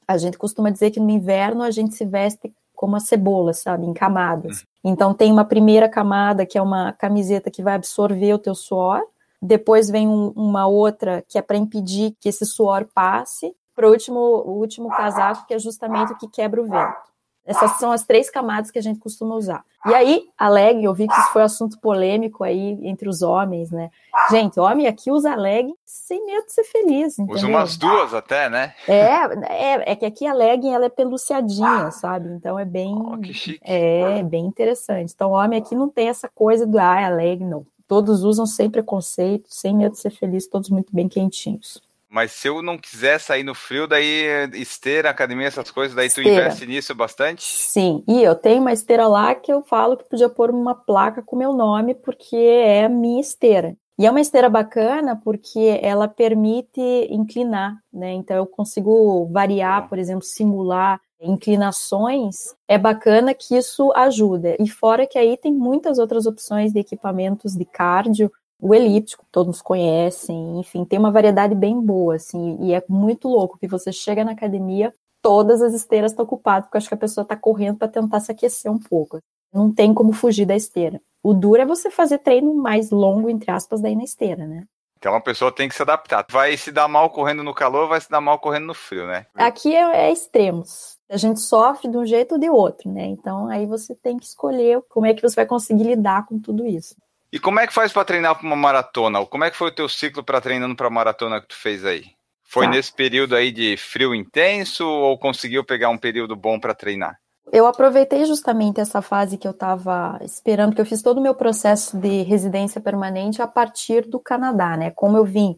A 0.09 0.17
gente 0.17 0.39
costuma 0.39 0.71
dizer 0.71 0.91
que 0.91 0.99
no 0.99 1.11
inverno 1.11 1.63
a 1.63 1.71
gente 1.71 1.95
se 1.95 2.07
veste 2.07 2.51
como 2.75 2.97
a 2.97 3.01
cebola, 3.01 3.53
sabe, 3.53 3.85
em 3.85 3.93
camadas. 3.93 4.65
Então 4.83 5.13
tem 5.13 5.31
uma 5.31 5.45
primeira 5.45 5.91
camada 5.91 6.47
que 6.47 6.57
é 6.57 6.63
uma 6.63 6.95
camiseta 6.95 7.51
que 7.51 7.63
vai 7.63 7.75
absorver 7.75 8.33
o 8.33 8.39
teu 8.39 8.55
suor, 8.55 9.03
depois 9.41 9.89
vem 9.89 10.09
um, 10.09 10.29
uma 10.35 10.67
outra 10.67 11.25
que 11.29 11.39
é 11.39 11.43
para 11.43 11.57
impedir 11.57 12.15
que 12.21 12.29
esse 12.29 12.45
suor 12.45 12.87
passe, 12.95 13.55
para 13.75 13.87
o 13.89 13.91
último, 13.91 14.19
o 14.19 14.59
último 14.59 14.89
casaco 14.89 15.47
que 15.47 15.55
é 15.55 15.59
justamente 15.59 16.13
o 16.13 16.19
que 16.19 16.29
quebra 16.29 16.61
o 16.61 16.67
vento. 16.67 17.09
Essas 17.47 17.79
são 17.79 17.91
as 17.91 18.05
três 18.05 18.29
camadas 18.29 18.71
que 18.71 18.79
a 18.79 18.83
gente 18.83 18.99
costuma 18.99 19.35
usar. 19.35 19.65
E 19.87 19.95
aí, 19.95 20.25
a 20.37 20.51
leg, 20.51 20.85
eu 20.85 20.93
vi 20.93 21.07
que 21.09 21.15
isso 21.19 21.33
foi 21.33 21.41
um 21.41 21.47
assunto 21.47 21.81
polêmico 21.81 22.45
aí 22.45 22.79
entre 22.83 23.09
os 23.09 23.23
homens, 23.23 23.71
né? 23.71 23.91
Gente, 24.31 24.61
homem 24.61 24.87
aqui 24.87 25.11
usa 25.11 25.35
leg 25.35 25.73
sem 25.87 26.27
medo 26.27 26.45
de 26.45 26.53
ser 26.53 26.65
feliz, 26.65 27.19
entendeu? 27.19 27.37
Usa 27.37 27.47
umas 27.47 27.77
duas 27.79 28.13
até, 28.13 28.51
né? 28.51 28.75
É, 28.87 29.15
é, 29.49 29.93
é 29.93 29.97
que 29.97 30.05
aqui 30.05 30.27
a 30.27 30.35
legging 30.35 30.75
ela 30.75 30.85
é 30.87 30.91
peluciadinha, 30.91 31.91
sabe? 31.91 32.29
Então 32.31 32.59
é 32.59 32.67
bem, 32.67 32.95
Oh, 32.95 33.17
que 33.17 33.33
chique. 33.33 33.61
é 33.63 34.23
bem 34.23 34.45
interessante. 34.45 35.13
Então, 35.15 35.31
homem 35.31 35.59
aqui 35.59 35.75
não 35.75 35.89
tem 35.89 36.09
essa 36.09 36.29
coisa 36.29 36.67
do 36.67 36.79
ah, 36.79 37.07
a 37.07 37.09
leg, 37.09 37.43
não. 37.43 37.65
Todos 37.89 38.23
usam 38.23 38.47
sem 38.47 38.71
preconceito, 38.71 39.47
sem 39.49 39.75
medo 39.75 39.93
de 39.93 39.99
ser 40.01 40.11
feliz, 40.11 40.47
todos 40.47 40.69
muito 40.69 40.95
bem 40.95 41.09
quentinhos. 41.09 41.83
Mas 42.11 42.33
se 42.33 42.49
eu 42.49 42.63
não 42.63 42.79
quiser 42.79 43.19
sair 43.19 43.43
no 43.43 43.55
frio, 43.55 43.87
daí 43.87 44.25
esteira, 44.55 45.11
academia, 45.11 45.47
essas 45.47 45.71
coisas, 45.71 45.95
daí 45.95 46.09
tu 46.09 46.21
Esteira. 46.21 46.47
investe 46.47 46.67
nisso 46.67 46.95
bastante? 46.95 47.43
Sim, 47.43 48.03
e 48.09 48.23
eu 48.23 48.35
tenho 48.35 48.61
uma 48.61 48.73
esteira 48.73 49.07
lá 49.07 49.35
que 49.35 49.53
eu 49.53 49.63
falo 49.63 49.97
que 49.97 50.09
podia 50.09 50.29
pôr 50.29 50.51
uma 50.51 50.75
placa 50.75 51.23
com 51.23 51.37
meu 51.37 51.53
nome, 51.53 51.95
porque 51.95 52.37
é 52.37 52.85
a 52.85 52.89
minha 52.89 53.21
esteira. 53.21 53.77
E 53.99 54.07
é 54.07 54.11
uma 54.11 54.21
esteira 54.21 54.49
bacana 54.49 55.21
porque 55.23 55.79
ela 55.83 56.07
permite 56.07 56.81
inclinar, 57.11 57.77
né? 57.93 58.13
Então 58.13 58.37
eu 58.37 58.47
consigo 58.47 59.27
variar, 59.33 59.89
por 59.89 59.99
exemplo, 59.99 60.23
simular 60.25 61.01
inclinações. 61.21 62.55
É 62.67 62.79
bacana 62.79 63.35
que 63.35 63.57
isso 63.57 63.93
ajuda. 63.95 64.57
E 64.59 64.69
fora 64.69 65.07
que 65.07 65.19
aí 65.19 65.37
tem 65.37 65.53
muitas 65.53 65.99
outras 65.99 66.27
opções 66.27 66.73
de 66.73 66.81
equipamentos 66.81 67.55
de 67.55 67.65
cardio, 67.65 68.31
o 68.61 68.75
elíptico, 68.75 69.25
todos 69.31 69.63
conhecem, 69.63 70.59
enfim, 70.59 70.85
tem 70.85 70.99
uma 70.99 71.13
variedade 71.13 71.55
bem 71.55 71.81
boa, 71.81 72.17
assim, 72.17 72.59
e 72.61 72.75
é 72.75 72.83
muito 72.89 73.29
louco 73.29 73.57
que 73.57 73.69
você 73.69 73.93
chega 73.93 74.25
na 74.25 74.33
academia, 74.33 74.93
todas 75.23 75.63
as 75.63 75.75
esteiras 75.75 76.11
estão 76.11 76.25
ocupadas, 76.25 76.65
porque 76.65 76.77
eu 76.77 76.79
acho 76.79 76.89
que 76.89 76.95
a 76.95 76.99
pessoa 76.99 77.23
está 77.23 77.37
correndo 77.37 77.79
para 77.79 77.87
tentar 77.87 78.19
se 78.19 78.33
aquecer 78.33 78.71
um 78.71 78.79
pouco. 78.79 79.21
Não 79.53 79.73
tem 79.73 79.95
como 79.95 80.13
fugir 80.13 80.45
da 80.45 80.57
esteira. 80.57 81.01
O 81.23 81.33
duro 81.33 81.63
é 81.63 81.67
você 81.67 81.91
fazer 81.91 82.19
treino 82.19 82.53
mais 82.55 82.91
longo, 82.91 83.31
entre 83.31 83.51
aspas, 83.51 83.81
daí 83.81 83.95
na 83.95 84.05
esteira, 84.05 84.47
né? 84.47 84.65
Então 84.99 85.15
a 85.15 85.21
pessoa 85.21 85.53
tem 85.53 85.69
que 85.69 85.75
se 85.75 85.83
adaptar. 85.83 86.27
Vai 86.31 86.57
se 86.57 86.73
dar 86.73 86.89
mal 86.89 87.11
correndo 87.11 87.45
no 87.45 87.55
calor, 87.55 87.89
vai 87.89 88.01
se 88.01 88.11
dar 88.11 88.21
mal 88.21 88.39
correndo 88.39 88.67
no 88.67 88.75
frio, 88.75 89.07
né? 89.07 89.27
Aqui 89.35 89.75
é, 89.75 90.09
é 90.09 90.13
extremos. 90.13 90.98
A 91.11 91.17
gente 91.17 91.41
sofre 91.41 91.89
de 91.89 91.97
um 91.97 92.05
jeito 92.05 92.33
ou 92.33 92.39
de 92.39 92.51
outro, 92.51 92.91
né? 92.91 93.07
Então 93.07 93.49
aí 93.49 93.67
você 93.67 93.95
tem 93.95 94.19
que 94.19 94.27
escolher 94.27 94.81
como 94.89 95.07
é 95.07 95.15
que 95.15 95.23
você 95.23 95.37
vai 95.37 95.47
conseguir 95.47 95.85
lidar 95.85 96.27
com 96.27 96.39
tudo 96.39 96.67
isso. 96.67 96.95
E 97.33 97.39
como 97.39 97.61
é 97.61 97.67
que 97.67 97.75
faz 97.75 97.93
para 97.93 98.05
treinar 98.05 98.35
para 98.37 98.47
uma 98.47 98.57
maratona? 98.57 99.25
Como 99.27 99.45
é 99.45 99.51
que 99.51 99.57
foi 99.57 99.69
o 99.69 99.75
teu 99.75 99.89
ciclo 99.89 100.23
para 100.23 100.41
treinando 100.41 100.75
para 100.75 100.89
maratona 100.89 101.41
que 101.41 101.49
tu 101.49 101.57
fez 101.57 101.85
aí? 101.85 102.05
Foi 102.45 102.65
Tá. 102.65 102.71
nesse 102.71 102.93
período 102.93 103.37
aí 103.37 103.53
de 103.53 103.77
frio 103.77 104.15
intenso 104.15 104.87
ou 104.87 105.19
conseguiu 105.19 105.63
pegar 105.63 105.91
um 105.91 105.99
período 105.99 106.35
bom 106.35 106.59
para 106.59 106.75
treinar? 106.75 107.19
Eu 107.53 107.67
aproveitei 107.67 108.25
justamente 108.25 108.81
essa 108.81 109.01
fase 109.01 109.39
que 109.39 109.47
eu 109.47 109.53
estava 109.53 110.19
esperando, 110.23 110.75
que 110.75 110.81
eu 110.81 110.87
fiz 110.87 111.03
todo 111.03 111.19
o 111.19 111.23
meu 111.23 111.35
processo 111.35 111.97
de 111.99 112.23
residência 112.23 112.81
permanente 112.81 113.41
a 113.41 113.47
partir 113.47 114.07
do 114.07 114.19
Canadá, 114.19 114.77
né? 114.77 114.91
Como 114.91 115.17
eu 115.17 115.25
vim, 115.25 115.57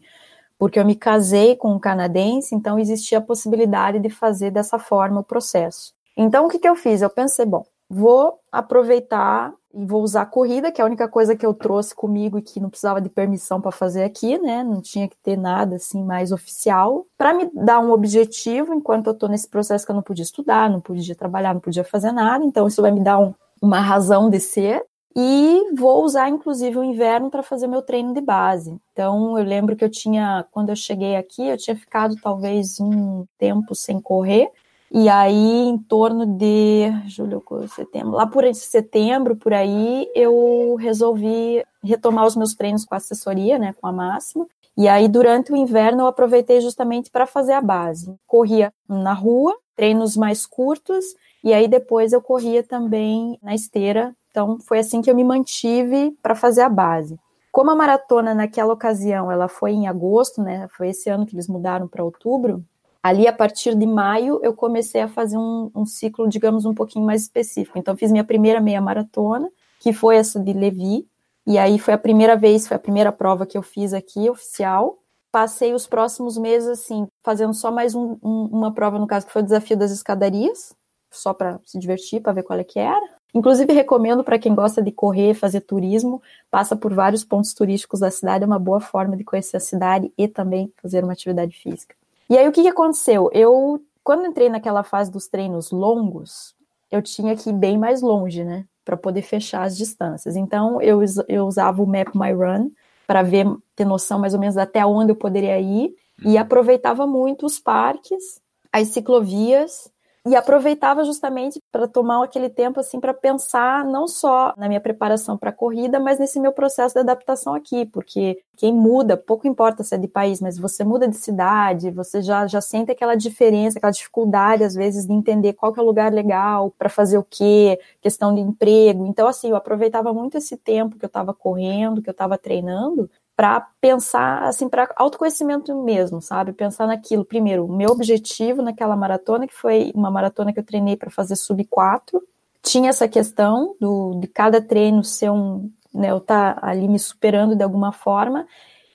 porque 0.61 0.79
eu 0.79 0.85
me 0.85 0.93
casei 0.93 1.55
com 1.55 1.73
um 1.73 1.79
canadense, 1.79 2.53
então 2.53 2.77
existia 2.77 3.17
a 3.17 3.21
possibilidade 3.21 3.97
de 3.97 4.11
fazer 4.11 4.51
dessa 4.51 4.77
forma 4.77 5.21
o 5.21 5.23
processo. 5.23 5.91
Então, 6.15 6.45
o 6.45 6.49
que, 6.49 6.59
que 6.59 6.69
eu 6.69 6.75
fiz? 6.75 7.01
Eu 7.01 7.09
pensei, 7.09 7.47
bom, 7.47 7.65
vou 7.89 8.37
aproveitar 8.51 9.51
e 9.73 9.83
vou 9.83 10.03
usar 10.03 10.21
a 10.21 10.25
corrida, 10.27 10.71
que 10.71 10.79
é 10.79 10.83
a 10.83 10.85
única 10.85 11.07
coisa 11.07 11.35
que 11.35 11.43
eu 11.43 11.55
trouxe 11.55 11.95
comigo 11.95 12.37
e 12.37 12.43
que 12.43 12.59
não 12.59 12.69
precisava 12.69 13.01
de 13.01 13.09
permissão 13.09 13.59
para 13.59 13.71
fazer 13.71 14.03
aqui, 14.03 14.37
né? 14.37 14.63
Não 14.63 14.83
tinha 14.83 15.07
que 15.07 15.17
ter 15.17 15.35
nada 15.35 15.77
assim 15.77 16.03
mais 16.03 16.31
oficial, 16.31 17.07
para 17.17 17.33
me 17.33 17.49
dar 17.55 17.79
um 17.79 17.91
objetivo 17.91 18.71
enquanto 18.71 19.07
eu 19.07 19.13
estou 19.13 19.29
nesse 19.29 19.49
processo 19.49 19.83
que 19.83 19.91
eu 19.91 19.95
não 19.95 20.03
podia 20.03 20.21
estudar, 20.21 20.69
não 20.69 20.79
podia 20.79 21.15
trabalhar, 21.15 21.55
não 21.55 21.61
podia 21.61 21.83
fazer 21.83 22.11
nada. 22.11 22.45
Então 22.45 22.67
isso 22.67 22.83
vai 22.83 22.91
me 22.91 23.03
dar 23.03 23.17
um, 23.17 23.33
uma 23.59 23.79
razão 23.79 24.29
de 24.29 24.39
ser. 24.39 24.85
E 25.15 25.73
vou 25.75 26.03
usar 26.03 26.29
inclusive 26.29 26.77
o 26.77 26.83
inverno 26.83 27.29
para 27.29 27.43
fazer 27.43 27.67
meu 27.67 27.81
treino 27.81 28.13
de 28.13 28.21
base. 28.21 28.75
Então 28.93 29.37
eu 29.37 29.43
lembro 29.43 29.75
que 29.75 29.83
eu 29.83 29.89
tinha, 29.89 30.45
quando 30.51 30.69
eu 30.69 30.75
cheguei 30.75 31.15
aqui, 31.15 31.47
eu 31.47 31.57
tinha 31.57 31.75
ficado 31.75 32.15
talvez 32.21 32.79
um 32.79 33.25
tempo 33.37 33.75
sem 33.75 33.99
correr. 33.99 34.49
E 34.93 35.07
aí, 35.07 35.69
em 35.69 35.77
torno 35.77 36.25
de 36.25 36.91
julho, 37.07 37.41
setembro, 37.73 38.11
lá 38.11 38.27
por 38.27 38.43
setembro, 38.53 39.37
por 39.37 39.53
aí, 39.53 40.05
eu 40.13 40.75
resolvi 40.75 41.63
retomar 41.81 42.25
os 42.25 42.35
meus 42.35 42.53
treinos 42.53 42.83
com 42.83 42.93
a 42.93 42.97
assessoria, 42.97 43.57
né, 43.57 43.73
com 43.79 43.87
a 43.87 43.91
Máxima. 43.93 44.45
E 44.75 44.89
aí, 44.89 45.07
durante 45.07 45.53
o 45.53 45.55
inverno, 45.55 46.01
eu 46.01 46.07
aproveitei 46.07 46.59
justamente 46.59 47.09
para 47.09 47.25
fazer 47.25 47.53
a 47.53 47.61
base. 47.61 48.13
Corria 48.27 48.73
na 48.85 49.13
rua, 49.13 49.55
treinos 49.77 50.17
mais 50.17 50.45
curtos, 50.45 51.05
e 51.41 51.53
aí 51.53 51.69
depois 51.69 52.11
eu 52.11 52.21
corria 52.21 52.61
também 52.61 53.39
na 53.41 53.55
esteira. 53.55 54.13
Então, 54.31 54.57
foi 54.59 54.79
assim 54.79 55.01
que 55.01 55.11
eu 55.11 55.15
me 55.15 55.23
mantive 55.23 56.17
para 56.23 56.33
fazer 56.33 56.61
a 56.61 56.69
base. 56.69 57.19
Como 57.51 57.69
a 57.69 57.75
maratona 57.75 58.33
naquela 58.33 58.73
ocasião, 58.73 59.29
ela 59.29 59.49
foi 59.49 59.71
em 59.71 59.87
agosto, 59.87 60.41
né? 60.41 60.69
Foi 60.69 60.89
esse 60.89 61.09
ano 61.09 61.25
que 61.25 61.35
eles 61.35 61.49
mudaram 61.49 61.87
para 61.87 62.03
outubro. 62.03 62.63
Ali, 63.03 63.27
a 63.27 63.33
partir 63.33 63.75
de 63.75 63.85
maio, 63.85 64.39
eu 64.41 64.53
comecei 64.53 65.01
a 65.01 65.07
fazer 65.07 65.37
um, 65.37 65.69
um, 65.75 65.85
ciclo, 65.85 66.29
digamos, 66.29 66.65
um 66.65 66.73
pouquinho 66.73 67.05
mais 67.05 67.23
específico. 67.23 67.77
Então, 67.77 67.97
fiz 67.97 68.11
minha 68.11 68.23
primeira 68.23 68.61
meia 68.61 68.79
maratona, 68.79 69.49
que 69.79 69.91
foi 69.91 70.15
essa 70.15 70.39
de 70.39 70.53
Levi, 70.53 71.05
e 71.45 71.57
aí 71.57 71.77
foi 71.77 71.93
a 71.93 71.97
primeira 71.97 72.37
vez, 72.37 72.67
foi 72.67 72.77
a 72.77 72.79
primeira 72.79 73.11
prova 73.11 73.45
que 73.45 73.57
eu 73.57 73.63
fiz 73.63 73.93
aqui, 73.93 74.29
oficial. 74.29 74.99
Passei 75.31 75.73
os 75.73 75.87
próximos 75.87 76.37
meses, 76.37 76.69
assim, 76.69 77.07
fazendo 77.23 77.53
só 77.53 77.71
mais 77.71 77.95
um, 77.95 78.17
um, 78.23 78.49
uma 78.51 78.71
prova, 78.71 78.99
no 78.99 79.07
caso, 79.07 79.25
que 79.25 79.33
foi 79.33 79.41
o 79.41 79.45
desafio 79.45 79.75
das 79.75 79.91
escadarias, 79.91 80.73
só 81.11 81.33
para 81.33 81.59
se 81.65 81.77
divertir, 81.77 82.21
para 82.21 82.33
ver 82.33 82.43
qual 82.43 82.57
é 82.59 82.63
que 82.63 82.79
era. 82.79 83.21
Inclusive, 83.33 83.71
recomendo 83.73 84.23
para 84.23 84.39
quem 84.39 84.53
gosta 84.53 84.81
de 84.81 84.91
correr, 84.91 85.33
fazer 85.33 85.61
turismo, 85.61 86.21
passa 86.49 86.75
por 86.75 86.93
vários 86.93 87.23
pontos 87.23 87.53
turísticos 87.53 88.01
da 88.01 88.11
cidade, 88.11 88.43
é 88.43 88.47
uma 88.47 88.59
boa 88.59 88.79
forma 88.79 89.15
de 89.15 89.23
conhecer 89.23 89.57
a 89.57 89.61
cidade 89.61 90.11
e 90.17 90.27
também 90.27 90.71
fazer 90.81 91.03
uma 91.03 91.13
atividade 91.13 91.57
física. 91.57 91.95
E 92.29 92.37
aí, 92.37 92.47
o 92.47 92.51
que, 92.51 92.61
que 92.61 92.67
aconteceu? 92.67 93.29
Eu, 93.33 93.81
quando 94.03 94.25
entrei 94.25 94.49
naquela 94.49 94.83
fase 94.83 95.11
dos 95.11 95.27
treinos 95.27 95.71
longos, 95.71 96.55
eu 96.89 97.01
tinha 97.01 97.35
que 97.35 97.49
ir 97.49 97.53
bem 97.53 97.77
mais 97.77 98.01
longe, 98.01 98.43
né? 98.43 98.65
Para 98.83 98.97
poder 98.97 99.21
fechar 99.21 99.63
as 99.63 99.77
distâncias. 99.77 100.35
Então, 100.35 100.81
eu, 100.81 101.01
eu 101.27 101.45
usava 101.45 101.81
o 101.81 101.87
Map 101.87 102.13
My 102.15 102.31
Run 102.33 102.71
para 103.07 103.21
ver, 103.21 103.45
ter 103.75 103.85
noção 103.85 104.19
mais 104.19 104.33
ou 104.33 104.39
menos 104.39 104.57
até 104.57 104.85
onde 104.85 105.11
eu 105.11 105.15
poderia 105.15 105.59
ir, 105.59 105.93
e 106.23 106.37
aproveitava 106.37 107.05
muito 107.05 107.45
os 107.45 107.59
parques, 107.59 108.41
as 108.71 108.89
ciclovias, 108.89 109.90
e 110.27 110.35
aproveitava 110.35 111.03
justamente 111.03 111.59
para 111.71 111.87
tomar 111.87 112.23
aquele 112.23 112.49
tempo 112.49 112.79
assim 112.79 112.99
para 112.99 113.13
pensar 113.13 113.83
não 113.83 114.07
só 114.07 114.53
na 114.55 114.67
minha 114.67 114.79
preparação 114.79 115.35
para 115.35 115.49
a 115.49 115.53
corrida, 115.53 115.99
mas 115.99 116.19
nesse 116.19 116.39
meu 116.39 116.51
processo 116.51 116.93
de 116.93 116.99
adaptação 116.99 117.55
aqui, 117.55 117.85
porque 117.87 118.39
quem 118.55 118.71
muda, 118.71 119.17
pouco 119.17 119.47
importa 119.47 119.83
se 119.83 119.95
é 119.95 119.97
de 119.97 120.07
país, 120.07 120.39
mas 120.39 120.59
você 120.59 120.83
muda 120.83 121.07
de 121.07 121.15
cidade, 121.15 121.89
você 121.89 122.21
já, 122.21 122.45
já 122.45 122.61
sente 122.61 122.91
aquela 122.91 123.15
diferença, 123.15 123.79
aquela 123.79 123.91
dificuldade 123.91 124.63
às 124.63 124.75
vezes 124.75 125.07
de 125.07 125.13
entender 125.13 125.53
qual 125.53 125.73
que 125.73 125.79
é 125.79 125.83
o 125.83 125.85
lugar 125.85 126.13
legal 126.13 126.71
para 126.77 126.89
fazer 126.89 127.17
o 127.17 127.23
quê, 127.23 127.79
questão 127.99 128.35
de 128.35 128.41
emprego. 128.41 129.07
Então 129.07 129.27
assim, 129.27 129.49
eu 129.49 129.55
aproveitava 129.55 130.13
muito 130.13 130.37
esse 130.37 130.55
tempo 130.55 130.99
que 130.99 131.05
eu 131.05 131.07
estava 131.07 131.33
correndo, 131.33 132.01
que 132.01 132.09
eu 132.09 132.13
estava 132.13 132.37
treinando, 132.37 133.09
para 133.41 133.59
pensar 133.81 134.43
assim 134.43 134.69
para 134.69 134.87
autoconhecimento 134.95 135.73
mesmo, 135.83 136.21
sabe? 136.21 136.53
Pensar 136.53 136.85
naquilo. 136.85 137.25
Primeiro, 137.25 137.65
o 137.65 137.75
meu 137.75 137.89
objetivo 137.89 138.61
naquela 138.61 138.95
maratona, 138.95 139.47
que 139.47 139.53
foi 139.55 139.91
uma 139.95 140.11
maratona 140.11 140.53
que 140.53 140.59
eu 140.59 140.63
treinei 140.63 140.95
para 140.95 141.09
fazer 141.09 141.35
sub 141.35 141.65
4, 141.65 142.21
tinha 142.61 142.91
essa 142.91 143.07
questão 143.07 143.75
do 143.81 144.19
de 144.19 144.27
cada 144.27 144.61
treino 144.61 145.03
ser 145.03 145.31
um, 145.31 145.71
né, 145.91 146.11
eu 146.11 146.19
tá 146.19 146.59
ali 146.61 146.87
me 146.87 146.99
superando 146.99 147.55
de 147.55 147.63
alguma 147.63 147.91
forma, 147.91 148.45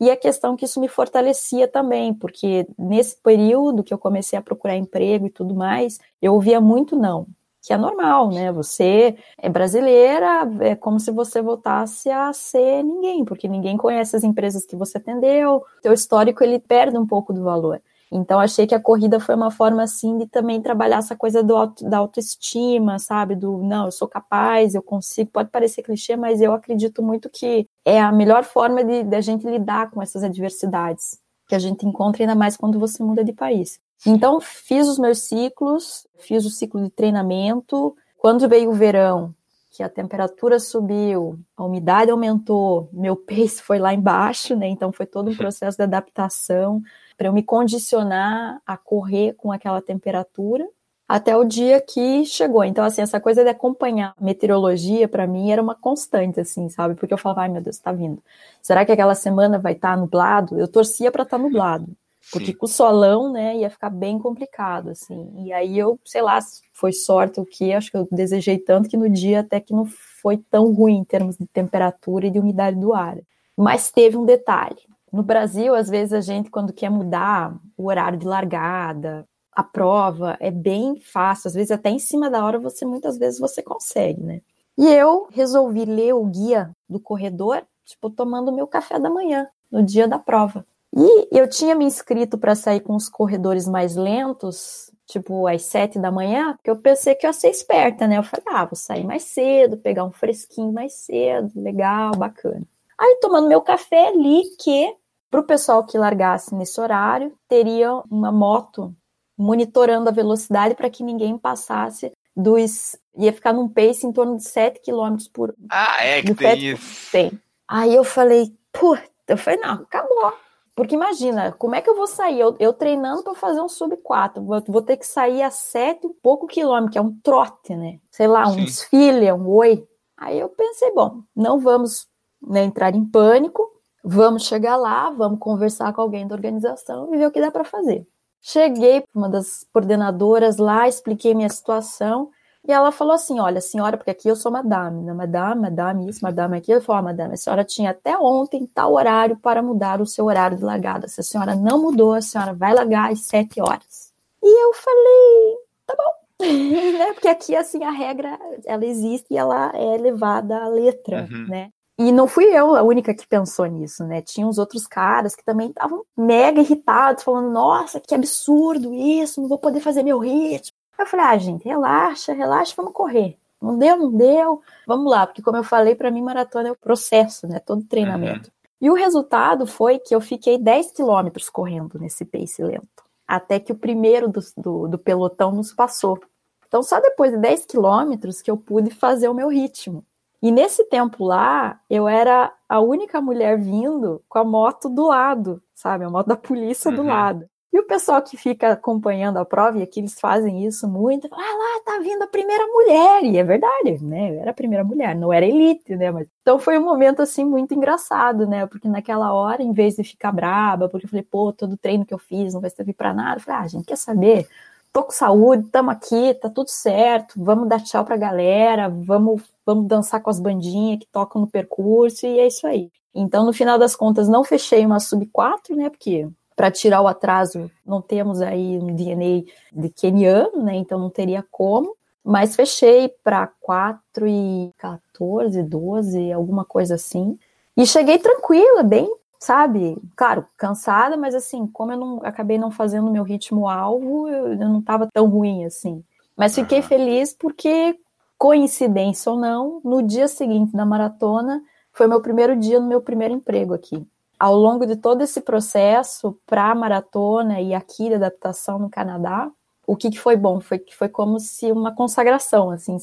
e 0.00 0.12
a 0.12 0.16
questão 0.16 0.54
que 0.54 0.64
isso 0.64 0.78
me 0.80 0.86
fortalecia 0.86 1.66
também, 1.66 2.14
porque 2.14 2.68
nesse 2.78 3.16
período 3.16 3.82
que 3.82 3.92
eu 3.92 3.98
comecei 3.98 4.38
a 4.38 4.42
procurar 4.42 4.76
emprego 4.76 5.26
e 5.26 5.30
tudo 5.30 5.56
mais, 5.56 5.98
eu 6.22 6.32
ouvia 6.34 6.60
muito 6.60 6.94
não 6.94 7.26
que 7.66 7.72
é 7.72 7.76
normal, 7.76 8.30
né? 8.30 8.52
Você 8.52 9.16
é 9.36 9.48
brasileira, 9.48 10.48
é 10.60 10.76
como 10.76 11.00
se 11.00 11.10
você 11.10 11.42
voltasse 11.42 12.08
a 12.08 12.32
ser 12.32 12.84
ninguém, 12.84 13.24
porque 13.24 13.48
ninguém 13.48 13.76
conhece 13.76 14.14
as 14.14 14.22
empresas 14.22 14.64
que 14.64 14.76
você 14.76 14.98
atendeu, 14.98 15.64
teu 15.82 15.92
histórico 15.92 16.44
ele 16.44 16.60
perde 16.60 16.96
um 16.96 17.04
pouco 17.04 17.32
do 17.32 17.42
valor. 17.42 17.82
Então 18.10 18.38
achei 18.38 18.68
que 18.68 18.74
a 18.74 18.80
corrida 18.80 19.18
foi 19.18 19.34
uma 19.34 19.50
forma 19.50 19.82
assim 19.82 20.16
de 20.16 20.28
também 20.28 20.62
trabalhar 20.62 20.98
essa 20.98 21.16
coisa 21.16 21.42
do 21.42 21.56
auto, 21.56 21.84
da 21.90 21.98
autoestima, 21.98 23.00
sabe? 23.00 23.34
Do 23.34 23.58
não, 23.58 23.86
eu 23.86 23.90
sou 23.90 24.06
capaz, 24.06 24.76
eu 24.76 24.82
consigo. 24.82 25.32
Pode 25.32 25.50
parecer 25.50 25.82
clichê, 25.82 26.14
mas 26.14 26.40
eu 26.40 26.52
acredito 26.52 27.02
muito 27.02 27.28
que 27.28 27.68
é 27.84 28.00
a 28.00 28.12
melhor 28.12 28.44
forma 28.44 28.84
de, 28.84 29.02
de 29.02 29.16
a 29.16 29.20
gente 29.20 29.44
lidar 29.44 29.90
com 29.90 30.00
essas 30.00 30.22
adversidades 30.22 31.18
que 31.48 31.54
a 31.56 31.58
gente 31.58 31.84
encontra 31.84 32.22
ainda 32.22 32.36
mais 32.36 32.56
quando 32.56 32.78
você 32.78 33.02
muda 33.02 33.24
de 33.24 33.32
país. 33.32 33.80
Então, 34.04 34.40
fiz 34.40 34.88
os 34.88 34.98
meus 34.98 35.20
ciclos, 35.20 36.06
fiz 36.18 36.44
o 36.44 36.50
ciclo 36.50 36.82
de 36.82 36.90
treinamento. 36.90 37.96
Quando 38.18 38.48
veio 38.48 38.70
o 38.70 38.74
verão, 38.74 39.34
que 39.70 39.82
a 39.82 39.88
temperatura 39.88 40.58
subiu, 40.58 41.38
a 41.56 41.64
umidade 41.64 42.10
aumentou, 42.10 42.88
meu 42.92 43.14
pace 43.28 43.62
foi 43.62 43.78
lá 43.78 43.92
embaixo, 43.92 44.56
né? 44.56 44.66
Então, 44.68 44.90
foi 44.90 45.06
todo 45.06 45.30
um 45.30 45.36
processo 45.36 45.76
de 45.76 45.84
adaptação 45.84 46.82
para 47.16 47.28
eu 47.28 47.32
me 47.32 47.42
condicionar 47.42 48.60
a 48.66 48.76
correr 48.76 49.34
com 49.34 49.52
aquela 49.52 49.80
temperatura. 49.82 50.66
até 51.08 51.36
o 51.36 51.44
dia 51.44 51.80
que 51.80 52.24
chegou. 52.24 52.64
Então, 52.64 52.84
assim, 52.84 53.02
essa 53.02 53.20
coisa 53.20 53.44
de 53.44 53.50
acompanhar 53.50 54.14
meteorologia, 54.20 55.08
para 55.08 55.26
mim, 55.26 55.50
era 55.52 55.62
uma 55.62 55.74
constante, 55.74 56.40
assim, 56.40 56.68
sabe? 56.68 56.94
Porque 56.96 57.14
eu 57.14 57.18
falava, 57.18 57.42
ai 57.42 57.48
meu 57.48 57.62
Deus, 57.62 57.78
tá 57.78 57.92
vindo. 57.92 58.22
Será 58.62 58.84
que 58.84 58.92
aquela 58.92 59.14
semana 59.14 59.58
vai 59.58 59.72
estar 59.74 59.94
tá 59.94 59.96
nublado? 59.96 60.58
Eu 60.58 60.68
torcia 60.68 61.12
para 61.12 61.22
estar 61.22 61.38
tá 61.38 61.42
nublado. 61.42 61.86
Porque 62.32 62.46
Sim. 62.46 62.54
com 62.54 62.66
o 62.66 62.68
solão, 62.68 63.32
né, 63.32 63.56
ia 63.56 63.70
ficar 63.70 63.90
bem 63.90 64.18
complicado, 64.18 64.90
assim. 64.90 65.32
E 65.44 65.52
aí 65.52 65.78
eu, 65.78 65.98
sei 66.04 66.22
lá, 66.22 66.38
foi 66.72 66.92
sorte 66.92 67.40
o 67.40 67.46
que, 67.46 67.72
acho 67.72 67.90
que 67.90 67.96
eu 67.96 68.08
desejei 68.10 68.58
tanto 68.58 68.88
que 68.88 68.96
no 68.96 69.08
dia 69.08 69.40
até 69.40 69.60
que 69.60 69.72
não 69.72 69.86
foi 70.20 70.36
tão 70.36 70.72
ruim 70.72 70.96
em 70.96 71.04
termos 71.04 71.36
de 71.36 71.46
temperatura 71.46 72.26
e 72.26 72.30
de 72.30 72.38
umidade 72.38 72.78
do 72.78 72.92
ar. 72.92 73.16
Mas 73.56 73.90
teve 73.90 74.16
um 74.16 74.24
detalhe. 74.24 74.80
No 75.12 75.22
Brasil, 75.22 75.74
às 75.74 75.88
vezes 75.88 76.12
a 76.12 76.20
gente, 76.20 76.50
quando 76.50 76.72
quer 76.72 76.90
mudar 76.90 77.56
o 77.76 77.86
horário 77.86 78.18
de 78.18 78.26
largada, 78.26 79.26
a 79.52 79.62
prova 79.62 80.36
é 80.40 80.50
bem 80.50 80.96
fácil, 80.96 81.48
às 81.48 81.54
vezes 81.54 81.70
até 81.70 81.88
em 81.88 81.98
cima 81.98 82.28
da 82.28 82.44
hora 82.44 82.58
você 82.58 82.84
muitas 82.84 83.16
vezes 83.16 83.40
você 83.40 83.62
consegue, 83.62 84.22
né? 84.22 84.42
E 84.76 84.86
eu 84.86 85.28
resolvi 85.30 85.86
ler 85.86 86.12
o 86.12 86.24
guia 86.26 86.70
do 86.86 87.00
corredor, 87.00 87.62
tipo, 87.84 88.10
tomando 88.10 88.52
meu 88.52 88.66
café 88.66 88.98
da 88.98 89.08
manhã, 89.08 89.48
no 89.72 89.82
dia 89.82 90.06
da 90.06 90.18
prova. 90.18 90.66
E 90.96 91.28
eu 91.30 91.46
tinha 91.48 91.74
me 91.74 91.84
inscrito 91.84 92.38
para 92.38 92.54
sair 92.54 92.80
com 92.80 92.96
os 92.96 93.06
corredores 93.06 93.68
mais 93.68 93.94
lentos, 93.96 94.90
tipo 95.06 95.46
às 95.46 95.62
sete 95.62 95.98
da 95.98 96.10
manhã, 96.10 96.54
porque 96.54 96.70
eu 96.70 96.76
pensei 96.76 97.14
que 97.14 97.26
eu 97.26 97.28
ia 97.28 97.34
ser 97.34 97.50
esperta, 97.50 98.08
né? 98.08 98.16
Eu 98.16 98.22
falei, 98.22 98.44
ah, 98.48 98.64
vou 98.64 98.76
sair 98.76 99.04
mais 99.04 99.24
cedo, 99.24 99.76
pegar 99.76 100.04
um 100.04 100.10
fresquinho 100.10 100.72
mais 100.72 100.94
cedo, 100.94 101.52
legal, 101.54 102.12
bacana. 102.16 102.62
Aí, 102.98 103.18
tomando 103.20 103.46
meu 103.46 103.60
café, 103.60 104.10
li 104.12 104.42
que 104.58 104.90
para 105.30 105.40
o 105.40 105.44
pessoal 105.44 105.84
que 105.84 105.98
largasse 105.98 106.54
nesse 106.54 106.80
horário, 106.80 107.36
teria 107.46 107.92
uma 108.10 108.32
moto 108.32 108.94
monitorando 109.36 110.08
a 110.08 110.12
velocidade 110.12 110.74
para 110.74 110.88
que 110.88 111.02
ninguém 111.02 111.36
passasse 111.36 112.10
dos. 112.34 112.96
ia 113.18 113.34
ficar 113.34 113.52
num 113.52 113.68
pace 113.68 114.06
em 114.06 114.12
torno 114.12 114.38
de 114.38 114.44
7 114.44 114.80
km 114.80 115.16
por. 115.32 115.54
Ah, 115.68 116.02
é 116.02 116.22
que 116.22 116.34
tem 116.34 116.48
7... 116.48 116.70
isso. 116.70 117.12
Tem. 117.12 117.38
Aí 117.68 117.94
eu 117.94 118.02
falei, 118.02 118.56
puta, 118.72 119.02
eu 119.28 119.36
falei, 119.36 119.60
não, 119.60 119.74
acabou. 119.74 120.32
Porque 120.76 120.94
imagina, 120.94 121.52
como 121.52 121.74
é 121.74 121.80
que 121.80 121.88
eu 121.88 121.96
vou 121.96 122.06
sair? 122.06 122.38
Eu, 122.38 122.54
eu 122.60 122.70
treinando 122.70 123.22
para 123.22 123.34
fazer 123.34 123.62
um 123.62 123.68
sub 123.68 123.96
4, 123.96 124.44
vou, 124.44 124.82
ter 124.82 124.98
que 124.98 125.06
sair 125.06 125.42
a 125.42 125.50
7 125.50 126.06
e 126.06 126.12
pouco 126.22 126.46
quilômetro, 126.46 126.92
que 126.92 126.98
é 126.98 127.00
um 127.00 127.18
trote, 127.20 127.74
né? 127.74 127.98
Sei 128.10 128.26
lá, 128.26 128.46
um 128.46 128.52
Sim. 128.52 128.64
desfile, 128.64 129.32
um 129.32 129.48
oi. 129.48 129.88
Aí 130.18 130.38
eu 130.38 130.50
pensei, 130.50 130.92
bom, 130.92 131.22
não 131.34 131.58
vamos 131.58 132.06
né, 132.42 132.62
entrar 132.62 132.94
em 132.94 133.06
pânico, 133.06 133.66
vamos 134.04 134.44
chegar 134.44 134.76
lá, 134.76 135.08
vamos 135.08 135.38
conversar 135.38 135.94
com 135.94 136.02
alguém 136.02 136.28
da 136.28 136.34
organização 136.34 137.12
e 137.14 137.16
ver 137.16 137.26
o 137.26 137.30
que 137.30 137.40
dá 137.40 137.50
para 137.50 137.64
fazer. 137.64 138.06
Cheguei 138.42 139.00
para 139.00 139.18
uma 139.18 139.30
das 139.30 139.66
coordenadoras 139.72 140.58
lá, 140.58 140.86
expliquei 140.86 141.34
minha 141.34 141.48
situação, 141.48 142.30
e 142.66 142.72
ela 142.72 142.90
falou 142.90 143.14
assim: 143.14 143.38
Olha, 143.38 143.60
senhora, 143.60 143.96
porque 143.96 144.10
aqui 144.10 144.28
eu 144.28 144.34
sou 144.36 144.50
madame, 144.50 145.02
né? 145.02 145.12
Madame, 145.12 145.62
madame, 145.62 146.08
isso, 146.08 146.22
madame 146.22 146.56
aquilo. 146.58 146.78
Eu 146.78 146.82
falei: 146.82 147.00
oh, 147.00 147.04
madame, 147.04 147.34
a 147.34 147.36
senhora 147.36 147.64
tinha 147.64 147.90
até 147.90 148.18
ontem 148.18 148.66
tal 148.66 148.92
horário 148.92 149.36
para 149.36 149.62
mudar 149.62 150.00
o 150.00 150.06
seu 150.06 150.24
horário 150.26 150.56
de 150.56 150.64
largada. 150.64 151.06
Se 151.06 151.20
a 151.20 151.24
senhora 151.24 151.54
não 151.54 151.80
mudou, 151.80 152.14
a 152.14 152.20
senhora 152.20 152.52
vai 152.52 152.74
largar 152.74 153.12
às 153.12 153.20
sete 153.20 153.60
horas. 153.60 154.12
E 154.42 154.64
eu 154.64 154.72
falei: 154.74 155.58
Tá 155.86 155.94
bom. 155.96 156.26
né? 156.98 157.12
Porque 157.12 157.28
aqui, 157.28 157.54
assim, 157.54 157.84
a 157.84 157.90
regra, 157.90 158.38
ela 158.64 158.84
existe 158.84 159.32
e 159.32 159.36
ela 159.36 159.70
é 159.74 159.96
levada 159.96 160.56
à 160.58 160.68
letra, 160.68 161.28
uhum. 161.30 161.46
né? 161.48 161.70
E 161.98 162.12
não 162.12 162.28
fui 162.28 162.44
eu 162.44 162.76
a 162.76 162.82
única 162.82 163.14
que 163.14 163.26
pensou 163.26 163.64
nisso, 163.64 164.04
né? 164.04 164.20
Tinha 164.20 164.46
uns 164.46 164.58
outros 164.58 164.86
caras 164.86 165.34
que 165.34 165.42
também 165.42 165.68
estavam 165.68 166.04
mega 166.14 166.60
irritados, 166.60 167.24
falando: 167.24 167.50
nossa, 167.50 168.00
que 168.00 168.14
absurdo 168.14 168.92
isso, 168.92 169.40
não 169.40 169.48
vou 169.48 169.58
poder 169.58 169.80
fazer 169.80 170.02
meu 170.02 170.18
ritmo. 170.18 170.75
Eu 170.98 171.06
falei: 171.06 171.26
ah, 171.26 171.38
gente, 171.38 171.64
relaxa, 171.64 172.32
relaxa, 172.32 172.74
vamos 172.76 172.92
correr. 172.92 173.38
Não 173.60 173.78
deu, 173.78 173.96
não 173.96 174.12
deu, 174.12 174.62
vamos 174.86 175.10
lá, 175.10 175.26
porque 175.26 175.42
como 175.42 175.56
eu 175.56 175.64
falei, 175.64 175.94
para 175.94 176.10
mim, 176.10 176.22
maratona 176.22 176.68
é 176.68 176.72
o 176.72 176.76
processo, 176.76 177.46
né? 177.46 177.58
Todo 177.58 177.82
treinamento. 177.84 178.48
Uhum. 178.48 178.56
E 178.80 178.90
o 178.90 178.94
resultado 178.94 179.66
foi 179.66 179.98
que 179.98 180.14
eu 180.14 180.20
fiquei 180.20 180.58
10 180.58 180.92
quilômetros 180.92 181.48
correndo 181.48 181.98
nesse 181.98 182.24
pace 182.24 182.62
lento, 182.62 183.04
até 183.26 183.58
que 183.58 183.72
o 183.72 183.76
primeiro 183.76 184.28
do, 184.28 184.40
do, 184.56 184.88
do 184.88 184.98
pelotão 184.98 185.50
nos 185.50 185.72
passou. 185.72 186.20
Então, 186.68 186.82
só 186.82 187.00
depois 187.00 187.32
de 187.32 187.38
10 187.38 187.64
quilômetros 187.64 188.42
que 188.42 188.50
eu 188.50 188.56
pude 188.56 188.90
fazer 188.90 189.28
o 189.28 189.34
meu 189.34 189.48
ritmo. 189.48 190.04
E 190.42 190.52
nesse 190.52 190.84
tempo 190.84 191.24
lá, 191.24 191.80
eu 191.88 192.06
era 192.06 192.52
a 192.68 192.80
única 192.80 193.20
mulher 193.20 193.58
vindo 193.58 194.22
com 194.28 194.38
a 194.38 194.44
moto 194.44 194.88
do 194.88 195.06
lado, 195.06 195.62
sabe? 195.74 196.04
A 196.04 196.10
moto 196.10 196.26
da 196.26 196.36
polícia 196.36 196.90
uhum. 196.90 196.96
do 196.96 197.02
lado. 197.04 197.48
E 197.76 197.78
o 197.78 197.86
pessoal 197.86 198.22
que 198.22 198.38
fica 198.38 198.72
acompanhando 198.72 199.36
a 199.36 199.44
prova, 199.44 199.78
e 199.78 199.82
aqui 199.82 200.00
eles 200.00 200.18
fazem 200.18 200.64
isso 200.64 200.88
muito, 200.88 201.28
ah 201.30 201.36
lá, 201.36 201.82
tá 201.84 201.98
vindo 202.02 202.22
a 202.22 202.26
primeira 202.26 202.66
mulher. 202.68 203.22
E 203.22 203.36
é 203.36 203.44
verdade, 203.44 204.02
né? 204.02 204.34
Eu 204.34 204.40
era 204.40 204.50
a 204.50 204.54
primeira 204.54 204.82
mulher, 204.82 205.14
não 205.14 205.30
era 205.30 205.44
elite, 205.44 205.94
né? 205.94 206.10
Mas... 206.10 206.26
Então 206.40 206.58
foi 206.58 206.78
um 206.78 206.82
momento, 206.82 207.20
assim, 207.20 207.44
muito 207.44 207.74
engraçado, 207.74 208.46
né? 208.46 208.64
Porque 208.66 208.88
naquela 208.88 209.30
hora, 209.34 209.62
em 209.62 209.72
vez 209.72 209.94
de 209.94 210.04
ficar 210.04 210.32
braba, 210.32 210.88
porque 210.88 211.04
eu 211.04 211.10
falei, 211.10 211.22
pô, 211.22 211.52
todo 211.52 211.76
treino 211.76 212.06
que 212.06 212.14
eu 212.14 212.18
fiz 212.18 212.54
não 212.54 212.62
vai 212.62 212.70
servir 212.70 212.94
pra 212.94 213.12
nada, 213.12 213.36
eu 213.36 213.44
falei, 213.44 213.60
ah, 213.60 213.68
gente, 213.68 213.84
quer 213.84 213.98
saber? 213.98 214.48
Tô 214.90 215.02
com 215.02 215.10
saúde, 215.12 215.66
estamos 215.66 215.92
aqui, 215.92 216.32
tá 216.32 216.48
tudo 216.48 216.70
certo, 216.70 217.34
vamos 217.36 217.68
dar 217.68 217.82
tchau 217.82 218.06
pra 218.06 218.16
galera, 218.16 218.88
vamos 218.88 219.42
vamos 219.66 219.86
dançar 219.86 220.22
com 220.22 220.30
as 220.30 220.40
bandinhas 220.40 221.00
que 221.00 221.06
tocam 221.12 221.42
no 221.42 221.46
percurso 221.46 222.24
e 222.24 222.38
é 222.38 222.46
isso 222.46 222.66
aí. 222.66 222.90
Então, 223.14 223.44
no 223.44 223.52
final 223.52 223.78
das 223.78 223.94
contas, 223.94 224.28
não 224.30 224.42
fechei 224.44 224.86
uma 224.86 224.98
sub 224.98 225.26
4, 225.26 225.76
né? 225.76 225.90
Porque 225.90 226.26
para 226.56 226.70
tirar 226.70 227.02
o 227.02 227.06
atraso, 227.06 227.70
não 227.84 228.00
temos 228.00 228.40
aí 228.40 228.78
um 228.78 228.96
DNA 228.96 229.44
de 229.70 229.90
keniano, 229.90 230.62
né? 230.62 230.74
Então 230.74 230.98
não 230.98 231.10
teria 231.10 231.44
como. 231.50 231.94
Mas 232.24 232.56
fechei 232.56 233.08
para 233.22 233.46
4 233.60 234.26
e 234.26 234.72
14, 234.78 235.62
12, 235.62 236.32
alguma 236.32 236.64
coisa 236.64 236.96
assim. 236.96 237.38
E 237.76 237.86
cheguei 237.86 238.18
tranquila, 238.18 238.82
bem, 238.82 239.08
sabe? 239.38 239.96
Claro, 240.16 240.44
cansada, 240.56 241.16
mas 241.16 241.34
assim, 241.34 241.66
como 241.68 241.92
eu 241.92 241.98
não 241.98 242.20
acabei 242.24 242.58
não 242.58 242.70
fazendo 242.70 243.12
meu 243.12 243.22
ritmo 243.22 243.68
alvo, 243.68 244.28
eu, 244.28 244.48
eu 244.48 244.68
não 244.68 244.80
estava 244.80 245.08
tão 245.12 245.28
ruim 245.28 245.66
assim. 245.66 246.02
Mas 246.36 246.54
fiquei 246.54 246.82
feliz 246.82 247.32
porque 247.32 247.96
coincidência 248.38 249.30
ou 249.30 249.38
não, 249.38 249.80
no 249.84 250.02
dia 250.02 250.26
seguinte 250.26 250.72
da 250.72 250.84
maratona, 250.84 251.62
foi 251.92 252.06
meu 252.06 252.20
primeiro 252.20 252.56
dia 252.56 252.80
no 252.80 252.88
meu 252.88 253.00
primeiro 253.00 253.34
emprego 253.34 253.72
aqui. 253.72 254.06
Ao 254.38 254.54
longo 254.54 254.86
de 254.86 254.96
todo 254.96 255.22
esse 255.22 255.40
processo 255.40 256.38
para 256.46 256.70
a 256.70 256.74
maratona 256.74 257.60
e 257.60 257.74
aqui 257.74 258.08
de 258.08 258.14
adaptação 258.14 258.78
no 258.78 258.90
Canadá, 258.90 259.50
o 259.86 259.96
que, 259.96 260.10
que 260.10 260.18
foi 260.18 260.36
bom 260.36 260.60
foi 260.60 260.78
que 260.78 260.94
foi 260.94 261.08
como 261.08 261.40
se 261.40 261.72
uma 261.72 261.94
consagração, 261.94 262.70
assim, 262.70 262.98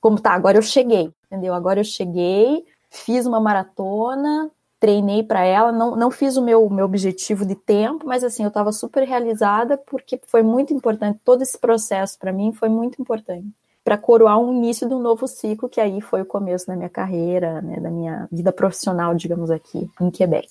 como 0.00 0.20
tá, 0.20 0.32
agora 0.32 0.58
eu 0.58 0.62
cheguei, 0.62 1.12
entendeu? 1.26 1.54
Agora 1.54 1.80
eu 1.80 1.84
cheguei, 1.84 2.64
fiz 2.90 3.26
uma 3.26 3.40
maratona, 3.40 4.50
treinei 4.78 5.22
para 5.22 5.44
ela, 5.44 5.72
não, 5.72 5.96
não 5.96 6.10
fiz 6.10 6.36
o 6.36 6.42
meu, 6.42 6.68
meu 6.68 6.84
objetivo 6.84 7.46
de 7.46 7.54
tempo, 7.54 8.06
mas 8.06 8.22
assim, 8.22 8.42
eu 8.42 8.48
estava 8.48 8.72
super 8.72 9.04
realizada 9.04 9.78
porque 9.78 10.20
foi 10.26 10.42
muito 10.42 10.74
importante, 10.74 11.20
todo 11.24 11.42
esse 11.42 11.58
processo 11.58 12.18
para 12.18 12.32
mim 12.32 12.52
foi 12.52 12.68
muito 12.68 13.00
importante 13.00 13.52
para 13.84 13.98
coroar 13.98 14.38
um 14.38 14.52
início 14.52 14.88
de 14.88 14.94
um 14.94 15.00
novo 15.00 15.26
ciclo, 15.26 15.68
que 15.68 15.80
aí 15.80 16.00
foi 16.00 16.22
o 16.22 16.26
começo 16.26 16.66
da 16.66 16.76
minha 16.76 16.88
carreira, 16.88 17.60
né, 17.60 17.80
da 17.80 17.90
minha 17.90 18.28
vida 18.30 18.52
profissional, 18.52 19.14
digamos 19.14 19.50
aqui, 19.50 19.90
em 20.00 20.10
Quebec. 20.10 20.48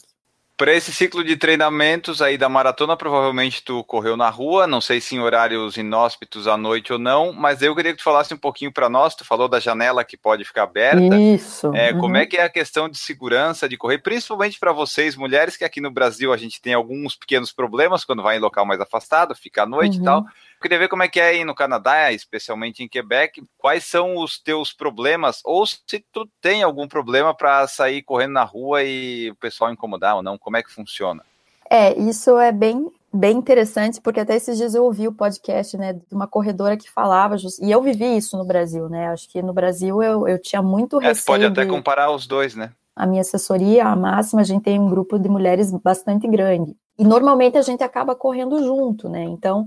Para 0.61 0.75
esse 0.75 0.93
ciclo 0.93 1.23
de 1.23 1.35
treinamentos 1.35 2.21
aí 2.21 2.37
da 2.37 2.47
maratona, 2.47 2.95
provavelmente 2.95 3.63
tu 3.63 3.83
correu 3.83 4.15
na 4.15 4.29
rua, 4.29 4.67
não 4.67 4.79
sei 4.79 5.01
se 5.01 5.15
em 5.15 5.19
horários 5.19 5.75
inóspitos 5.75 6.47
à 6.47 6.55
noite 6.55 6.93
ou 6.93 6.99
não, 6.99 7.33
mas 7.33 7.63
eu 7.63 7.75
queria 7.75 7.93
que 7.93 7.97
tu 7.97 8.03
falasse 8.03 8.31
um 8.31 8.37
pouquinho 8.37 8.71
para 8.71 8.87
nós, 8.87 9.15
tu 9.15 9.25
falou 9.25 9.47
da 9.47 9.59
janela 9.59 10.03
que 10.03 10.15
pode 10.15 10.45
ficar 10.45 10.63
aberta. 10.63 11.19
Isso. 11.19 11.73
É, 11.73 11.91
uhum. 11.91 11.99
Como 11.99 12.17
é 12.17 12.27
que 12.27 12.37
é 12.37 12.43
a 12.43 12.49
questão 12.49 12.87
de 12.87 12.99
segurança 12.99 13.67
de 13.67 13.75
correr, 13.75 13.97
principalmente 13.97 14.59
para 14.59 14.71
vocês 14.71 15.15
mulheres, 15.15 15.57
que 15.57 15.65
aqui 15.65 15.81
no 15.81 15.89
Brasil 15.89 16.31
a 16.31 16.37
gente 16.37 16.61
tem 16.61 16.75
alguns 16.75 17.15
pequenos 17.15 17.51
problemas 17.51 18.05
quando 18.05 18.21
vai 18.21 18.37
em 18.37 18.39
local 18.39 18.63
mais 18.63 18.79
afastado, 18.79 19.33
fica 19.33 19.63
à 19.63 19.65
noite 19.65 19.95
uhum. 19.95 20.03
e 20.03 20.05
tal 20.05 20.25
queria 20.61 20.79
ver 20.79 20.87
como 20.87 21.03
é 21.03 21.07
que 21.09 21.19
é 21.19 21.29
aí 21.29 21.43
no 21.43 21.55
Canadá, 21.55 22.11
especialmente 22.11 22.83
em 22.83 22.87
Quebec. 22.87 23.43
Quais 23.57 23.83
são 23.83 24.17
os 24.17 24.39
teus 24.39 24.71
problemas, 24.71 25.41
ou 25.43 25.65
se 25.65 26.05
tu 26.11 26.29
tem 26.39 26.63
algum 26.63 26.87
problema 26.87 27.33
para 27.33 27.67
sair 27.67 28.01
correndo 28.03 28.33
na 28.33 28.43
rua 28.43 28.83
e 28.83 29.31
o 29.31 29.35
pessoal 29.35 29.71
incomodar 29.71 30.15
ou 30.15 30.23
não? 30.23 30.37
Como 30.37 30.57
é 30.57 30.63
que 30.63 30.71
funciona? 30.71 31.23
É, 31.69 31.97
isso 31.99 32.37
é 32.37 32.51
bem 32.51 32.89
bem 33.13 33.37
interessante, 33.37 33.99
porque 33.99 34.21
até 34.21 34.35
esses 34.35 34.57
dias 34.57 34.73
eu 34.73 34.85
ouvi 34.85 35.07
o 35.07 35.11
podcast, 35.11 35.75
né, 35.75 35.93
de 35.93 36.01
uma 36.13 36.27
corredora 36.27 36.77
que 36.77 36.89
falava, 36.89 37.35
e 37.61 37.69
eu 37.69 37.81
vivi 37.81 38.15
isso 38.15 38.37
no 38.37 38.45
Brasil, 38.45 38.87
né, 38.87 39.09
acho 39.09 39.29
que 39.29 39.41
no 39.41 39.51
Brasil 39.51 40.01
eu, 40.01 40.27
eu 40.27 40.41
tinha 40.41 40.61
muito 40.61 41.01
é, 41.01 41.07
receio 41.07 41.25
pode 41.25 41.45
até 41.45 41.65
de... 41.65 41.69
comparar 41.69 42.09
os 42.09 42.25
dois, 42.25 42.55
né? 42.55 42.71
A 42.95 43.05
minha 43.05 43.21
assessoria, 43.21 43.85
a 43.85 43.95
máxima, 43.95 44.41
a 44.41 44.45
gente 44.45 44.63
tem 44.63 44.79
um 44.79 44.89
grupo 44.89 45.19
de 45.19 45.27
mulheres 45.27 45.71
bastante 45.71 46.25
grande, 46.25 46.73
e 46.97 47.03
normalmente 47.03 47.57
a 47.57 47.61
gente 47.61 47.83
acaba 47.83 48.15
correndo 48.15 48.63
junto, 48.63 49.09
né, 49.09 49.23
então 49.23 49.65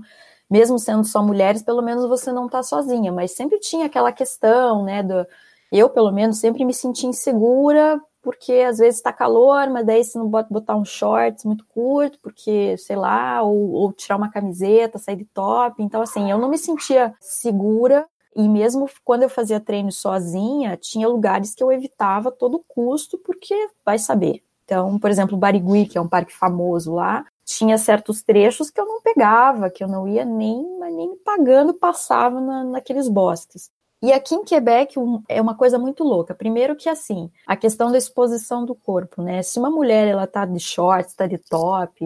mesmo 0.49 0.77
sendo 0.79 1.03
só 1.03 1.23
mulheres, 1.23 1.63
pelo 1.63 1.81
menos 1.81 2.07
você 2.07 2.31
não 2.31 2.45
está 2.45 2.61
sozinha, 2.63 3.11
mas 3.11 3.31
sempre 3.31 3.59
tinha 3.59 3.85
aquela 3.85 4.11
questão, 4.11 4.83
né, 4.83 5.01
do, 5.03 5.25
eu 5.71 5.89
pelo 5.89 6.11
menos 6.11 6.37
sempre 6.37 6.63
me 6.63 6.73
senti 6.73 7.07
insegura 7.07 8.01
porque 8.25 8.53
às 8.53 8.79
vezes 8.79 8.95
está 8.95 9.13
calor, 9.13 9.69
mas 9.69 9.85
daí 9.85 10.03
você 10.03 10.17
não 10.17 10.27
botar 10.27 10.75
um 10.75 10.83
shorts 10.83 11.45
muito 11.45 11.63
curto, 11.67 12.17
porque, 12.23 12.75
sei 12.75 12.95
lá, 12.95 13.43
ou, 13.43 13.71
ou 13.71 13.93
tirar 13.93 14.15
uma 14.15 14.31
camiseta, 14.31 14.97
sair 14.97 15.15
de 15.15 15.25
top. 15.25 15.83
Então, 15.83 16.01
assim, 16.01 16.31
eu 16.31 16.39
não 16.39 16.49
me 16.49 16.57
sentia 16.57 17.13
segura 17.19 18.07
e 18.35 18.49
mesmo 18.49 18.89
quando 19.03 19.21
eu 19.21 19.29
fazia 19.29 19.59
treino 19.59 19.91
sozinha, 19.91 20.75
tinha 20.75 21.07
lugares 21.07 21.53
que 21.53 21.63
eu 21.63 21.71
evitava 21.71 22.29
a 22.29 22.31
todo 22.31 22.65
custo, 22.67 23.15
porque 23.19 23.53
vai 23.85 23.99
saber. 23.99 24.41
Então, 24.65 24.97
por 24.97 25.11
exemplo, 25.11 25.37
Barigui, 25.37 25.85
que 25.85 25.95
é 25.95 26.01
um 26.01 26.09
parque 26.09 26.33
famoso 26.33 26.95
lá, 26.95 27.23
tinha 27.45 27.77
certos 27.77 28.23
trechos 28.23 28.71
que 28.71 28.81
eu 28.81 28.85
não 28.85 29.01
pegava, 29.01 29.69
que 29.69 29.83
eu 29.83 29.87
não 29.87 30.07
ia 30.07 30.25
nem, 30.25 30.63
nem 30.91 31.15
pagando, 31.17 31.73
passava 31.73 32.41
na, 32.41 32.63
naqueles 32.63 33.07
bosques. 33.07 33.69
E 34.01 34.11
aqui 34.11 34.35
em 34.35 34.43
Quebec 34.43 34.99
um, 34.99 35.23
é 35.29 35.41
uma 35.41 35.55
coisa 35.55 35.79
muito 35.79 36.03
louca. 36.03 36.35
Primeiro 36.35 36.75
que 36.75 36.89
assim, 36.89 37.31
a 37.47 37.55
questão 37.55 37.91
da 37.91 37.97
exposição 37.97 38.65
do 38.65 38.75
corpo, 38.75 39.21
né? 39.21 39.41
Se 39.41 39.59
uma 39.59 39.69
mulher 39.69 40.07
ela 40.07 40.27
tá 40.27 40.45
de 40.45 40.59
shorts, 40.59 41.15
tá 41.15 41.27
de 41.27 41.37
top, 41.37 42.03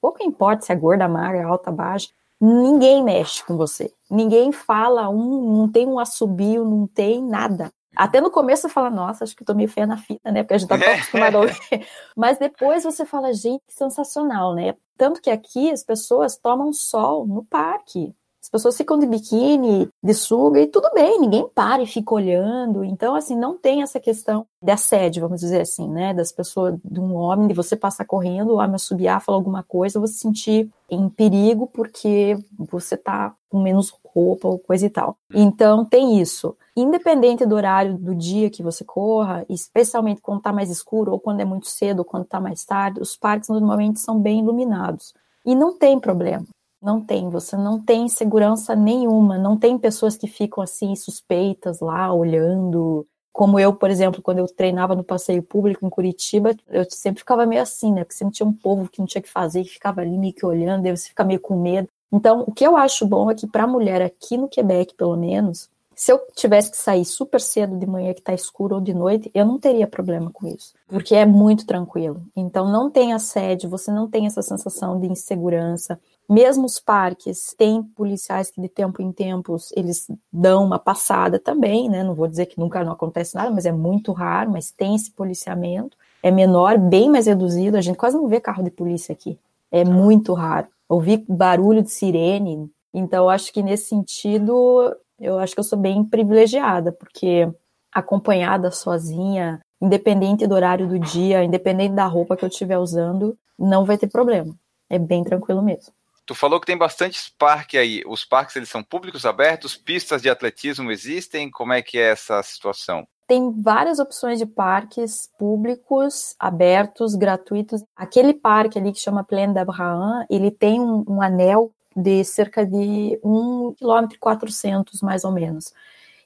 pouco 0.00 0.22
importa 0.22 0.66
se 0.66 0.72
é 0.72 0.76
gorda, 0.76 1.06
magra, 1.08 1.46
alta, 1.46 1.70
baixa, 1.70 2.08
ninguém 2.40 3.02
mexe 3.02 3.44
com 3.44 3.56
você. 3.56 3.92
Ninguém 4.10 4.50
fala 4.52 5.08
um, 5.08 5.58
não 5.58 5.68
tem 5.70 5.86
um 5.86 5.98
assobio, 5.98 6.64
não 6.64 6.86
tem 6.86 7.22
nada. 7.22 7.70
Até 7.96 8.20
no 8.20 8.30
começo 8.30 8.62
você 8.62 8.68
fala, 8.68 8.90
nossa, 8.90 9.24
acho 9.24 9.36
que 9.36 9.42
eu 9.42 9.46
tô 9.46 9.54
meio 9.54 9.68
feia 9.68 9.86
na 9.86 9.96
fita, 9.96 10.30
né? 10.30 10.42
Porque 10.42 10.54
a 10.54 10.58
gente 10.58 10.68
tá 10.68 10.78
tão 10.78 10.92
acostumado 10.92 11.36
a 11.36 11.40
ouvir. 11.40 11.56
Mas 12.16 12.38
depois 12.38 12.84
você 12.84 13.04
fala, 13.04 13.32
gente, 13.32 13.62
sensacional, 13.68 14.54
né? 14.54 14.74
Tanto 14.96 15.20
que 15.20 15.30
aqui 15.30 15.70
as 15.70 15.82
pessoas 15.82 16.36
tomam 16.36 16.72
sol 16.72 17.26
no 17.26 17.44
parque. 17.44 18.14
As 18.44 18.50
pessoas 18.50 18.76
ficam 18.76 18.98
de 18.98 19.06
biquíni, 19.06 19.88
de 20.02 20.12
suga, 20.12 20.60
e 20.60 20.66
tudo 20.66 20.90
bem, 20.92 21.18
ninguém 21.18 21.48
para 21.54 21.82
e 21.82 21.86
fica 21.86 22.12
olhando. 22.12 22.84
Então, 22.84 23.14
assim, 23.14 23.34
não 23.34 23.56
tem 23.56 23.80
essa 23.80 23.98
questão 23.98 24.46
de 24.62 24.70
assédio, 24.70 25.22
vamos 25.22 25.40
dizer 25.40 25.62
assim, 25.62 25.88
né? 25.88 26.12
Das 26.12 26.30
pessoas, 26.30 26.78
de 26.84 27.00
um 27.00 27.14
homem, 27.14 27.48
de 27.48 27.54
você 27.54 27.74
passar 27.74 28.04
correndo, 28.04 28.50
o 28.50 28.56
homem 28.56 28.74
assobiar, 28.74 29.22
falar 29.22 29.38
alguma 29.38 29.62
coisa, 29.62 29.98
você 29.98 30.12
sentir 30.12 30.70
em 30.90 31.08
perigo 31.08 31.66
porque 31.68 32.36
você 32.58 32.98
tá 32.98 33.34
com 33.48 33.62
menos 33.62 33.90
roupa 34.14 34.48
ou 34.48 34.58
coisa 34.58 34.86
e 34.86 34.90
tal. 34.90 35.16
Então, 35.32 35.84
tem 35.84 36.20
isso. 36.20 36.56
Independente 36.76 37.44
do 37.44 37.54
horário 37.54 37.98
do 37.98 38.14
dia 38.14 38.50
que 38.50 38.62
você 38.62 38.84
corra, 38.84 39.44
especialmente 39.48 40.20
quando 40.20 40.42
tá 40.42 40.52
mais 40.52 40.70
escuro, 40.70 41.12
ou 41.12 41.20
quando 41.20 41.40
é 41.40 41.44
muito 41.44 41.68
cedo, 41.68 42.00
ou 42.00 42.04
quando 42.04 42.24
tá 42.24 42.40
mais 42.40 42.64
tarde, 42.64 43.00
os 43.00 43.16
parques 43.16 43.48
normalmente 43.48 44.00
são 44.00 44.18
bem 44.18 44.40
iluminados. 44.40 45.14
E 45.44 45.54
não 45.54 45.76
tem 45.76 45.98
problema. 45.98 46.46
Não 46.84 47.00
tem, 47.00 47.30
você 47.30 47.56
não 47.56 47.80
tem 47.80 48.08
segurança 48.08 48.76
nenhuma, 48.76 49.38
não 49.38 49.56
tem 49.56 49.78
pessoas 49.78 50.18
que 50.18 50.26
ficam 50.26 50.62
assim 50.62 50.94
suspeitas 50.94 51.80
lá 51.80 52.12
olhando. 52.12 53.06
Como 53.32 53.58
eu, 53.58 53.74
por 53.74 53.90
exemplo, 53.90 54.20
quando 54.20 54.38
eu 54.38 54.46
treinava 54.46 54.94
no 54.94 55.02
passeio 55.02 55.42
público 55.42 55.86
em 55.86 55.90
Curitiba, 55.90 56.54
eu 56.68 56.84
sempre 56.90 57.20
ficava 57.20 57.46
meio 57.46 57.62
assim, 57.62 57.90
né? 57.90 58.04
Porque 58.04 58.14
sempre 58.14 58.34
tinha 58.34 58.46
um 58.46 58.52
povo 58.52 58.88
que 58.88 58.98
não 58.98 59.06
tinha 59.06 59.22
que 59.22 59.30
fazer, 59.30 59.64
que 59.64 59.70
ficava 59.70 60.02
ali 60.02 60.18
meio 60.18 60.34
que 60.34 60.44
olhando, 60.44 60.84
aí 60.84 60.94
você 60.94 61.08
fica 61.08 61.24
meio 61.24 61.40
com 61.40 61.58
medo. 61.58 61.88
Então, 62.14 62.44
o 62.46 62.52
que 62.52 62.64
eu 62.64 62.76
acho 62.76 63.04
bom 63.04 63.28
é 63.28 63.34
que 63.34 63.44
para 63.44 63.66
mulher 63.66 64.00
aqui 64.00 64.36
no 64.36 64.48
Quebec, 64.48 64.94
pelo 64.94 65.16
menos, 65.16 65.68
se 65.96 66.12
eu 66.12 66.20
tivesse 66.32 66.70
que 66.70 66.76
sair 66.76 67.04
super 67.04 67.40
cedo 67.40 67.76
de 67.76 67.86
manhã 67.86 68.14
que 68.14 68.20
está 68.20 68.32
escuro 68.32 68.76
ou 68.76 68.80
de 68.80 68.94
noite, 68.94 69.28
eu 69.34 69.44
não 69.44 69.58
teria 69.58 69.84
problema 69.84 70.30
com 70.30 70.46
isso, 70.46 70.74
porque 70.86 71.16
é 71.16 71.26
muito 71.26 71.66
tranquilo. 71.66 72.22
Então 72.36 72.70
não 72.70 72.88
tem 72.88 73.12
assédio, 73.12 73.68
você 73.68 73.90
não 73.90 74.08
tem 74.08 74.26
essa 74.26 74.42
sensação 74.42 75.00
de 75.00 75.08
insegurança. 75.08 75.98
Mesmo 76.28 76.66
os 76.66 76.78
parques 76.78 77.52
têm 77.58 77.82
policiais 77.82 78.48
que 78.48 78.60
de 78.60 78.68
tempo 78.68 79.02
em 79.02 79.10
tempos 79.10 79.72
eles 79.76 80.06
dão 80.32 80.64
uma 80.64 80.78
passada 80.78 81.40
também, 81.40 81.88
né? 81.90 82.04
Não 82.04 82.14
vou 82.14 82.28
dizer 82.28 82.46
que 82.46 82.60
nunca 82.60 82.84
não 82.84 82.92
acontece 82.92 83.34
nada, 83.34 83.50
mas 83.50 83.66
é 83.66 83.72
muito 83.72 84.12
raro, 84.12 84.52
mas 84.52 84.70
tem 84.70 84.94
esse 84.94 85.10
policiamento. 85.10 85.96
É 86.22 86.30
menor, 86.30 86.78
bem 86.78 87.10
mais 87.10 87.26
reduzido. 87.26 87.76
A 87.76 87.80
gente 87.80 87.98
quase 87.98 88.16
não 88.16 88.28
vê 88.28 88.38
carro 88.38 88.62
de 88.62 88.70
polícia 88.70 89.12
aqui. 89.12 89.36
É 89.70 89.84
muito 89.84 90.32
raro. 90.32 90.68
Ouvir 90.88 91.24
barulho 91.28 91.82
de 91.82 91.90
sirene. 91.90 92.70
Então, 92.92 93.28
acho 93.28 93.52
que 93.52 93.62
nesse 93.62 93.88
sentido, 93.88 94.94
eu 95.18 95.38
acho 95.38 95.54
que 95.54 95.60
eu 95.60 95.64
sou 95.64 95.78
bem 95.78 96.04
privilegiada, 96.04 96.92
porque 96.92 97.48
acompanhada 97.92 98.70
sozinha, 98.70 99.60
independente 99.80 100.46
do 100.46 100.54
horário 100.54 100.88
do 100.88 100.98
dia, 100.98 101.44
independente 101.44 101.94
da 101.94 102.06
roupa 102.06 102.36
que 102.36 102.44
eu 102.44 102.48
estiver 102.48 102.78
usando, 102.78 103.36
não 103.58 103.84
vai 103.84 103.96
ter 103.96 104.08
problema. 104.08 104.54
É 104.88 104.98
bem 104.98 105.22
tranquilo 105.24 105.62
mesmo. 105.62 105.92
Tu 106.26 106.34
falou 106.34 106.58
que 106.58 106.66
tem 106.66 106.76
bastantes 106.76 107.28
parques 107.28 107.78
aí. 107.78 108.02
Os 108.06 108.24
parques 108.24 108.56
eles 108.56 108.68
são 108.68 108.82
públicos 108.82 109.26
abertos? 109.26 109.76
Pistas 109.76 110.22
de 110.22 110.30
atletismo 110.30 110.90
existem? 110.90 111.50
Como 111.50 111.72
é 111.72 111.82
que 111.82 111.98
é 111.98 112.10
essa 112.10 112.42
situação? 112.42 113.06
Tem 113.26 113.50
várias 113.62 113.98
opções 113.98 114.38
de 114.38 114.44
parques 114.44 115.30
públicos, 115.38 116.36
abertos, 116.38 117.14
gratuitos. 117.14 117.82
Aquele 117.96 118.34
parque 118.34 118.78
ali 118.78 118.92
que 118.92 118.98
chama 118.98 119.24
Plaine 119.24 119.54
d'Abraham, 119.54 120.26
ele 120.28 120.50
tem 120.50 120.80
um, 120.80 121.04
um 121.08 121.22
anel 121.22 121.72
de 121.96 122.22
cerca 122.24 122.66
de 122.66 123.18
1,4 123.24 124.18
km 124.18 124.84
mais 125.02 125.24
ou 125.24 125.32
menos. 125.32 125.72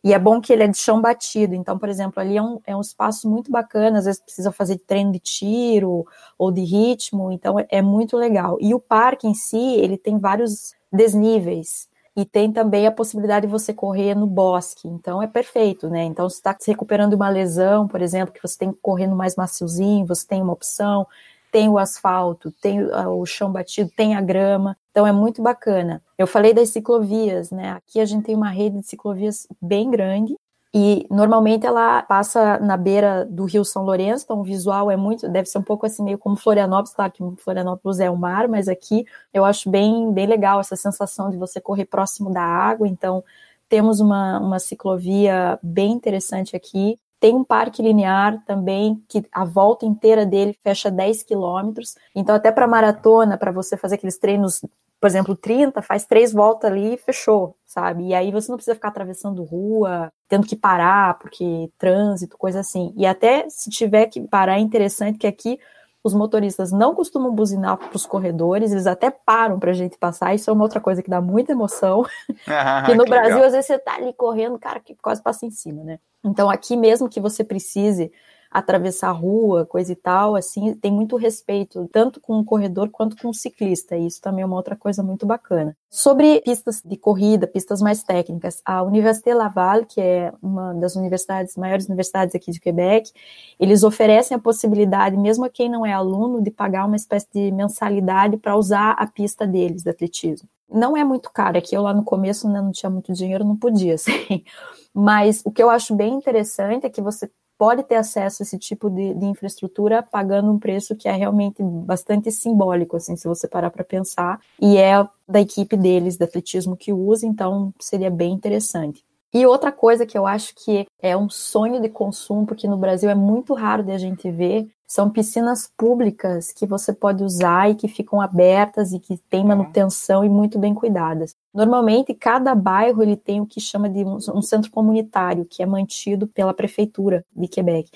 E 0.03 0.13
é 0.13 0.19
bom 0.19 0.41
que 0.41 0.53
ele 0.53 0.63
é 0.63 0.69
de 0.69 0.79
chão 0.79 1.01
batido. 1.01 1.55
Então, 1.55 1.79
por 1.79 1.89
exemplo, 1.89 2.21
ali 2.21 2.37
é 2.37 2.43
um, 2.43 2.61
é 2.67 2.77
um 2.77 2.81
espaço 2.81 3.29
muito 3.29 3.51
bacana. 3.51 3.99
Às 3.99 4.05
vezes 4.05 4.21
precisa 4.21 4.51
fazer 4.53 4.79
treino 4.79 5.13
de 5.13 5.19
tiro 5.19 6.07
ou 6.39 6.51
de 6.51 6.63
ritmo. 6.63 7.33
Então, 7.33 7.59
é, 7.59 7.67
é 7.69 7.83
muito 7.83 8.17
legal. 8.17 8.57
E 8.61 8.75
o 8.75 8.81
parque 8.81 9.27
em 9.27 9.35
si, 9.35 9.75
ele 9.77 9.97
tem 9.97 10.19
vários 10.19 10.75
desníveis. 10.93 11.89
E 12.21 12.25
tem 12.25 12.51
também 12.53 12.85
a 12.85 12.91
possibilidade 12.91 13.47
de 13.47 13.53
você 13.53 13.73
correr 13.73 14.15
no 14.15 14.27
bosque. 14.27 14.89
Então, 14.89 15.23
é 15.23 15.27
perfeito, 15.29 15.89
né? 15.89 16.03
Então, 16.03 16.29
se 16.29 16.37
está 16.37 16.57
se 16.59 16.69
recuperando 16.69 17.11
de 17.11 17.17
uma 17.17 17.29
lesão, 17.29 17.87
por 17.87 18.03
exemplo, 18.03 18.35
que 18.35 18.43
você 18.43 18.59
tem 18.59 18.73
que 18.73 18.79
correr 18.83 19.07
no 19.07 19.15
mais 19.15 19.37
maciozinho, 19.37 20.05
você 20.05 20.27
tem 20.27 20.43
uma 20.43 20.53
opção 20.53 21.07
tem 21.51 21.69
o 21.69 21.79
asfalto, 21.79 22.53
tem 22.61 22.83
o 22.83 23.25
chão 23.25 23.51
batido, 23.51 23.91
tem 23.97 24.15
a 24.15 24.21
grama, 24.21 24.77
então 24.91 25.07
é 25.07 25.13
muito 25.13 25.43
bacana. 25.43 26.03
Eu 26.17 26.27
falei 26.27 26.53
das 26.53 26.69
ciclovias, 26.71 27.51
né? 27.51 27.71
Aqui 27.71 28.01
a 28.01 28.05
gente 28.05 28.25
tem 28.25 28.35
uma 28.35 28.51
rede 28.51 28.81
de 28.81 28.87
ciclovias 28.87 29.47
bem 29.61 29.91
grande 29.91 30.37
e 30.75 31.07
normalmente 31.11 31.67
ela 31.67 32.03
passa 32.03 32.59
na 32.59 32.77
beira 32.77 33.25
do 33.25 33.45
Rio 33.47 33.65
São 33.65 33.85
Lourenço, 33.85 34.25
então 34.25 34.41
o 34.41 34.45
visual 34.45 34.91
é 34.91 34.97
muito, 34.97 35.29
deve 35.29 35.49
ser 35.49 35.59
um 35.59 35.63
pouco 35.63 35.87
assim 35.87 36.03
meio 36.03 36.19
como 36.19 36.37
Florianópolis, 36.37 36.95
claro 36.95 37.13
que 37.13 37.23
Florianópolis 37.43 38.01
é 38.01 38.11
o 38.11 38.17
mar, 38.17 38.49
mas 38.49 38.69
aqui 38.69 39.07
eu 39.33 39.45
acho 39.45 39.71
bem, 39.71 40.13
bem 40.13 40.27
legal 40.27 40.61
essa 40.61 40.77
sensação 40.77 41.31
de 41.31 41.39
você 41.39 41.61
correr 41.61 41.87
próximo 41.87 42.31
da 42.31 42.43
água, 42.43 42.87
então 42.87 43.25
temos 43.69 44.01
uma, 44.01 44.39
uma 44.41 44.59
ciclovia 44.59 45.59
bem 45.63 45.93
interessante 45.93 46.57
aqui. 46.57 46.99
Tem 47.21 47.35
um 47.35 47.45
parque 47.45 47.83
linear 47.83 48.43
também, 48.47 49.03
que 49.09 49.25
a 49.33 49.45
volta 49.45 49.85
inteira 49.85 50.25
dele 50.25 50.57
fecha 50.63 50.91
10 50.91 51.25
quilômetros. 51.25 51.97
Então, 52.15 52.35
até 52.35 52.51
para 52.51 52.67
maratona, 52.67 53.37
para 53.37 53.51
você 53.51 53.77
fazer 53.77 53.97
aqueles 53.97 54.17
treinos, 54.17 54.65
por 55.01 55.07
exemplo, 55.07 55.37
30, 55.37 55.81
faz 55.81 56.05
três 56.05 56.33
voltas 56.33 56.71
ali 56.71 56.95
e 56.95 56.97
fechou, 56.97 57.57
sabe? 57.65 58.09
E 58.09 58.15
aí 58.15 58.33
você 58.33 58.51
não 58.51 58.57
precisa 58.57 58.75
ficar 58.75 58.89
atravessando 58.89 59.45
rua, 59.45 60.13
tendo 60.29 60.47
que 60.47 60.57
parar, 60.57 61.19
porque 61.19 61.71
trânsito, 61.79 62.37
coisa 62.37 62.61
assim. 62.61 62.93
E 62.97 63.07
até 63.07 63.49
se 63.49 63.71
tiver 63.71 64.07
que 64.07 64.21
parar, 64.21 64.57
é 64.57 64.61
interessante 64.61 65.19
que 65.19 65.27
aqui 65.27 65.59
os 66.03 66.15
motoristas 66.15 66.73
não 66.73 66.95
costumam 66.95 67.35
buzinar 67.35 67.77
para 67.77 67.95
os 67.95 68.07
corredores, 68.07 68.73
eles 68.73 68.87
até 68.87 69.11
param 69.11 69.59
para 69.59 69.71
a 69.71 69.75
gente 69.75 69.97
passar. 69.99 70.35
Isso 70.35 70.51
é 70.51 70.53
uma 70.53 70.65
outra 70.65 70.81
coisa 70.81 71.03
que 71.03 71.11
dá 71.11 71.21
muita 71.21 71.53
emoção. 71.53 72.05
Ah, 72.47 72.85
que 72.87 72.95
no 72.95 73.05
que 73.05 73.11
Brasil, 73.11 73.35
legal. 73.35 73.47
às 73.47 73.53
vezes, 73.53 73.67
você 73.67 73.79
tá 73.79 73.95
ali 73.95 74.13
correndo, 74.13 74.59
cara, 74.59 74.81
que 74.81 74.95
quase 74.97 75.23
passa 75.23 75.45
em 75.45 75.51
cima, 75.51 75.83
né? 75.85 75.99
Então, 76.25 76.49
aqui 76.49 76.77
mesmo 76.77 77.09
que 77.09 77.21
você 77.21 77.45
precise 77.45 78.11
atravessar 78.51 79.09
a 79.09 79.13
rua, 79.13 79.67
coisa 79.67 79.93
e 79.93 79.97
tal, 79.97 80.35
assim, 80.35 80.75
tem 80.75 80.93
muito 80.93 81.17
respeito, 81.17 81.89
tanto 81.93 82.21
com 82.21 82.39
o 82.39 82.45
corredor 82.45 82.89
quanto 82.91 83.17
com 83.17 83.29
o 83.29 83.35
ciclista, 83.35 83.97
e 83.97 84.07
isso 84.07 84.21
também 84.21 84.43
é 84.43 84.47
uma 84.47 84.57
outra 84.57 84.77
coisa 84.77 85.03
muito 85.03 85.27
bacana. 85.27 85.77
Sobre 85.91 86.41
pistas 86.43 86.83
de 86.85 86.97
corrida, 86.97 87.47
pistas 87.47 87.81
mais 87.81 88.03
técnicas, 88.03 88.61
a 88.65 88.83
Université 88.83 89.35
Laval, 89.35 89.85
que 89.85 90.01
é 90.01 90.33
uma 90.43 90.75
das 90.75 90.97
universidades, 90.97 91.57
maiores 91.57 91.87
universidades 91.87 92.35
aqui 92.35 92.51
de 92.51 92.61
Quebec, 92.61 93.11
eles 93.59 93.83
oferecem 93.83 94.37
a 94.37 94.41
possibilidade, 94.41 95.17
mesmo 95.17 95.45
a 95.45 95.51
quem 95.51 95.69
não 95.69 95.85
é 95.85 95.93
aluno, 95.93 96.43
de 96.43 96.51
pagar 96.51 96.87
uma 96.87 96.97
espécie 96.97 97.29
de 97.33 97.53
mensalidade 97.53 98.37
para 98.37 98.57
usar 98.57 98.93
a 98.93 99.07
pista 99.07 99.47
deles 99.47 99.83
de 99.83 99.91
atletismo. 99.91 100.49
Não 100.71 100.95
é 100.95 101.03
muito 101.03 101.31
caro, 101.33 101.57
aqui 101.57 101.75
eu 101.75 101.83
lá 101.83 101.95
no 101.95 102.05
começo 102.05 102.47
né, 102.49 102.61
não 102.61 102.71
tinha 102.71 102.91
muito 102.91 103.13
dinheiro, 103.13 103.45
não 103.45 103.57
podia, 103.57 103.95
assim. 103.97 104.45
Mas 104.93 105.43
o 105.45 105.51
que 105.51 105.63
eu 105.63 105.71
acho 105.71 105.95
bem 105.95 106.15
interessante 106.15 106.85
é 106.85 106.91
que 106.91 107.01
você 107.01 107.31
pode 107.59 107.83
ter 107.83 107.97
acesso 107.97 108.43
a 108.43 108.45
esse 108.45 108.57
tipo 108.57 108.89
de, 108.89 109.13
de 109.15 109.27
infraestrutura 109.27 110.03
pagando 110.03 110.51
um 110.51 110.59
preço 110.59 110.95
que 110.95 111.09
é 111.09 111.13
realmente 111.13 111.63
bastante 111.63 112.31
simbólico, 112.31 112.97
assim, 112.97 113.17
se 113.17 113.27
você 113.27 113.49
parar 113.49 113.71
para 113.71 113.85
pensar, 113.85 114.41
e 114.61 114.77
é 114.77 115.05
da 115.29 115.41
equipe 115.41 115.77
deles 115.77 116.17
de 116.17 116.25
atletismo 116.25 116.77
que 116.77 116.93
usa, 116.93 117.27
então 117.27 117.75
seria 117.81 118.11
bem 118.11 118.33
interessante. 118.33 119.05
E 119.33 119.45
outra 119.45 119.71
coisa 119.71 120.07
que 120.07 120.17
eu 120.17 120.27
acho 120.27 120.55
que 120.55 120.87
é 121.01 121.17
um 121.17 121.29
sonho 121.29 121.81
de 121.81 121.89
consumo, 121.89 122.47
porque 122.47 122.67
no 122.67 122.79
Brasil 122.79 123.11
é 123.11 123.15
muito 123.15 123.53
raro 123.53 123.83
de 123.83 123.93
a 123.93 123.99
gente 123.99 124.31
ver, 124.31 124.69
são 124.87 125.11
piscinas 125.11 125.71
públicas 125.77 126.51
que 126.51 126.65
você 126.65 126.95
pode 126.95 127.23
usar 127.23 127.71
e 127.71 127.75
que 127.75 127.87
ficam 127.87 128.23
abertas 128.23 128.91
e 128.93 128.99
que 128.99 129.19
têm 129.29 129.45
manutenção 129.45 130.25
e 130.25 130.31
muito 130.31 130.59
bem 130.59 130.73
cuidadas. 130.73 131.37
Normalmente, 131.53 132.15
cada 132.15 132.55
bairro 132.55 133.03
ele 133.03 133.15
tem 133.15 133.39
o 133.39 133.47
que 133.47 133.61
chama 133.61 133.87
de 133.87 134.03
um, 134.03 134.17
um, 134.17 134.41
centro 134.41 134.71
comunitário, 134.71 135.45
que 135.45 135.63
é 135.63 135.67
mantido 135.67 136.27
pela 136.27 136.55
prefeitura 136.55 137.23
de 137.37 137.47
Quebec. 137.49 137.91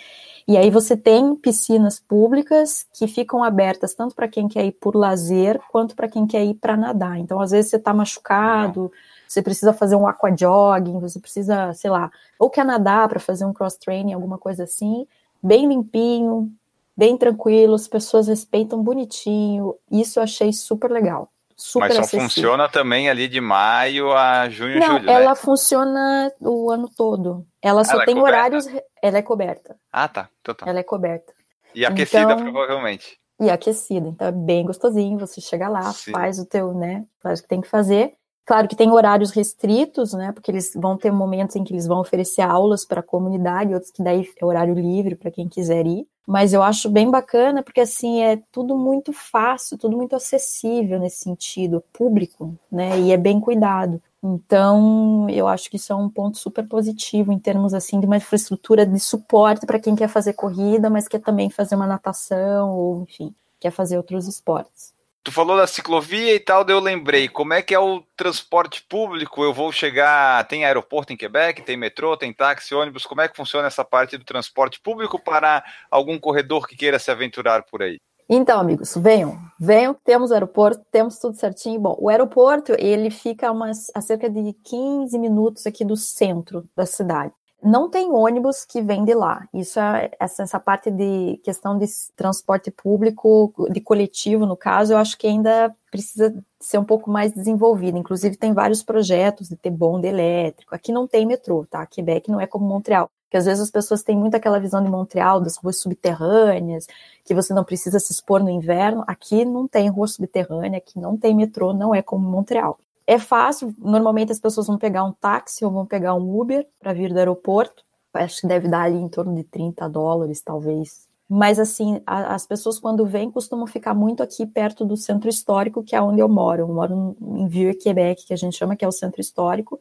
E 0.47 0.55
aí 0.55 0.69
você 0.69 0.95
tem 0.95 1.35
piscinas 1.35 1.99
públicas 1.99 2.85
que 2.93 3.07
ficam 3.07 3.43
abertas 3.43 3.95
tanto 3.95 4.15
para 4.15 4.29
quem 4.29 4.47
quer 4.47 4.67
ir 4.67 4.73
por 4.73 4.95
lazer, 4.95 5.59
quanto 5.71 5.97
para 5.97 6.09
quem 6.09 6.27
quer 6.27 6.45
ir 6.45 6.55
para 6.55 6.77
nadar. 6.77 7.19
Então, 7.19 7.41
às 7.41 7.53
vezes 7.53 7.71
você 7.71 7.77
está 7.77 7.95
machucado, 7.95 8.93
você 9.33 9.43
precisa 9.43 9.73
fazer 9.73 9.97
um 9.97 10.07
aquajogging, 10.07 11.01
você 11.01 11.19
precisa, 11.19 11.73
sei 11.73 11.91
lá, 11.91 12.11
ou 12.39 12.51
quer 12.51 12.65
nadar 12.65 13.09
para 13.09 13.19
fazer 13.19 13.45
um 13.47 13.53
cross-training, 13.53 14.13
alguma 14.13 14.37
coisa 14.37 14.65
assim, 14.65 15.07
bem 15.43 15.67
limpinho, 15.69 16.53
bem 16.95 17.17
tranquilo, 17.17 17.75
as 17.75 17.89
pessoas 17.89 18.29
respeitam 18.29 18.83
bonitinho. 18.83 19.75
Isso 19.91 20.19
eu 20.19 20.23
achei 20.25 20.53
super 20.53 20.91
legal. 20.91 21.29
Super 21.57 21.87
Mas 21.89 21.95
só 21.95 22.01
acessível. 22.01 22.25
funciona 22.29 22.69
também 22.69 23.09
ali 23.09 23.27
de 23.29 23.41
maio 23.41 24.13
a 24.13 24.49
junho, 24.51 24.79
Não, 24.81 24.99
julho, 24.99 25.11
ela 25.11 25.31
né? 25.31 25.35
funciona 25.35 26.33
o 26.41 26.71
ano 26.71 26.89
todo. 26.95 27.47
Ela 27.63 27.85
só 27.85 27.93
Ela 27.95 28.03
é 28.03 28.07
tem 28.07 28.15
coberta? 28.17 28.37
horários. 28.39 28.67
Ela 29.01 29.19
é 29.19 29.23
coberta. 29.23 29.77
Ah, 29.93 30.09
tá. 30.09 30.29
Então 30.41 30.55
tá. 30.55 30.69
Ela 30.69 30.81
é 30.81 30.83
coberta. 30.83 31.33
E 31.75 31.87
aquecida, 31.87 32.23
Então- 32.33 32.43
provavelmente. 32.43 33.19
E 33.41 33.49
aquecida. 33.49 34.09
Então 34.09 34.27
é 34.29 34.33
bem 34.33 34.65
gostosinho. 34.67 35.19
Você 35.19 35.41
chega 35.41 35.69
lá, 35.69 35.91
Sim. 35.93 36.11
faz 36.13 36.39
o 36.39 36.45
teu, 36.47 36.75
né? 36.75 37.05
Faz 37.21 37.39
o 37.41 37.43
que 37.43 37.49
tem 37.49 37.61
que 37.61 37.69
fazer. 37.69 38.15
Claro 38.45 38.67
que 38.67 38.75
tem 38.75 38.91
horários 38.91 39.31
restritos, 39.31 40.13
né? 40.13 40.33
Porque 40.33 40.51
eles 40.51 40.73
vão 40.75 40.97
ter 40.97 41.13
momentos 41.13 41.55
em 41.55 41.63
que 41.63 41.73
eles 41.73 41.87
vão 41.87 42.01
oferecer 42.01 42.43
aulas 42.43 42.85
para 42.85 43.01
a 43.01 43.03
comunidade, 43.03 43.73
outros 43.73 43.93
que 43.93 44.03
daí 44.03 44.29
é 44.41 44.45
horário 44.45 44.75
livre 44.75 45.15
para 45.15 45.31
quem 45.31 45.49
quiser 45.49 45.87
ir. 45.87 46.07
Mas 46.27 46.53
eu 46.53 46.63
acho 46.63 46.89
bem 46.91 47.11
bacana, 47.11 47.63
porque 47.63 47.81
assim 47.81 48.21
é 48.23 48.41
tudo 48.51 48.77
muito 48.77 49.13
fácil, 49.13 49.79
tudo 49.79 49.97
muito 49.97 50.15
acessível 50.17 50.99
nesse 50.99 51.19
sentido, 51.19 51.83
público, 51.93 52.55
né? 52.71 52.99
E 53.01 53.13
é 53.13 53.17
bem 53.17 53.41
cuidado. 53.41 54.01
Então, 54.23 55.29
eu 55.31 55.49
acho 55.49 55.69
que 55.69 55.77
isso 55.77 55.93
é 55.93 55.97
um 55.97 56.09
ponto 56.09 56.39
super 56.39 56.67
positivo 56.67 57.33
em 57.33 57.39
termos 57.39 57.75
assim 57.75 57.99
de 57.99 58.07
uma 58.07 58.17
infraestrutura 58.17 58.87
de 58.87 58.99
suporte 59.01 59.67
para 59.67 59.81
quem 59.81 59.97
quer 59.97 60.09
fazer 60.09 60.33
corrida, 60.35 60.89
mas 60.89 61.09
quer 61.09 61.21
também 61.21 61.51
fazer 61.51 61.75
uma 61.75 61.87
natação 61.89 62.71
ou, 62.71 63.03
enfim, 63.03 63.35
quer 63.61 63.73
fazer 63.73 63.97
outros 63.97 64.29
esportes. 64.29 64.92
Tu 65.25 65.31
falou 65.31 65.57
da 65.57 65.69
ciclovia 65.69 66.35
e 66.35 66.41
tal, 66.41 66.65
daí 66.65 66.75
eu 66.75 66.81
lembrei. 66.81 67.29
Como 67.29 67.53
é 67.53 67.63
que 67.63 67.73
é 67.73 67.79
o 67.79 68.03
transporte 68.17 68.83
público? 68.83 69.45
Eu 69.45 69.55
vou 69.55 69.71
chegar. 69.71 70.47
Tem 70.49 70.65
aeroporto 70.65 71.13
em 71.13 71.17
Quebec, 71.17 71.63
tem 71.63 71.77
metrô, 71.77 72.17
tem 72.17 72.33
táxi, 72.33 72.75
ônibus. 72.75 73.07
Como 73.07 73.21
é 73.21 73.29
que 73.29 73.37
funciona 73.37 73.69
essa 73.69 73.85
parte 73.85 74.19
do 74.19 74.25
transporte 74.25 74.81
público 74.81 75.21
para 75.23 75.63
algum 75.89 76.19
corredor 76.19 76.67
que 76.67 76.77
queira 76.77 76.99
se 76.99 77.11
aventurar 77.11 77.63
por 77.63 77.83
aí? 77.83 77.99
Então, 78.29 78.59
amigos, 78.59 78.97
venham, 78.97 79.39
venham, 79.61 79.95
temos 80.05 80.33
aeroporto, 80.33 80.85
temos 80.91 81.19
tudo 81.19 81.37
certinho. 81.37 81.79
Bom, 81.79 81.97
o 82.01 82.09
aeroporto, 82.09 82.73
ele 82.79 83.11
fica 83.11 83.53
umas, 83.53 83.93
a 83.95 84.01
cerca 84.01 84.29
de 84.29 84.53
15 84.65 85.19
minutos 85.19 85.67
aqui 85.67 85.85
do 85.85 85.97
centro 85.97 86.69
da 86.75 86.87
cidade. 86.87 87.33
Não 87.63 87.89
tem 87.89 88.11
ônibus 88.11 88.65
que 88.65 88.83
vem 88.83 89.05
de 89.05 89.15
lá. 89.15 89.47
Isso 89.55 89.79
é 89.79 90.11
essa, 90.19 90.43
essa 90.43 90.59
parte 90.59 90.91
de 90.91 91.41
questão 91.45 91.79
de 91.79 91.87
transporte 92.17 92.71
público, 92.71 93.55
de 93.71 93.81
coletivo, 93.81 94.45
no 94.47 94.57
caso, 94.57 94.93
eu 94.93 94.99
acho 94.99 95.17
que 95.17 95.29
ainda 95.29 95.75
precisa 95.91 96.35
ser 96.59 96.79
um 96.79 96.85
pouco 96.85 97.09
mais 97.09 97.33
desenvolvida. 97.33 97.97
Inclusive, 97.97 98.37
tem 98.37 98.53
vários 98.53 98.83
projetos 98.83 99.49
de 99.49 99.57
ter 99.57 99.71
bonde 99.71 100.09
elétrico. 100.09 100.75
Aqui 100.75 100.91
não 100.91 101.07
tem 101.07 101.25
metrô, 101.25 101.65
tá? 101.71 101.87
Quebec 101.87 102.31
não 102.31 102.41
é 102.41 102.47
como 102.47 102.67
Montreal. 102.67 103.09
Porque 103.33 103.37
às 103.37 103.47
vezes 103.47 103.63
as 103.63 103.71
pessoas 103.71 104.03
têm 104.03 104.17
muito 104.17 104.35
aquela 104.35 104.61
visão 104.61 104.83
de 104.83 104.91
Montreal, 104.91 105.41
das 105.41 105.57
ruas 105.57 105.79
subterrâneas, 105.81 106.87
que 107.25 107.35
você 107.35 107.55
não 107.55 107.65
precisa 107.65 107.99
se 107.99 108.13
expor 108.13 108.43
no 108.43 108.51
inverno. 108.51 109.05
Aqui 109.07 109.45
não 109.45 109.69
tem 109.69 109.89
rua 109.89 110.07
subterrânea, 110.07 110.79
aqui 110.79 110.99
não 110.99 111.17
tem 111.17 111.35
metrô, 111.35 111.73
não 111.73 111.95
é 111.95 112.03
como 112.03 112.29
Montreal. 112.29 112.79
É 113.07 113.19
fácil, 113.19 113.75
normalmente 113.79 114.33
as 114.33 114.41
pessoas 114.41 114.67
vão 114.67 114.79
pegar 114.79 115.05
um 115.05 115.13
táxi 115.13 115.65
ou 115.65 115.71
vão 115.71 115.87
pegar 115.87 116.15
um 116.15 116.41
Uber 116.41 116.67
para 116.79 116.93
vir 116.93 117.13
do 117.13 117.19
aeroporto. 117.19 117.85
Acho 118.15 118.43
que 118.43 118.47
deve 118.47 118.69
dar 118.69 118.83
ali 118.83 118.99
em 118.99 119.09
torno 119.09 119.35
de 119.35 119.45
30 119.45 119.89
dólares, 119.89 120.43
talvez. 120.43 121.07
Mas 121.29 121.59
assim, 121.59 122.01
a, 122.07 122.35
as 122.35 122.47
pessoas 122.47 122.79
quando 122.79 123.07
vêm 123.07 123.31
costumam 123.31 123.67
ficar 123.67 123.95
muito 123.95 124.23
aqui 124.23 124.47
perto 124.47 124.85
do 124.85 124.97
centro 124.97 125.31
histórico, 125.31 125.83
que 125.83 125.97
é 125.97 126.03
onde 126.03 126.21
eu 126.21 126.29
moro. 126.29 126.63
Eu 126.63 126.69
moro 126.69 127.17
em 127.21 127.49
Vieux, 127.49 127.83
Quebec, 127.83 128.27
que 128.27 128.35
a 128.35 128.37
gente 128.37 128.57
chama 128.57 128.77
que 128.77 128.85
é 128.85 128.89
o 128.89 128.93
centro 128.93 129.21
histórico. 129.21 129.81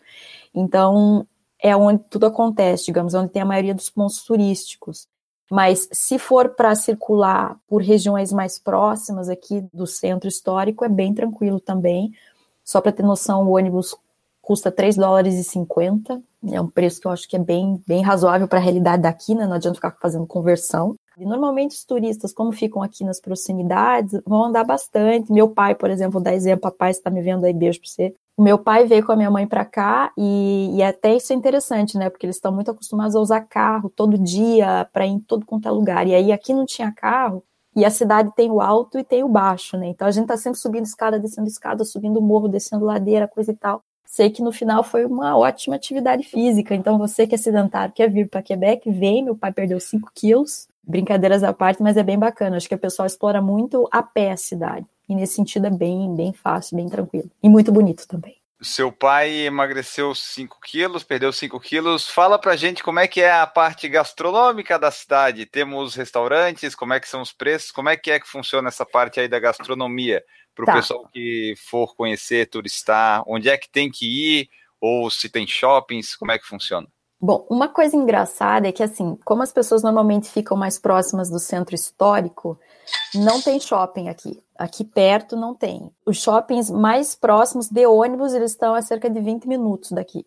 Então, 0.55 1.27
é 1.61 1.75
onde 1.75 2.03
tudo 2.09 2.25
acontece, 2.25 2.85
digamos, 2.85 3.13
onde 3.13 3.31
tem 3.31 3.41
a 3.41 3.45
maioria 3.45 3.75
dos 3.75 3.89
pontos 3.89 4.23
turísticos. 4.23 5.07
Mas 5.51 5.89
se 5.91 6.17
for 6.17 6.55
para 6.55 6.73
circular 6.73 7.59
por 7.67 7.81
regiões 7.81 8.31
mais 8.31 8.57
próximas 8.57 9.27
aqui 9.27 9.61
do 9.73 9.85
centro 9.85 10.29
histórico, 10.29 10.85
é 10.85 10.89
bem 10.89 11.13
tranquilo 11.13 11.59
também. 11.59 12.13
Só 12.63 12.81
para 12.81 12.91
ter 12.91 13.03
noção, 13.03 13.47
o 13.47 13.55
ônibus 13.55 13.95
custa 14.41 14.71
3 14.71 14.95
dólares 14.95 15.35
e 15.35 15.43
50. 15.43 16.21
É 16.51 16.59
um 16.59 16.67
preço 16.67 16.99
que 16.99 17.07
eu 17.07 17.11
acho 17.11 17.27
que 17.27 17.35
é 17.35 17.39
bem, 17.39 17.81
bem 17.87 18.01
razoável 18.01 18.47
para 18.47 18.59
a 18.59 18.61
realidade 18.61 19.03
daqui, 19.03 19.35
né? 19.35 19.45
Não 19.45 19.53
adianta 19.53 19.75
ficar 19.75 19.95
fazendo 20.01 20.25
conversão. 20.25 20.95
E 21.17 21.25
normalmente 21.25 21.75
os 21.75 21.85
turistas, 21.85 22.33
como 22.33 22.51
ficam 22.51 22.81
aqui 22.81 23.03
nas 23.03 23.19
proximidades, 23.19 24.19
vão 24.25 24.45
andar 24.45 24.63
bastante. 24.63 25.31
Meu 25.31 25.49
pai, 25.49 25.75
por 25.75 25.89
exemplo, 25.89 26.13
vou 26.13 26.21
dar 26.21 26.33
exemplo, 26.33 26.61
papai 26.61 26.91
está 26.91 27.11
me 27.11 27.21
vendo 27.21 27.45
aí, 27.45 27.53
beijo 27.53 27.79
para 27.79 27.89
você. 27.89 28.15
O 28.37 28.41
meu 28.43 28.57
pai 28.57 28.85
veio 28.85 29.05
com 29.05 29.11
a 29.11 29.15
minha 29.15 29.29
mãe 29.29 29.45
para 29.45 29.63
cá 29.63 30.11
e, 30.17 30.75
e, 30.75 30.81
até 30.81 31.15
isso 31.15 31.31
é 31.31 31.35
interessante, 31.35 31.97
né? 31.97 32.09
Porque 32.09 32.25
eles 32.25 32.37
estão 32.37 32.51
muito 32.51 32.71
acostumados 32.71 33.15
a 33.15 33.19
usar 33.19 33.41
carro 33.41 33.91
todo 33.95 34.17
dia 34.17 34.89
para 34.91 35.05
ir 35.05 35.11
em 35.11 35.19
todo 35.19 35.45
quanto 35.45 35.67
é 35.67 35.71
lugar. 35.71 36.07
E 36.07 36.15
aí 36.15 36.31
aqui 36.31 36.53
não 36.53 36.65
tinha 36.65 36.91
carro 36.91 37.43
e 37.75 37.85
a 37.85 37.89
cidade 37.89 38.31
tem 38.35 38.51
o 38.51 38.59
alto 38.59 38.99
e 38.99 39.03
tem 39.03 39.23
o 39.23 39.29
baixo, 39.29 39.77
né? 39.77 39.87
Então 39.87 40.07
a 40.07 40.11
gente 40.11 40.27
tá 40.27 40.37
sempre 40.37 40.59
subindo 40.59 40.85
escada, 40.85 41.19
descendo 41.19 41.47
escada, 41.47 41.83
subindo 41.85 42.21
morro, 42.21 42.47
descendo 42.47 42.85
ladeira, 42.85 43.27
coisa 43.27 43.51
e 43.51 43.55
tal. 43.55 43.81
Sei 44.05 44.29
que 44.29 44.41
no 44.41 44.51
final 44.51 44.83
foi 44.83 45.05
uma 45.05 45.37
ótima 45.37 45.75
atividade 45.75 46.23
física. 46.23 46.75
Então 46.75 46.97
você 46.97 47.25
que 47.25 47.35
é 47.35 47.37
sedentário, 47.37 47.93
quer 47.93 48.09
vir 48.09 48.27
para 48.27 48.41
Quebec, 48.41 48.91
vem. 48.91 49.23
Meu 49.23 49.37
pai 49.37 49.53
perdeu 49.53 49.79
5 49.79 50.11
quilos. 50.13 50.67
Brincadeiras 50.83 51.43
à 51.43 51.53
parte, 51.53 51.81
mas 51.81 51.95
é 51.95 52.03
bem 52.03 52.19
bacana. 52.19 52.57
Acho 52.57 52.67
que 52.67 52.75
o 52.75 52.79
pessoal 52.79 53.05
explora 53.05 53.41
muito 53.41 53.87
a 53.89 54.03
pé 54.03 54.31
a 54.31 54.37
cidade. 54.37 54.85
E 55.07 55.15
nesse 55.15 55.35
sentido 55.35 55.67
é 55.67 55.69
bem, 55.69 56.13
bem 56.13 56.33
fácil, 56.33 56.75
bem 56.75 56.89
tranquilo. 56.89 57.29
E 57.41 57.49
muito 57.49 57.71
bonito 57.71 58.05
também. 58.07 58.40
Seu 58.63 58.91
pai 58.91 59.31
emagreceu 59.47 60.13
5 60.13 60.59
quilos, 60.61 61.03
perdeu 61.03 61.33
5 61.33 61.59
quilos. 61.59 62.07
Fala 62.07 62.37
pra 62.37 62.55
gente 62.55 62.83
como 62.83 62.99
é 62.99 63.07
que 63.07 63.19
é 63.19 63.31
a 63.31 63.47
parte 63.47 63.89
gastronômica 63.89 64.77
da 64.77 64.91
cidade. 64.91 65.47
Temos 65.47 65.95
restaurantes, 65.95 66.75
como 66.75 66.93
é 66.93 66.99
que 66.99 67.09
são 67.09 67.21
os 67.21 67.31
preços, 67.33 67.71
como 67.71 67.89
é 67.89 67.97
que 67.97 68.11
é 68.11 68.19
que 68.19 68.27
funciona 68.27 68.67
essa 68.67 68.85
parte 68.85 69.19
aí 69.19 69.27
da 69.27 69.39
gastronomia 69.39 70.23
para 70.53 70.63
o 70.63 70.65
Tá. 70.67 70.73
pessoal 70.73 71.07
que 71.11 71.55
for 71.69 71.95
conhecer, 71.95 72.47
turistar, 72.49 73.23
onde 73.25 73.49
é 73.49 73.57
que 73.57 73.69
tem 73.69 73.89
que 73.89 74.05
ir, 74.41 74.49
ou 74.79 75.09
se 75.09 75.27
tem 75.27 75.47
shoppings, 75.47 76.15
como 76.15 76.31
é 76.31 76.37
que 76.37 76.45
funciona? 76.45 76.87
Bom, 77.19 77.45
uma 77.49 77.67
coisa 77.67 77.95
engraçada 77.95 78.67
é 78.67 78.71
que, 78.71 78.81
assim, 78.81 79.15
como 79.23 79.43
as 79.43 79.53
pessoas 79.53 79.83
normalmente 79.83 80.29
ficam 80.29 80.57
mais 80.57 80.79
próximas 80.79 81.29
do 81.29 81.39
centro 81.39 81.75
histórico, 81.75 82.59
não 83.15 83.41
tem 83.41 83.59
shopping 83.59 84.09
aqui. 84.09 84.41
Aqui 84.57 84.83
perto 84.83 85.35
não 85.35 85.53
tem. 85.53 85.91
Os 86.05 86.17
shoppings 86.17 86.69
mais 86.69 87.15
próximos 87.15 87.69
de 87.69 87.85
ônibus, 87.85 88.33
eles 88.33 88.51
estão 88.51 88.73
a 88.73 88.81
cerca 88.81 89.09
de 89.09 89.19
20 89.19 89.47
minutos 89.47 89.91
daqui, 89.91 90.25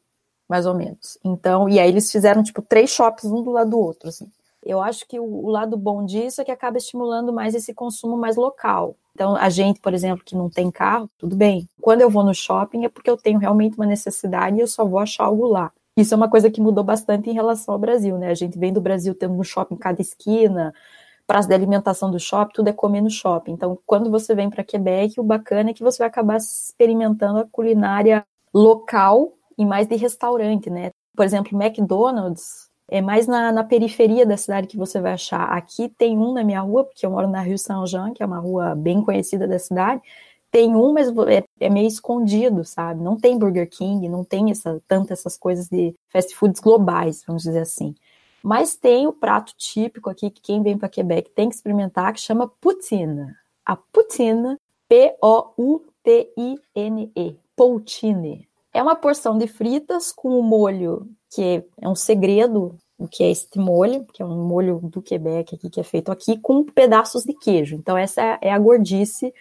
mais 0.49 0.67
ou 0.67 0.75
menos. 0.75 1.19
Então, 1.25 1.69
e 1.69 1.79
aí 1.79 1.89
eles 1.89 2.11
fizeram, 2.11 2.43
tipo, 2.43 2.61
três 2.61 2.91
shoppings 2.91 3.33
um 3.33 3.43
do 3.43 3.51
lado 3.51 3.71
do 3.71 3.79
outro, 3.79 4.09
assim. 4.09 4.29
Eu 4.65 4.81
acho 4.81 5.07
que 5.07 5.21
o, 5.21 5.49
lado 5.49 5.77
bom 5.77 6.05
disso 6.05 6.41
é 6.41 6.45
que 6.45 6.51
acaba 6.51 6.79
estimulando 6.79 7.33
mais 7.33 7.55
esse 7.55 7.75
consumo 7.75 8.17
mais 8.17 8.37
local. 8.37 8.97
Então, 9.15 9.37
a 9.37 9.51
gente, 9.51 9.79
por 9.79 9.93
exemplo, 9.93 10.25
que 10.25 10.35
não 10.35 10.49
tem 10.49 10.71
carro, 10.71 11.09
tudo 11.19 11.37
bem. 11.37 11.69
Quando 11.81 12.01
eu 12.01 12.09
vou 12.09 12.25
no 12.25 12.35
shopping 12.35 12.85
é 12.85 12.89
porque 12.89 13.11
eu 13.11 13.17
tenho 13.17 13.39
realmente 13.39 13.77
uma 13.77 13.87
necessidade 13.87 14.57
e 14.57 14.61
eu 14.61 14.67
só 14.67 14.85
vou 14.85 14.99
achar 14.99 15.25
algo 15.25 15.47
lá. 15.47 15.71
Isso 15.97 16.13
é 16.13 16.17
uma 16.17 16.29
coisa 16.29 16.51
que 16.51 16.61
mudou 16.61 16.83
bastante 16.83 17.31
em 17.31 17.35
relação 17.35 17.75
ao 17.75 17.79
Brasil, 17.79 18.19
né? 18.19 18.31
A 18.31 18.35
gente 18.35 18.59
vem 18.59 18.73
do 18.73 18.81
Brasil 18.81 19.15
tendo 19.15 19.35
um 19.35 19.45
shopping 19.45 19.75
em 19.75 19.79
cada 19.79 20.01
esquina, 20.01 20.75
praça 21.27 21.49
de 21.49 21.55
alimentação 21.55 22.11
do 22.11 22.19
shopping, 22.19 22.53
tudo 22.55 22.69
é 22.69 22.73
comer 22.73 23.01
no 23.01 23.11
shopping. 23.11 23.53
Então, 23.53 23.79
quando 23.87 24.11
você 24.11 24.35
vem 24.35 24.51
para 24.51 24.65
Quebec, 24.65 25.19
o 25.19 25.25
bacana 25.25 25.71
é 25.71 25.75
que 25.75 25.83
você 25.83 25.99
vai 25.99 26.09
acabar 26.09 26.37
experimentando 26.37 27.39
a 27.39 27.47
culinária 27.47 28.25
local 28.53 29.33
e 29.57 29.65
mais 29.65 29.87
de 29.87 29.97
restaurante, 29.97 30.71
né? 30.71 30.91
Por 31.17 31.25
exemplo, 31.25 31.61
McDonald's 31.61 32.69
é 32.89 33.01
mais 33.01 33.27
na, 33.27 33.51
na, 33.51 33.65
periferia 33.65 34.27
da 34.27 34.37
cidade 34.37 34.67
que 34.67 34.77
você 34.77 35.01
vai 35.01 35.13
achar. 35.13 35.45
Aqui 35.45 35.89
tem 35.89 36.19
um 36.19 36.33
na 36.33 36.45
minha 36.45 36.61
rua, 36.61 36.85
porque 36.85 37.07
eu 37.07 37.11
moro 37.11 37.29
na 37.29 37.43
Rue 37.43 37.59
Saint-Jean, 37.59 38.13
que 38.13 38.23
é 38.23 38.27
uma 38.27 38.39
rua 38.39 38.75
bem 38.75 39.03
conhecida 39.03 39.49
da 39.49 39.59
cidade. 39.59 40.03
Tem 40.51 40.75
um, 40.77 40.93
mas 40.93 41.09
é, 41.29 41.43
é, 41.59 41.71
meio 41.71 41.89
escondido, 41.89 42.65
sabe? 42.65 43.03
Não 43.03 43.17
tem 43.17 43.39
Burger 43.39 43.69
King, 43.69 44.09
não 44.09 44.23
tem 44.23 44.51
essa, 44.51 44.81
tanto 44.87 45.13
essas 45.13 45.37
coisas 45.37 45.69
de 45.69 45.95
fast 46.09 46.35
foods 46.37 46.61
globais, 46.61 47.25
vamos 47.27 47.43
dizer 47.43 47.61
assim. 47.61 47.95
Mas 48.45 48.77
tem 48.77 49.07
o 49.07 49.13
prato 49.13 49.55
típico 49.57 50.11
aqui 50.11 50.29
que 50.29 50.43
quem 50.43 50.63
vem 50.63 50.77
para 50.77 50.91
Quebec 50.91 51.31
tem 51.31 51.49
que 51.49 51.55
experimentar, 51.55 52.13
que 52.13 52.21
chama 52.21 52.47
poutine. 52.61 53.35
A 53.65 53.75
poutine, 53.75 54.59
P-O-U-T-I-N-E, 54.87 55.87
poutine. 57.57 58.47
É 58.71 58.83
uma 58.83 58.95
porção 58.95 59.39
de 59.39 59.47
fritas 59.47 60.13
com 60.13 60.39
um 60.39 60.43
molho 60.43 61.09
que 61.31 61.65
é 61.81 61.89
um 61.89 61.95
segredo, 61.95 62.77
o 62.99 63.09
que 63.09 63.25
é 63.25 63.31
este 63.31 63.59
molho, 63.59 64.05
que 64.13 64.21
é 64.23 64.27
um 64.27 64.45
molho 64.45 64.79
do 64.83 65.01
Quebec 65.01 65.55
aqui, 65.55 65.71
que 65.71 65.81
é 65.81 65.83
feito 65.83 66.13
aqui, 66.13 66.39
com 66.39 66.63
pedaços 66.65 67.25
de 67.25 67.33
queijo. 67.33 67.75
Então 67.75 67.97
essa 67.97 68.39
é 68.43 68.53
a 68.53 68.59
gordice 68.59 69.33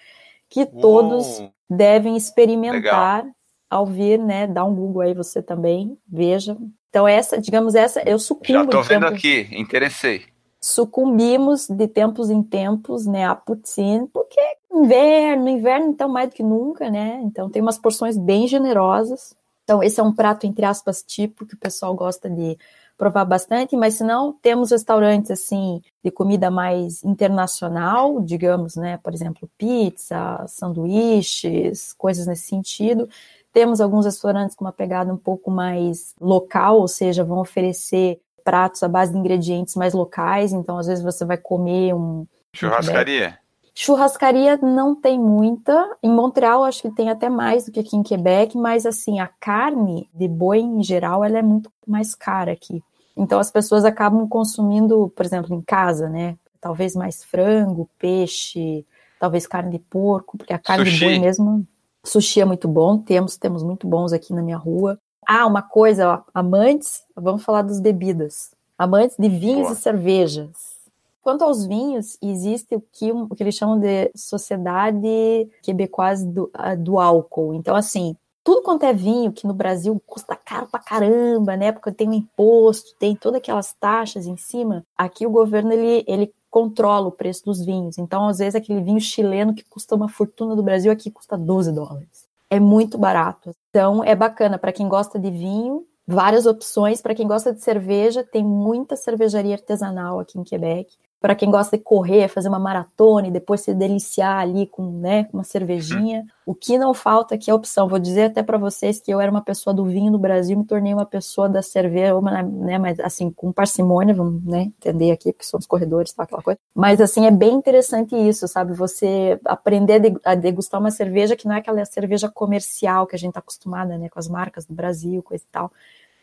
que 0.48 0.66
todos 0.66 1.44
devem 1.70 2.16
experimentar 2.16 3.26
legal. 3.26 3.36
ao 3.70 3.86
vir, 3.86 4.18
né? 4.18 4.48
Dá 4.48 4.64
um 4.64 4.74
Google 4.74 5.02
aí 5.02 5.14
você 5.14 5.42
também, 5.42 5.98
veja. 6.08 6.58
Então, 6.94 7.08
essa, 7.08 7.42
digamos, 7.42 7.74
essa, 7.74 8.04
eu 8.08 8.20
sucumbo. 8.20 8.54
Já 8.54 8.66
tô 8.68 8.84
vendo 8.84 9.08
aqui, 9.08 9.50
interessei. 9.52 10.26
Sucumbimos 10.62 11.68
de 11.68 11.88
tempos 11.88 12.30
em 12.30 12.44
tempos, 12.44 13.08
né, 13.08 13.26
a 13.26 13.34
poutine, 13.34 14.08
porque 14.14 14.40
inverno, 14.72 15.50
inverno, 15.50 15.88
então, 15.88 16.08
mais 16.08 16.30
do 16.30 16.36
que 16.36 16.44
nunca, 16.44 16.92
né? 16.92 17.20
Então, 17.24 17.50
tem 17.50 17.64
umas 17.64 17.80
porções 17.80 18.16
bem 18.16 18.48
generosas. 18.48 19.36
Então, 19.64 19.82
esse 19.82 20.00
é 20.00 20.04
um 20.04 20.14
prato, 20.14 20.46
entre 20.46 20.66
aspas, 20.66 21.02
tipo, 21.02 21.48
que 21.48 21.56
o 21.56 21.58
pessoal 21.58 21.96
gosta 21.96 22.30
de 22.30 22.60
provar 22.96 23.26
bastante, 23.26 23.76
mas 23.76 23.96
se 23.96 24.04
não, 24.04 24.32
temos 24.32 24.70
restaurantes, 24.70 25.32
assim, 25.32 25.82
de 26.04 26.12
comida 26.12 26.52
mais 26.52 27.04
internacional, 27.04 28.22
digamos, 28.22 28.76
né? 28.76 28.98
Por 28.98 29.16
exemplo, 29.16 29.50
pizza, 29.58 30.46
sanduíches, 30.48 31.92
coisas 31.94 32.28
nesse 32.28 32.46
sentido. 32.46 33.10
Temos 33.54 33.80
alguns 33.80 34.06
restaurantes 34.06 34.56
com 34.56 34.66
uma 34.66 34.74
pegada 34.74 35.14
um 35.14 35.18
pouco 35.18 35.52
mais 35.52 36.16
local, 36.20 36.80
ou 36.80 36.88
seja, 36.88 37.24
vão 37.24 37.38
oferecer 37.38 38.20
pratos 38.44 38.82
à 38.84 38.88
base 38.88 39.14
de 39.14 39.18
ingredientes 39.18 39.76
mais 39.76 39.94
locais, 39.94 40.52
então 40.52 40.78
às 40.78 40.88
vezes 40.88 41.04
você 41.04 41.24
vai 41.24 41.38
comer 41.38 41.94
um 41.94 42.26
churrascaria. 42.52 43.38
Churrascaria 43.76 44.58
não 44.58 44.94
tem 44.94 45.20
muita. 45.20 45.98
Em 46.02 46.10
Montreal 46.10 46.64
acho 46.64 46.82
que 46.82 46.92
tem 46.92 47.10
até 47.10 47.30
mais 47.30 47.66
do 47.66 47.72
que 47.72 47.80
aqui 47.80 47.96
em 47.96 48.04
Quebec, 48.04 48.58
mas 48.58 48.86
assim, 48.86 49.20
a 49.20 49.28
carne 49.28 50.10
de 50.14 50.28
boi 50.28 50.60
em 50.60 50.84
geral 50.84 51.24
ela 51.24 51.40
é 51.40 51.42
muito 51.42 51.72
mais 51.88 52.14
cara 52.14 52.52
aqui. 52.52 52.84
Então 53.16 53.40
as 53.40 53.52
pessoas 53.52 53.86
acabam 53.86 54.28
consumindo, 54.28 55.12
por 55.16 55.26
exemplo, 55.26 55.56
em 55.56 55.62
casa, 55.62 56.10
né? 56.10 56.36
Talvez 56.60 56.96
mais 56.96 57.24
frango, 57.24 57.90
peixe, 57.98 58.86
talvez 59.20 59.48
carne 59.48 59.72
de 59.72 59.80
porco, 59.80 60.38
porque 60.38 60.54
a 60.54 60.60
carne 60.60 60.86
Sushi. 60.86 61.00
de 61.00 61.06
boi 61.06 61.20
mesmo 61.20 61.68
Sushi 62.06 62.42
é 62.42 62.46
muito 62.46 62.68
bom, 62.68 62.98
temos, 62.98 63.38
temos 63.38 63.64
muito 63.64 63.88
bons 63.88 64.12
aqui 64.12 64.34
na 64.34 64.42
minha 64.42 64.58
rua. 64.58 65.00
Ah, 65.26 65.48
uma 65.48 65.62
coisa, 65.62 66.10
ó, 66.16 66.22
amantes, 66.34 67.04
vamos 67.16 67.44
falar 67.44 67.62
das 67.62 67.80
bebidas. 67.80 68.52
Amantes 68.78 69.16
de 69.18 69.30
vinhos 69.30 69.68
Boa. 69.68 69.74
e 69.74 69.76
cervejas. 69.78 70.74
Quanto 71.22 71.44
aos 71.44 71.66
vinhos, 71.66 72.18
existe 72.22 72.76
o 72.76 72.84
que, 72.92 73.10
o 73.12 73.30
que 73.30 73.42
eles 73.42 73.56
chamam 73.56 73.80
de 73.80 74.12
sociedade 74.14 75.50
quebecoise 75.62 76.26
do, 76.26 76.52
do 76.80 77.00
álcool. 77.00 77.54
Então, 77.54 77.74
assim, 77.78 78.18
tudo 78.44 78.62
quanto 78.62 78.84
é 78.84 78.92
vinho, 78.92 79.32
que 79.32 79.48
no 79.48 79.54
Brasil 79.54 80.02
custa 80.06 80.36
caro 80.36 80.68
pra 80.68 80.82
caramba, 80.82 81.56
né? 81.56 81.72
Porque 81.72 81.94
tem 81.94 82.10
o 82.10 82.12
um 82.12 82.16
imposto, 82.16 82.94
tem 83.00 83.16
todas 83.16 83.38
aquelas 83.38 83.74
taxas 83.74 84.28
em 84.28 84.36
cima. 84.36 84.86
Aqui 84.98 85.26
o 85.26 85.32
governo, 85.32 85.72
ele, 85.72 86.04
ele 86.06 86.34
controla 86.54 87.08
o 87.08 87.12
preço 87.12 87.46
dos 87.46 87.66
vinhos. 87.66 87.98
Então, 87.98 88.28
às 88.28 88.38
vezes, 88.38 88.54
aquele 88.54 88.80
vinho 88.80 89.02
chileno 89.02 89.56
que 89.56 89.64
custa 89.64 89.96
uma 89.96 90.08
fortuna 90.08 90.56
do 90.56 90.62
Brasil 90.62 90.92
aqui 90.92 91.10
custa 91.10 91.36
12 91.36 91.72
dólares. 91.72 92.28
É 92.48 92.60
muito 92.60 92.96
barato. 92.96 93.56
Então, 93.72 94.04
é 94.04 94.14
bacana 94.14 94.60
para 94.60 94.72
quem 94.72 94.88
gosta 94.88 95.18
de 95.18 95.32
vinho, 95.32 95.84
várias 96.06 96.46
opções. 96.46 97.02
Para 97.02 97.16
quem 97.16 97.28
gosta 97.28 97.52
de 97.52 97.60
cerveja, 97.60 98.24
tem 98.24 98.44
muita 98.44 98.96
cervejaria 98.96 99.56
artesanal 99.56 100.20
aqui 100.20 100.38
em 100.38 100.44
Quebec 100.44 100.96
para 101.24 101.36
quem 101.36 101.50
gosta 101.50 101.78
de 101.78 101.84
correr, 101.86 102.28
fazer 102.28 102.50
uma 102.50 102.60
maratona 102.60 103.30
e 103.30 103.32
depois 103.32 103.62
se 103.62 103.74
deliciar 103.74 104.40
ali 104.40 104.68
com 104.68 105.00
né, 105.00 105.30
uma 105.32 105.46
cervejinha. 105.46 106.26
O 106.46 106.54
que 106.54 106.78
não 106.78 106.94
falta 106.94 107.36
aqui 107.36 107.50
é 107.50 107.54
a 107.54 107.56
opção. 107.56 107.88
Vou 107.88 107.98
dizer 107.98 108.24
até 108.24 108.44
para 108.44 108.58
vocês 108.58 109.00
que 109.00 109.10
eu 109.10 109.22
era 109.22 109.32
uma 109.32 109.42
pessoa 109.42 109.74
do 109.74 109.86
vinho 109.86 110.12
no 110.12 110.20
Brasil, 110.20 110.58
me 110.58 110.66
tornei 110.66 110.94
uma 110.94 111.06
pessoa 111.06 111.48
da 111.48 111.62
cerveja, 111.62 112.20
né, 112.22 112.78
mas 112.78 113.00
assim, 113.00 113.32
com 113.32 113.54
parcimônia, 113.54 114.14
vamos 114.14 114.44
né, 114.44 114.64
entender 114.64 115.12
aqui, 115.12 115.32
porque 115.32 115.46
somos 115.46 115.66
corredores, 115.66 116.12
tá, 116.12 116.24
aquela 116.24 116.42
coisa. 116.42 116.60
Mas 116.76 117.00
assim, 117.00 117.26
é 117.26 117.32
bem 117.32 117.54
interessante 117.54 118.14
isso, 118.18 118.46
sabe? 118.46 118.74
Você 118.74 119.40
aprender 119.46 120.20
a 120.26 120.36
degustar 120.36 120.82
uma 120.82 120.92
cerveja 120.92 121.38
que 121.38 121.48
não 121.48 121.56
é 121.56 121.60
aquela 121.60 121.86
cerveja 121.86 122.30
comercial 122.30 123.08
que 123.08 123.16
a 123.16 123.20
gente 123.20 123.30
está 123.30 123.40
acostumada, 123.40 123.98
né, 123.98 124.10
com 124.10 124.20
as 124.20 124.28
marcas 124.28 124.66
do 124.66 124.74
Brasil, 124.74 125.24
coisa 125.24 125.42
e 125.42 125.48
tal 125.50 125.72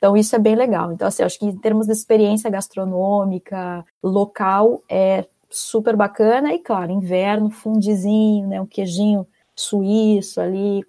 então, 0.00 0.16
isso 0.16 0.34
é 0.34 0.38
bem 0.38 0.54
legal. 0.54 0.90
Então, 0.92 1.06
assim, 1.06 1.22
acho 1.22 1.38
que 1.38 1.44
em 1.44 1.58
termos 1.58 1.86
de 1.86 1.92
experiência 1.92 2.48
gastronômica, 2.48 3.84
local, 4.02 4.82
é 4.88 5.26
super 5.50 5.94
bacana. 5.94 6.54
E, 6.54 6.58
claro, 6.58 6.90
inverno, 6.90 7.50
fundizinho, 7.50 8.48
né? 8.48 8.58
Um 8.58 8.66
queijinho 8.66 9.26
suíço 9.54 10.40
ali. 10.40 10.82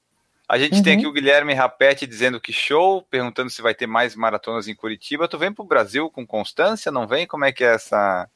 A 0.48 0.58
gente 0.58 0.78
uhum. 0.78 0.84
tem 0.84 0.98
aqui 0.98 1.06
o 1.06 1.12
Guilherme 1.12 1.54
Rapete 1.54 2.08
dizendo 2.08 2.40
que 2.40 2.54
show, 2.54 3.02
perguntando 3.02 3.50
se 3.50 3.62
vai 3.62 3.76
ter 3.76 3.86
mais 3.86 4.16
maratonas 4.16 4.70
em 4.70 4.76
Curitiba. 4.76 5.28
Tu 5.28 5.38
vem 5.38 5.54
para 5.54 5.64
o 5.64 5.68
Brasil 5.68 6.10
com 6.10 6.26
constância, 6.26 6.90
não 6.90 7.06
vem? 7.06 7.28
Como 7.28 7.44
é 7.44 7.52
que 7.52 7.66
é 7.66 7.74
essa... 7.74 8.30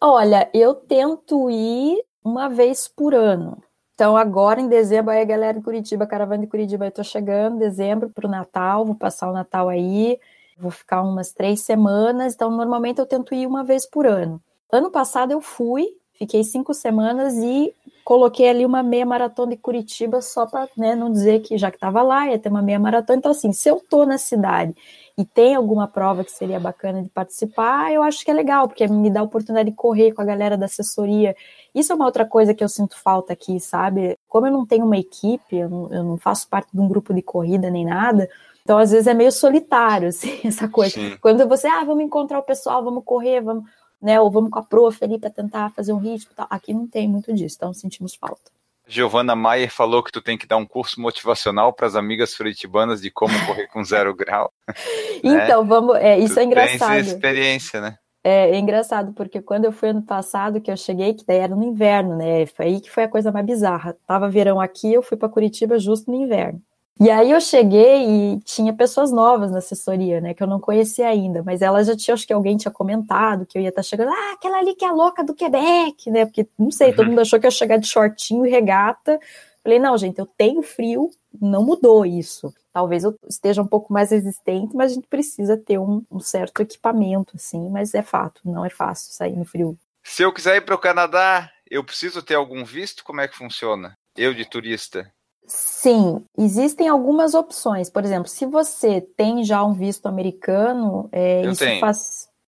Olha, 0.00 0.48
eu 0.54 0.72
tento 0.72 1.50
ir 1.50 2.00
uma 2.22 2.48
vez 2.48 2.86
por 2.86 3.12
ano. 3.12 3.60
Então, 4.02 4.16
agora 4.16 4.60
em 4.60 4.66
dezembro, 4.66 5.12
aí 5.12 5.20
a 5.20 5.24
galera 5.24 5.56
de 5.56 5.64
Curitiba, 5.64 6.08
caravana 6.08 6.42
de 6.42 6.48
Curitiba, 6.48 6.86
eu 6.86 6.90
tô 6.90 7.04
chegando, 7.04 7.60
dezembro 7.60 8.10
para 8.10 8.26
o 8.26 8.28
Natal, 8.28 8.84
vou 8.84 8.96
passar 8.96 9.30
o 9.30 9.32
Natal 9.32 9.68
aí, 9.68 10.18
vou 10.58 10.72
ficar 10.72 11.02
umas 11.02 11.32
três 11.32 11.60
semanas. 11.60 12.34
Então, 12.34 12.50
normalmente 12.50 12.98
eu 12.98 13.06
tento 13.06 13.32
ir 13.32 13.46
uma 13.46 13.62
vez 13.62 13.86
por 13.86 14.04
ano. 14.04 14.42
Ano 14.72 14.90
passado 14.90 15.30
eu 15.30 15.40
fui, 15.40 15.86
fiquei 16.14 16.42
cinco 16.42 16.74
semanas 16.74 17.34
e 17.34 17.72
coloquei 18.04 18.48
ali 18.48 18.64
uma 18.66 18.82
meia 18.82 19.06
maratona 19.06 19.52
de 19.52 19.56
Curitiba 19.56 20.20
só 20.20 20.46
para 20.46 20.68
né, 20.76 20.94
não 20.94 21.10
dizer 21.10 21.40
que 21.40 21.56
já 21.56 21.70
que 21.70 21.76
estava 21.76 22.02
lá 22.02 22.28
ia 22.28 22.38
ter 22.38 22.48
uma 22.48 22.62
meia 22.62 22.78
maratona. 22.78 23.18
Então, 23.18 23.30
assim, 23.30 23.52
se 23.52 23.68
eu 23.68 23.80
tô 23.80 24.04
na 24.04 24.18
cidade 24.18 24.74
e 25.16 25.24
tem 25.24 25.54
alguma 25.54 25.86
prova 25.86 26.24
que 26.24 26.32
seria 26.32 26.58
bacana 26.58 27.02
de 27.02 27.08
participar, 27.08 27.92
eu 27.92 28.02
acho 28.02 28.24
que 28.24 28.30
é 28.30 28.34
legal, 28.34 28.66
porque 28.68 28.86
me 28.88 29.10
dá 29.10 29.20
a 29.20 29.24
oportunidade 29.24 29.70
de 29.70 29.76
correr 29.76 30.12
com 30.12 30.22
a 30.22 30.24
galera 30.24 30.56
da 30.56 30.66
assessoria 30.66 31.34
isso 31.74 31.90
é 31.92 31.94
uma 31.94 32.04
outra 32.04 32.26
coisa 32.26 32.52
que 32.52 32.62
eu 32.62 32.68
sinto 32.68 32.98
falta 32.98 33.32
aqui, 33.32 33.58
sabe? 33.58 34.18
Como 34.28 34.46
eu 34.46 34.52
não 34.52 34.66
tenho 34.66 34.84
uma 34.84 34.98
equipe, 34.98 35.56
eu 35.56 35.70
não, 35.70 35.92
eu 35.92 36.04
não 36.04 36.18
faço 36.18 36.48
parte 36.48 36.68
de 36.72 36.80
um 36.80 36.88
grupo 36.88 37.14
de 37.14 37.22
corrida 37.22 37.70
nem 37.70 37.84
nada, 37.84 38.28
então 38.62 38.78
às 38.78 38.90
vezes 38.90 39.06
é 39.06 39.14
meio 39.14 39.32
solitário, 39.32 40.08
assim, 40.08 40.40
essa 40.44 40.68
coisa. 40.68 40.94
Sim. 40.94 41.16
Quando 41.20 41.48
você, 41.48 41.66
ah, 41.66 41.84
vamos 41.84 42.04
encontrar 42.04 42.38
o 42.38 42.42
pessoal, 42.42 42.84
vamos 42.84 43.04
correr, 43.04 43.40
vamos, 43.40 43.64
né? 44.02 44.20
Ou 44.20 44.30
vamos 44.30 44.50
com 44.50 44.58
a 44.58 44.62
prof 44.62 45.02
ali 45.02 45.18
para 45.18 45.30
tentar 45.30 45.70
fazer 45.70 45.92
um 45.92 45.98
ritmo 45.98 46.32
tal. 46.34 46.46
Aqui 46.50 46.74
não 46.74 46.86
tem 46.86 47.08
muito 47.08 47.32
disso, 47.32 47.56
então 47.56 47.72
sentimos 47.72 48.14
falta. 48.14 48.50
Giovana 48.86 49.36
Maier 49.36 49.70
falou 49.70 50.02
que 50.02 50.10
tu 50.10 50.20
tem 50.20 50.36
que 50.36 50.46
dar 50.46 50.56
um 50.56 50.66
curso 50.66 51.00
motivacional 51.00 51.72
para 51.72 51.86
as 51.86 51.94
amigas 51.94 52.34
furitibanas 52.34 53.00
de 53.00 53.10
como 53.10 53.32
correr 53.46 53.68
com 53.68 53.84
zero 53.84 54.12
grau. 54.16 54.52
então, 55.22 55.62
né? 55.62 55.68
vamos. 55.68 55.96
É, 55.96 56.18
isso 56.18 56.34
tu 56.34 56.40
é 56.40 56.44
engraçado. 56.44 56.90
Tem 56.90 57.00
experiência, 57.00 57.80
né? 57.80 57.96
É, 58.24 58.50
é, 58.50 58.58
engraçado, 58.58 59.12
porque 59.12 59.40
quando 59.40 59.64
eu 59.64 59.72
fui 59.72 59.88
ano 59.88 60.02
passado, 60.02 60.60
que 60.60 60.70
eu 60.70 60.76
cheguei, 60.76 61.12
que 61.12 61.24
daí 61.26 61.38
era 61.38 61.56
no 61.56 61.64
inverno, 61.64 62.16
né? 62.16 62.46
Foi 62.46 62.66
aí 62.66 62.80
que 62.80 62.90
foi 62.90 63.04
a 63.04 63.08
coisa 63.08 63.32
mais 63.32 63.44
bizarra. 63.44 63.96
Tava 64.06 64.30
verão 64.30 64.60
aqui, 64.60 64.92
eu 64.92 65.02
fui 65.02 65.16
para 65.16 65.28
Curitiba 65.28 65.78
justo 65.78 66.10
no 66.10 66.16
inverno. 66.16 66.60
E 67.00 67.10
aí 67.10 67.30
eu 67.30 67.40
cheguei 67.40 68.06
e 68.06 68.40
tinha 68.40 68.72
pessoas 68.72 69.10
novas 69.10 69.50
na 69.50 69.58
assessoria, 69.58 70.20
né? 70.20 70.34
Que 70.34 70.42
eu 70.42 70.46
não 70.46 70.60
conhecia 70.60 71.08
ainda, 71.08 71.42
mas 71.42 71.62
ela 71.62 71.82
já 71.82 71.96
tinha, 71.96 72.14
acho 72.14 72.26
que 72.26 72.32
alguém 72.32 72.56
tinha 72.56 72.70
comentado 72.70 73.46
que 73.46 73.58
eu 73.58 73.62
ia 73.62 73.70
estar 73.70 73.82
tá 73.82 73.88
chegando, 73.88 74.10
ah, 74.10 74.32
aquela 74.34 74.58
ali 74.58 74.74
que 74.74 74.84
é 74.84 74.88
a 74.88 74.92
louca 74.92 75.24
do 75.24 75.34
Quebec, 75.34 76.10
né? 76.10 76.26
Porque, 76.26 76.46
não 76.58 76.70
sei, 76.70 76.90
uhum. 76.90 76.96
todo 76.96 77.08
mundo 77.08 77.20
achou 77.20 77.40
que 77.40 77.46
eu 77.46 77.48
ia 77.48 77.52
chegar 77.56 77.76
de 77.78 77.88
shortinho 77.88 78.46
e 78.46 78.50
regata. 78.50 79.18
Falei, 79.64 79.78
não, 79.78 79.96
gente, 79.96 80.18
eu 80.18 80.26
tenho 80.26 80.62
frio, 80.62 81.10
não 81.40 81.64
mudou 81.64 82.04
isso. 82.04 82.52
Talvez 82.72 83.04
eu 83.04 83.16
esteja 83.28 83.62
um 83.62 83.66
pouco 83.66 83.92
mais 83.92 84.10
resistente, 84.10 84.74
mas 84.74 84.92
a 84.92 84.94
gente 84.94 85.06
precisa 85.06 85.56
ter 85.56 85.78
um, 85.78 86.04
um 86.10 86.20
certo 86.20 86.62
equipamento, 86.62 87.36
assim, 87.36 87.68
mas 87.68 87.94
é 87.94 88.02
fato, 88.02 88.40
não 88.44 88.64
é 88.64 88.70
fácil 88.70 89.12
sair 89.12 89.36
no 89.36 89.44
frio. 89.44 89.78
Se 90.02 90.22
eu 90.22 90.32
quiser 90.32 90.56
ir 90.56 90.62
para 90.62 90.74
o 90.74 90.78
Canadá, 90.78 91.50
eu 91.70 91.84
preciso 91.84 92.22
ter 92.22 92.34
algum 92.34 92.64
visto? 92.64 93.04
Como 93.04 93.20
é 93.20 93.28
que 93.28 93.36
funciona? 93.36 93.96
Eu 94.16 94.34
de 94.34 94.44
turista? 94.44 95.10
Sim, 95.54 96.24
existem 96.38 96.88
algumas 96.88 97.34
opções. 97.34 97.90
Por 97.90 98.04
exemplo, 98.04 98.28
se 98.28 98.46
você 98.46 99.00
tem 99.00 99.44
já 99.44 99.64
um 99.64 99.72
visto 99.72 100.06
americano, 100.06 101.08
é, 101.10 101.42
isso, 101.42 101.64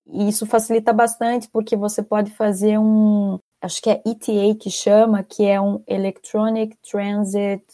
isso 0.07 0.47
facilita 0.47 0.93
bastante, 0.93 1.49
porque 1.51 1.77
você 1.77 2.03
pode 2.03 2.31
fazer 2.31 2.79
um, 2.79 3.39
acho 3.61 3.83
que 3.83 3.91
é 3.91 4.01
ETA 4.07 4.55
que 4.59 4.71
chama, 4.71 5.23
que 5.23 5.45
é 5.45 5.61
um 5.61 5.83
Electronic 5.87 6.77
Transit 6.89 7.65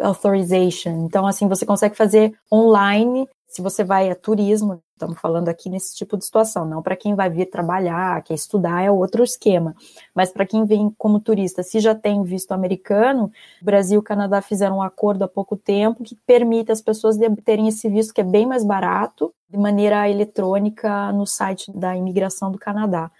Authorization. 0.00 1.04
Então, 1.04 1.26
assim, 1.26 1.46
você 1.46 1.66
consegue 1.66 1.94
fazer 1.94 2.34
online 2.52 3.28
se 3.46 3.62
você 3.62 3.84
vai 3.84 4.10
a 4.10 4.14
turismo, 4.14 4.80
estamos 4.98 5.18
falando 5.20 5.48
aqui 5.48 5.70
nesse 5.70 5.94
tipo 5.94 6.16
de 6.16 6.24
situação, 6.24 6.66
não 6.66 6.82
para 6.82 6.96
quem 6.96 7.14
vai 7.14 7.30
vir 7.30 7.46
trabalhar, 7.46 8.22
quer 8.22 8.34
estudar, 8.34 8.82
é 8.82 8.90
outro 8.90 9.22
esquema. 9.22 9.74
Mas 10.14 10.30
para 10.30 10.44
quem 10.44 10.64
vem 10.66 10.92
como 10.98 11.20
turista, 11.20 11.62
se 11.62 11.78
já 11.80 11.94
tem 11.94 12.22
visto 12.24 12.52
americano, 12.52 13.30
Brasil 13.62 14.00
e 14.00 14.02
Canadá 14.02 14.42
fizeram 14.42 14.78
um 14.78 14.82
acordo 14.82 15.22
há 15.22 15.28
pouco 15.28 15.56
tempo 15.56 16.02
que 16.02 16.14
permite 16.26 16.72
as 16.72 16.82
pessoas 16.82 17.16
terem 17.44 17.68
esse 17.68 17.88
visto 17.88 18.12
que 18.12 18.20
é 18.20 18.24
bem 18.24 18.46
mais 18.46 18.64
barato, 18.64 19.32
de 19.48 19.56
maneira 19.56 20.08
eletrônica 20.10 21.10
no 21.12 21.26
site 21.26 21.72
da 21.72 21.96
imigração 21.96 22.52
do 22.52 22.58
Canadá. 22.58 23.10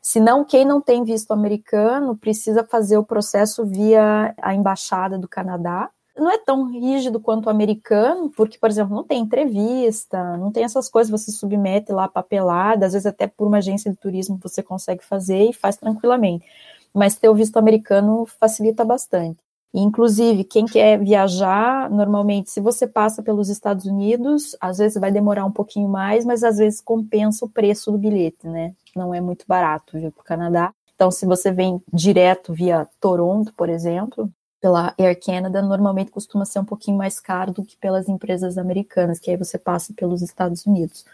Senão, 0.00 0.44
quem 0.44 0.66
não 0.66 0.82
tem 0.82 1.02
visto 1.02 1.32
americano 1.32 2.14
precisa 2.14 2.62
fazer 2.62 2.98
o 2.98 3.04
processo 3.04 3.64
via 3.64 4.34
a 4.40 4.54
embaixada 4.54 5.18
do 5.18 5.26
Canadá. 5.26 5.90
Não 6.16 6.30
é 6.30 6.38
tão 6.38 6.70
rígido 6.70 7.18
quanto 7.20 7.46
o 7.46 7.50
americano, 7.50 8.30
porque, 8.30 8.56
por 8.56 8.70
exemplo, 8.70 8.94
não 8.94 9.02
tem 9.02 9.20
entrevista, 9.20 10.36
não 10.36 10.52
tem 10.52 10.62
essas 10.62 10.88
coisas, 10.88 11.10
você 11.10 11.32
submete 11.32 11.90
lá 11.92 12.06
papelada, 12.06 12.86
às 12.86 12.92
vezes 12.92 13.06
até 13.06 13.26
por 13.26 13.48
uma 13.48 13.58
agência 13.58 13.90
de 13.90 13.96
turismo 13.96 14.38
você 14.40 14.62
consegue 14.62 15.04
fazer 15.04 15.50
e 15.50 15.52
faz 15.52 15.76
tranquilamente. 15.76 16.46
Mas 16.94 17.16
ter 17.16 17.28
o 17.28 17.34
visto 17.34 17.56
americano 17.56 18.26
facilita 18.26 18.84
bastante. 18.84 19.38
Inclusive, 19.76 20.44
quem 20.44 20.66
quer 20.66 21.00
viajar, 21.00 21.90
normalmente, 21.90 22.48
se 22.48 22.60
você 22.60 22.86
passa 22.86 23.20
pelos 23.20 23.48
Estados 23.48 23.86
Unidos, 23.86 24.56
às 24.60 24.78
vezes 24.78 25.00
vai 25.00 25.10
demorar 25.10 25.44
um 25.44 25.50
pouquinho 25.50 25.88
mais, 25.88 26.24
mas 26.24 26.44
às 26.44 26.58
vezes 26.58 26.80
compensa 26.80 27.44
o 27.44 27.48
preço 27.50 27.90
do 27.90 27.98
bilhete, 27.98 28.46
né? 28.46 28.72
Não 28.94 29.12
é 29.12 29.20
muito 29.20 29.44
barato 29.48 29.98
vir 29.98 30.12
para 30.12 30.20
o 30.20 30.24
Canadá. 30.24 30.72
Então, 30.94 31.10
se 31.10 31.26
você 31.26 31.50
vem 31.50 31.82
direto 31.92 32.52
via 32.52 32.88
Toronto, 33.00 33.52
por 33.54 33.68
exemplo, 33.68 34.30
pela 34.64 34.94
Air 34.98 35.20
Canada, 35.20 35.60
normalmente 35.60 36.10
costuma 36.10 36.46
ser 36.46 36.58
um 36.58 36.64
pouquinho 36.64 36.96
mais 36.96 37.20
caro 37.20 37.52
do 37.52 37.62
que 37.62 37.76
pelas 37.76 38.08
empresas 38.08 38.56
americanas, 38.56 39.18
que 39.18 39.30
aí 39.30 39.36
você 39.36 39.58
passa 39.58 39.92
pelos 39.92 40.22
Estados 40.22 40.64
Unidos. 40.64 41.04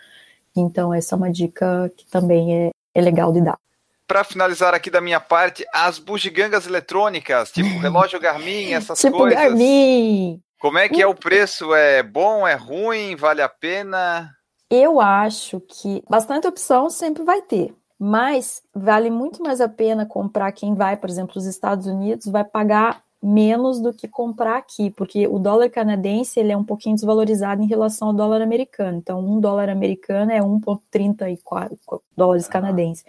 Então, 0.54 0.94
essa 0.94 1.16
é 1.16 1.18
uma 1.18 1.32
dica 1.32 1.92
que 1.96 2.06
também 2.06 2.66
é, 2.66 2.70
é 2.94 3.00
legal 3.00 3.32
de 3.32 3.40
dar 3.40 3.58
para 4.06 4.24
finalizar 4.24 4.74
aqui 4.74 4.90
da 4.90 5.00
minha 5.00 5.20
parte, 5.20 5.64
as 5.72 6.00
bugigangas 6.00 6.66
eletrônicas, 6.66 7.52
tipo 7.52 7.68
relógio 7.78 8.18
Garmin, 8.18 8.72
essas 8.72 9.00
tipo 9.00 9.16
coisas. 9.16 9.38
Garmin. 9.38 10.40
Como 10.58 10.78
é 10.78 10.88
que 10.88 11.00
é 11.00 11.06
o 11.06 11.14
preço? 11.14 11.72
É 11.72 12.02
bom, 12.02 12.46
é 12.46 12.54
ruim, 12.54 13.14
vale 13.14 13.40
a 13.40 13.48
pena? 13.48 14.30
Eu 14.68 15.00
acho 15.00 15.60
que 15.60 16.02
bastante 16.10 16.48
opção 16.48 16.90
sempre 16.90 17.22
vai 17.22 17.40
ter, 17.40 17.72
mas 17.96 18.62
vale 18.74 19.10
muito 19.10 19.40
mais 19.44 19.60
a 19.60 19.68
pena 19.68 20.04
comprar 20.04 20.50
quem 20.50 20.74
vai, 20.74 20.96
por 20.96 21.08
exemplo, 21.08 21.34
os 21.36 21.46
Estados 21.46 21.86
Unidos, 21.86 22.26
vai 22.26 22.42
pagar 22.42 23.04
menos 23.22 23.80
do 23.80 23.92
que 23.92 24.08
comprar 24.08 24.56
aqui, 24.56 24.90
porque 24.90 25.26
o 25.26 25.38
dólar 25.38 25.68
canadense 25.70 26.40
ele 26.40 26.52
é 26.52 26.56
um 26.56 26.64
pouquinho 26.64 26.94
desvalorizado 26.94 27.62
em 27.62 27.66
relação 27.66 28.08
ao 28.08 28.14
dólar 28.14 28.40
americano. 28.42 28.98
Então, 28.98 29.20
um 29.20 29.40
dólar 29.40 29.68
americano 29.68 30.32
é 30.32 30.40
1,34 30.40 31.76
dólares 32.16 32.48
canadenses. 32.48 33.04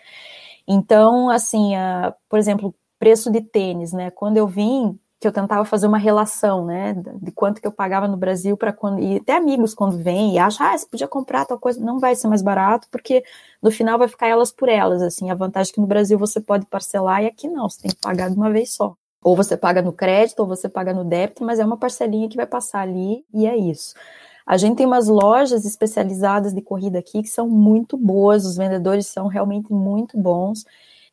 Então, 0.68 1.30
assim, 1.30 1.76
a, 1.76 2.14
por 2.30 2.40
exemplo, 2.40 2.76
preço 3.00 3.32
de 3.32 3.42
tênis, 3.42 3.94
né? 3.94 4.12
Quando 4.12 4.38
eu 4.38 4.48
vim, 4.48 5.00
que 5.22 5.28
eu 5.28 5.32
tentava 5.32 5.64
fazer 5.66 5.86
uma 5.86 6.00
relação, 6.00 6.66
né, 6.66 6.96
de 7.22 7.32
quanto 7.32 7.62
que 7.62 7.68
eu 7.68 7.72
pagava 7.72 8.08
no 8.08 8.18
Brasil 8.18 8.58
para 8.58 8.74
quando 8.74 9.00
e 9.00 9.18
até 9.18 9.34
amigos 9.38 9.74
quando 9.76 9.96
vêm 9.98 10.34
e 10.34 10.40
acham, 10.40 10.66
ah, 10.66 10.76
você 10.76 10.88
podia 10.88 11.08
comprar 11.08 11.46
tal 11.46 11.60
coisa, 11.60 11.80
não 11.80 12.00
vai 12.00 12.16
ser 12.16 12.28
mais 12.28 12.42
barato 12.42 12.88
porque 12.90 13.24
no 13.62 13.70
final 13.70 14.00
vai 14.00 14.08
ficar 14.08 14.28
elas 14.28 14.52
por 14.52 14.68
elas, 14.68 15.00
assim, 15.04 15.30
a 15.30 15.36
vantagem 15.36 15.72
é 15.72 15.74
que 15.76 15.80
no 15.82 15.86
Brasil 15.86 16.18
você 16.18 16.42
pode 16.42 16.66
parcelar 16.66 17.22
e 17.24 17.28
aqui 17.28 17.48
não, 17.48 17.70
você 17.70 17.82
tem 17.84 17.92
que 17.92 17.98
pagar 18.02 18.32
de 18.32 18.36
uma 18.36 18.50
vez 18.52 18.74
só. 18.74 18.96
Ou 19.24 19.36
você 19.36 19.56
paga 19.56 19.82
no 19.82 19.94
crédito, 19.94 20.40
ou 20.42 20.48
você 20.48 20.68
paga 20.68 20.94
no 20.94 21.04
débito, 21.04 21.44
mas 21.44 21.60
é 21.60 21.66
uma 21.66 21.78
parcelinha 21.78 22.28
que 22.30 22.38
vai 22.38 22.48
passar 22.48 22.82
ali 22.82 23.24
e 23.34 23.46
é 23.46 23.56
isso. 23.56 23.94
A 24.46 24.58
gente 24.58 24.78
tem 24.78 24.86
umas 24.86 25.08
lojas 25.08 25.66
especializadas 25.66 26.54
de 26.54 26.62
corrida 26.62 27.00
aqui 27.00 27.22
que 27.22 27.30
são 27.30 27.48
muito 27.48 27.98
boas, 27.98 28.46
os 28.46 28.58
vendedores 28.58 29.08
são 29.08 29.28
realmente 29.28 29.72
muito 29.72 30.18
bons. 30.18 30.66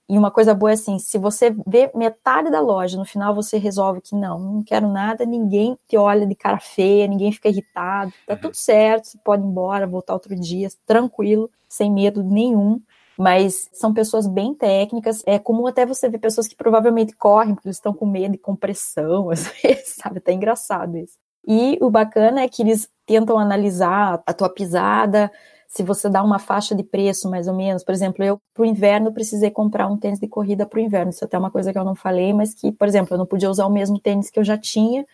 E 0.08 0.16
uma 0.16 0.30
coisa 0.30 0.54
boa 0.54 0.70
é 0.70 0.74
assim, 0.74 0.98
se 0.98 1.18
você 1.18 1.54
vê 1.66 1.90
metade 1.94 2.50
da 2.50 2.60
loja, 2.60 2.96
no 2.96 3.04
final 3.04 3.34
você 3.34 3.58
resolve 3.58 4.00
que 4.00 4.14
não, 4.16 4.38
não 4.38 4.62
quero 4.62 4.88
nada, 4.88 5.26
ninguém 5.26 5.76
te 5.86 5.98
olha 5.98 6.26
de 6.26 6.34
cara 6.34 6.58
feia, 6.58 7.06
ninguém 7.06 7.30
fica 7.30 7.50
irritado, 7.50 8.10
tá 8.26 8.34
tudo 8.34 8.54
certo, 8.54 9.04
você 9.06 9.18
pode 9.22 9.42
ir 9.42 9.46
embora, 9.46 9.86
voltar 9.86 10.14
outro 10.14 10.34
dia, 10.34 10.68
tranquilo, 10.86 11.50
sem 11.68 11.92
medo 11.92 12.22
nenhum. 12.22 12.80
Mas 13.18 13.68
são 13.72 13.92
pessoas 13.92 14.28
bem 14.28 14.54
técnicas. 14.54 15.24
É 15.26 15.40
comum 15.40 15.66
até 15.66 15.84
você 15.84 16.08
ver 16.08 16.18
pessoas 16.18 16.46
que 16.46 16.54
provavelmente 16.54 17.16
correm 17.16 17.54
porque 17.54 17.66
eles 17.66 17.76
estão 17.76 17.92
com 17.92 18.06
medo 18.06 18.32
de 18.32 18.38
compressão, 18.38 19.28
às 19.32 19.48
vezes, 19.60 19.96
sabe? 19.96 20.20
Tá 20.20 20.32
engraçado 20.32 20.96
isso. 20.96 21.18
E 21.46 21.76
o 21.80 21.90
bacana 21.90 22.42
é 22.42 22.48
que 22.48 22.62
eles 22.62 22.88
tentam 23.04 23.38
analisar 23.38 24.22
a 24.24 24.32
tua 24.32 24.48
pisada, 24.48 25.32
se 25.66 25.82
você 25.82 26.08
dá 26.08 26.22
uma 26.22 26.38
faixa 26.38 26.74
de 26.74 26.82
preço 26.82 27.30
mais 27.30 27.48
ou 27.48 27.54
menos. 27.54 27.84
Por 27.84 27.92
exemplo, 27.92 28.24
eu 28.24 28.40
para 28.54 28.62
o 28.62 28.66
inverno 28.66 29.12
precisei 29.12 29.50
comprar 29.50 29.86
um 29.86 29.96
tênis 29.96 30.18
de 30.18 30.26
corrida 30.26 30.64
para 30.64 30.78
o 30.78 30.82
inverno. 30.82 31.10
Isso 31.10 31.24
é 31.24 31.26
até 31.26 31.38
uma 31.38 31.50
coisa 31.50 31.72
que 31.72 31.78
eu 31.78 31.84
não 31.84 31.94
falei, 31.94 32.32
mas 32.32 32.54
que, 32.54 32.72
por 32.72 32.88
exemplo, 32.88 33.14
eu 33.14 33.18
não 33.18 33.26
podia 33.26 33.50
usar 33.50 33.66
o 33.66 33.70
mesmo 33.70 33.98
tênis 33.98 34.30
que 34.30 34.38
eu 34.38 34.44
já 34.44 34.56
tinha, 34.56 35.06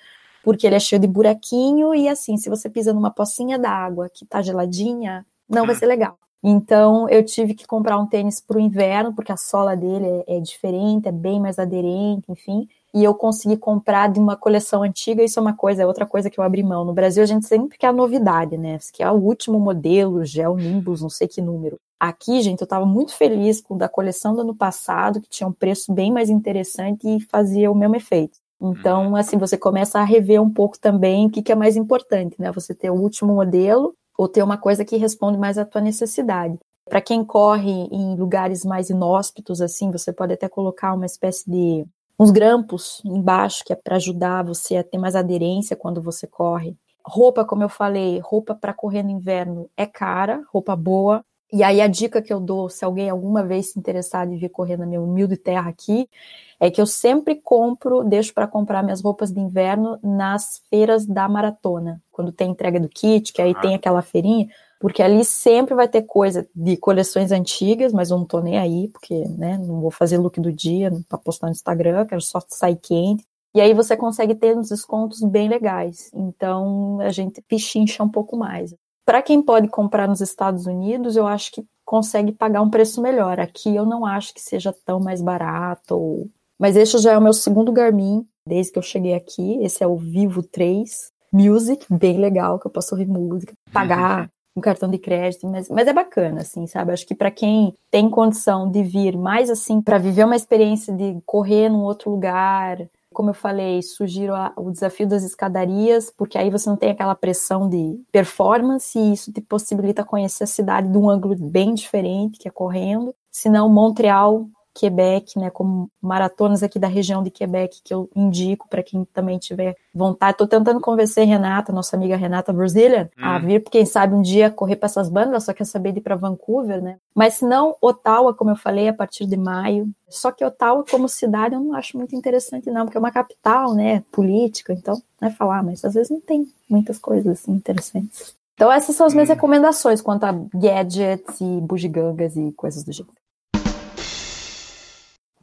porque 0.43 0.67
ele 0.67 0.77
é 0.77 0.81
cheio 0.81 1.01
de 1.01 1.09
buraquinho 1.09 1.95
e 1.95 2.09
assim, 2.09 2.37
se 2.37 2.49
você 2.49 2.69
pisa 2.69 2.93
numa 2.93 3.11
pocinha 3.11 3.59
d'água 3.59 4.09
que 4.13 4.25
está 4.25 4.43
geladinha, 4.43 5.27
não 5.49 5.67
vai 5.67 5.75
ser 5.75 5.87
legal. 5.87 6.19
Então 6.45 7.09
eu 7.09 7.25
tive 7.25 7.55
que 7.55 7.67
comprar 7.67 7.99
um 7.99 8.07
tênis 8.07 8.41
para 8.41 8.59
o 8.59 8.61
inverno, 8.61 9.15
porque 9.15 9.33
a 9.33 9.37
sola 9.37 9.75
dele 9.75 10.07
é, 10.29 10.37
é 10.37 10.41
diferente, 10.41 11.09
é 11.09 11.13
bem 11.13 11.41
mais 11.41 11.59
aderente, 11.59 12.31
enfim 12.31 12.69
e 12.95 13.03
eu 13.03 13.13
consegui 13.13 13.57
comprar 13.57 14.09
de 14.09 14.21
uma 14.21 14.37
coleção 14.37 14.85
antiga, 14.85 15.25
isso 15.25 15.41
é 15.41 15.43
uma 15.43 15.53
coisa, 15.53 15.83
é 15.83 15.87
outra 15.87 16.07
coisa 16.07 16.31
que 16.31 16.39
eu 16.39 16.45
abri 16.45 16.63
mão. 16.63 16.85
No 16.85 16.95
Brasil 16.95 17.25
a 17.25 17.27
gente 17.27 17.45
sempre 17.45 17.77
quer 17.77 17.89
a 17.89 17.93
novidade, 17.93 18.57
né? 18.57 18.79
Que 18.93 19.03
é 19.03 19.11
o 19.11 19.15
último 19.15 19.59
modelo, 19.59 20.25
Gel 20.25 20.55
Nimbus, 20.55 21.03
não 21.03 21.11
sei 21.11 21.27
que 21.27 21.43
número. 21.43 21.77
Aqui, 21.99 22.41
gente, 22.41 22.61
eu 22.61 22.67
estava 22.67 22.87
muito 22.87 23.13
feliz 23.17 23.61
com 23.61 23.77
da 23.77 23.89
coleção 23.89 24.33
do 24.37 24.43
ano 24.43 24.55
passado, 24.55 25.21
que 25.21 25.29
tinha 25.29 25.49
um 25.49 25.53
preço 25.53 25.93
bem 25.93 26.13
mais 26.13 26.31
interessante 26.31 27.09
e 27.09 27.21
fazia 27.21 27.69
o 27.69 27.75
mesmo 27.75 27.97
efeito. 27.97 28.39
Então, 28.61 29.09
uhum. 29.09 29.17
assim, 29.17 29.37
você 29.39 29.59
começa 29.59 29.99
a 29.99 30.05
rever 30.05 30.41
um 30.41 30.51
pouco 30.51 30.79
também 30.79 31.27
o 31.27 31.31
que, 31.31 31.43
que 31.43 31.51
é 31.51 31.57
mais 31.57 31.75
importante, 31.77 32.37
né? 32.39 32.53
Você 32.53 32.73
ter 32.73 32.91
o 32.91 32.95
último 32.95 33.35
modelo 33.35 33.93
ou 34.17 34.29
ter 34.29 34.43
uma 34.43 34.57
coisa 34.57 34.85
que 34.85 34.97
responde 34.97 35.39
mais 35.39 35.59
à 35.59 35.65
tua 35.65 35.81
necessidade. 35.81 36.59
Para 36.89 37.01
quem 37.01 37.25
corre 37.25 37.71
em 37.71 38.15
lugares 38.17 38.65
mais 38.65 38.91
inóspitos, 38.91 39.61
assim, 39.61 39.91
você 39.91 40.13
pode 40.13 40.35
até 40.35 40.49
colocar 40.49 40.93
uma 40.93 41.07
espécie 41.07 41.51
de 41.51 41.87
uns 42.19 42.31
grampos 42.31 43.03
embaixo, 43.05 43.65
que 43.65 43.73
é 43.73 43.77
para 43.77 43.97
ajudar 43.97 44.45
você 44.45 44.77
a 44.77 44.85
ter 44.85 44.99
mais 44.99 45.17
aderência 45.17 45.77
quando 45.77 46.03
você 46.03 46.27
corre. 46.27 46.77
Roupa, 47.07 47.45
como 47.45 47.63
eu 47.63 47.69
falei, 47.69 48.19
roupa 48.23 48.55
para 48.55 48.73
correr 48.73 49.03
no 49.03 49.11
inverno 49.11 49.69
é 49.77 49.87
cara, 49.87 50.43
roupa 50.53 50.77
boa. 50.77 51.25
E 51.55 51.63
aí 51.63 51.81
a 51.81 51.87
dica 51.87 52.21
que 52.21 52.33
eu 52.33 52.41
dou, 52.41 52.69
se 52.69 52.85
alguém 52.85 53.09
alguma 53.09 53.45
vez 53.45 53.71
se 53.71 53.79
interessar 53.79 54.27
em 54.27 54.37
vir 54.37 54.49
correr 54.49 54.77
na 54.77 54.85
minha 54.85 55.01
humilde 55.01 55.37
terra 55.37 55.71
aqui, 55.71 56.11
é 56.59 56.69
que 56.69 56.81
eu 56.81 56.87
sempre 56.87 57.37
compro, 57.37 58.03
deixo 58.03 58.35
para 58.35 58.49
comprar 58.49 58.83
minhas 58.83 59.01
roupas 59.01 59.31
de 59.31 59.39
inverno 59.39 59.97
nas 60.03 60.61
feiras 60.69 61.07
da 61.07 61.29
maratona, 61.29 62.03
quando 62.11 62.33
tem 62.33 62.51
entrega 62.51 62.81
do 62.81 62.89
kit, 62.89 63.33
que 63.33 63.41
aí 63.41 63.55
tem 63.55 63.73
aquela 63.73 64.03
feirinha, 64.03 64.49
porque 64.81 65.01
ali 65.01 65.25
sempre 65.25 65.77
vai 65.77 65.87
ter 65.87 66.03
coisa 66.03 66.45
de 66.53 66.77
coleções 66.77 67.31
antigas, 67.31 67.93
mas 67.93 68.11
eu 68.11 68.19
não 68.19 68.25
tô 68.27 68.41
nem 68.41 68.59
aí, 68.59 68.89
porque, 68.89 69.15
né, 69.29 69.57
não 69.57 69.81
vou 69.81 69.93
fazer 69.93 70.19
look 70.19 70.41
do 70.41 70.51
dia 70.51 70.91
para 71.09 71.19
postar 71.19 71.47
no 71.47 71.53
Instagram, 71.53 72.05
quero 72.05 72.21
só 72.21 72.43
sair 72.49 72.77
quente. 72.83 73.25
E 73.55 73.61
aí 73.61 73.73
você 73.73 73.97
consegue 73.97 74.35
ter 74.35 74.57
uns 74.57 74.71
descontos 74.71 75.21
bem 75.23 75.49
legais. 75.49 76.11
Então 76.13 76.99
a 77.01 77.11
gente 77.11 77.41
pichincha 77.43 78.03
um 78.03 78.09
pouco 78.11 78.37
mais. 78.37 78.75
Para 79.05 79.23
quem 79.23 79.43
pode 79.43 79.69
comprar 79.69 80.09
nos 80.09 80.21
Estados 80.21 80.67
Unidos, 80.67 81.17
eu 81.17 81.27
acho 81.27 81.53
que 81.53 81.65
consegue 81.85 82.33
pagar 82.33 82.63
um 82.63 82.71
preço 82.71 83.03
melhor. 83.03 83.39
Aqui 83.39 83.75
eu 83.75 83.85
não 83.85 84.07
acho 84.07 84.33
que 84.33 84.41
seja 84.41 84.75
tão 84.85 84.99
mais 84.99 85.21
barato. 85.21 85.95
Ou... 85.95 86.31
Mas 86.59 86.77
esse 86.77 86.99
já 86.99 87.13
é 87.13 87.19
o 87.19 87.23
meu 87.23 87.33
segundo 87.33 87.73
Garmin, 87.73 88.27
desde 88.47 88.73
que 88.73 88.79
eu 88.79 88.83
cheguei 88.83 89.15
aqui. 89.15 89.59
Esse 89.63 89.85
é 89.85 89.87
o 89.87 89.97
Vivo 89.97 90.43
3 90.43 91.13
Music, 91.33 91.85
bem 91.91 92.19
legal, 92.19 92.61
que 92.61 92.67
eu 92.67 92.71
posso 92.71 92.95
ouvir 92.95 93.09
música, 93.09 93.53
pagar 93.73 94.31
um 94.57 94.61
cartão 94.61 94.89
de 94.89 94.99
crédito, 94.99 95.49
mas, 95.49 95.69
mas 95.69 95.89
é 95.89 95.93
bacana, 95.93 96.43
assim, 96.43 96.65
sabe? 96.67 96.93
Acho 96.93 97.05
que 97.05 97.15
para 97.15 97.31
quem 97.31 97.75
tem 97.91 98.09
condição 98.09 98.71
de 98.71 98.85
vir 98.85 99.17
mais 99.17 99.51
assim, 99.51 99.83
para 99.83 99.99
viver 99.99 100.25
uma 100.25 100.37
experiência 100.37 100.95
de 100.95 101.21
correr 101.27 101.69
num 101.69 101.83
outro 101.83 102.09
lugar, 102.09 102.89
como 103.15 103.31
eu 103.31 103.35
falei, 103.35 103.81
sugiro 103.81 104.35
a, 104.35 104.53
o 104.57 104.71
desafio 104.71 105.07
das 105.07 105.23
escadarias, 105.23 106.13
porque 106.15 106.37
aí 106.37 106.51
você 106.51 106.69
não 106.69 106.77
tem 106.77 106.91
aquela 106.91 107.15
pressão 107.15 107.69
de 107.69 107.99
performance 108.13 108.99
e 108.99 109.13
isso 109.15 109.33
te 109.33 109.41
possibilita 109.41 110.05
conhecer 110.05 110.45
a 110.45 110.49
cidade 110.49 110.89
de 110.89 110.99
um 110.99 111.09
ângulo 111.09 111.35
bem 111.37 111.73
diferente, 111.73 112.39
que 112.39 112.49
é 112.49 112.51
correndo. 112.51 113.15
Se 113.31 113.49
não, 113.49 113.69
Montreal 113.69 114.47
Quebec, 114.75 115.39
né, 115.39 115.51
como 115.51 115.89
maratonas 116.03 116.63
aqui 116.63 116.79
da 116.79 116.89
região 116.89 117.23
de 117.23 117.31
Quebec 117.31 117.81
que 117.83 117.95
eu 117.95 118.11
indico 118.15 118.69
para 118.69 118.83
quem 118.83 119.05
também 119.05 119.39
tiver 119.39 119.77
vontade. 119.95 120.33
Estou 120.33 120.49
tentando 120.49 120.81
convencer 120.81 121.27
Renata, 121.27 121.73
nossa 121.73 121.97
amiga 121.97 122.17
Renata 122.17 122.53
Brazilian, 122.53 123.09
hum. 123.17 123.25
a 123.25 123.39
vir, 123.39 123.63
quem 123.71 123.87
sabe 123.87 124.15
um 124.15 124.21
dia 124.21 124.51
correr 124.51 124.77
para 124.77 124.87
essas 124.87 125.09
bandas, 125.09 125.45
só 125.45 125.53
quer 125.53 125.65
saber 125.65 125.93
de 125.93 125.99
ir 125.99 126.03
para 126.03 126.17
Vancouver, 126.17 126.83
né? 126.83 126.97
Mas 127.15 127.35
se 127.35 127.45
não, 127.45 127.77
Ottawa, 127.81 128.35
como 128.35 128.51
eu 128.51 128.57
falei, 128.57 128.89
a 128.89 128.93
partir 128.93 129.27
de 129.27 129.37
maio. 129.37 129.89
Só 130.09 130.33
que 130.33 130.45
Ottawa 130.45 130.85
como 130.91 131.09
cidade 131.09 131.55
eu 131.55 131.61
não 131.61 131.75
acho 131.75 131.97
muito 131.97 132.17
interessante 132.17 132.71
não, 132.71 132.85
porque 132.85 132.97
é 132.97 133.01
uma 133.01 133.13
capital, 133.13 133.75
né, 133.75 134.03
política, 134.11 134.73
então, 134.73 135.01
não 135.21 135.29
é 135.29 135.31
falar, 135.31 135.63
mas 135.63 135.85
às 135.85 135.95
vezes 135.95 136.11
não 136.11 136.21
tem 136.21 136.49
muitas 136.69 136.99
coisas 136.99 137.41
assim 137.41 137.53
interessantes. 137.53 138.35
Então 138.55 138.71
essas 138.73 138.95
são 138.95 139.07
as 139.07 139.15
minhas 139.15 139.29
hum. 139.29 139.35
recomendações 139.35 140.01
quanto 140.01 140.25
a 140.25 140.33
gadgets 140.55 141.41
e 141.41 141.61
bugigangas 141.61 142.37
e 142.37 142.53
coisas 142.53 142.83
do 142.83 142.93
jeito. 142.93 143.24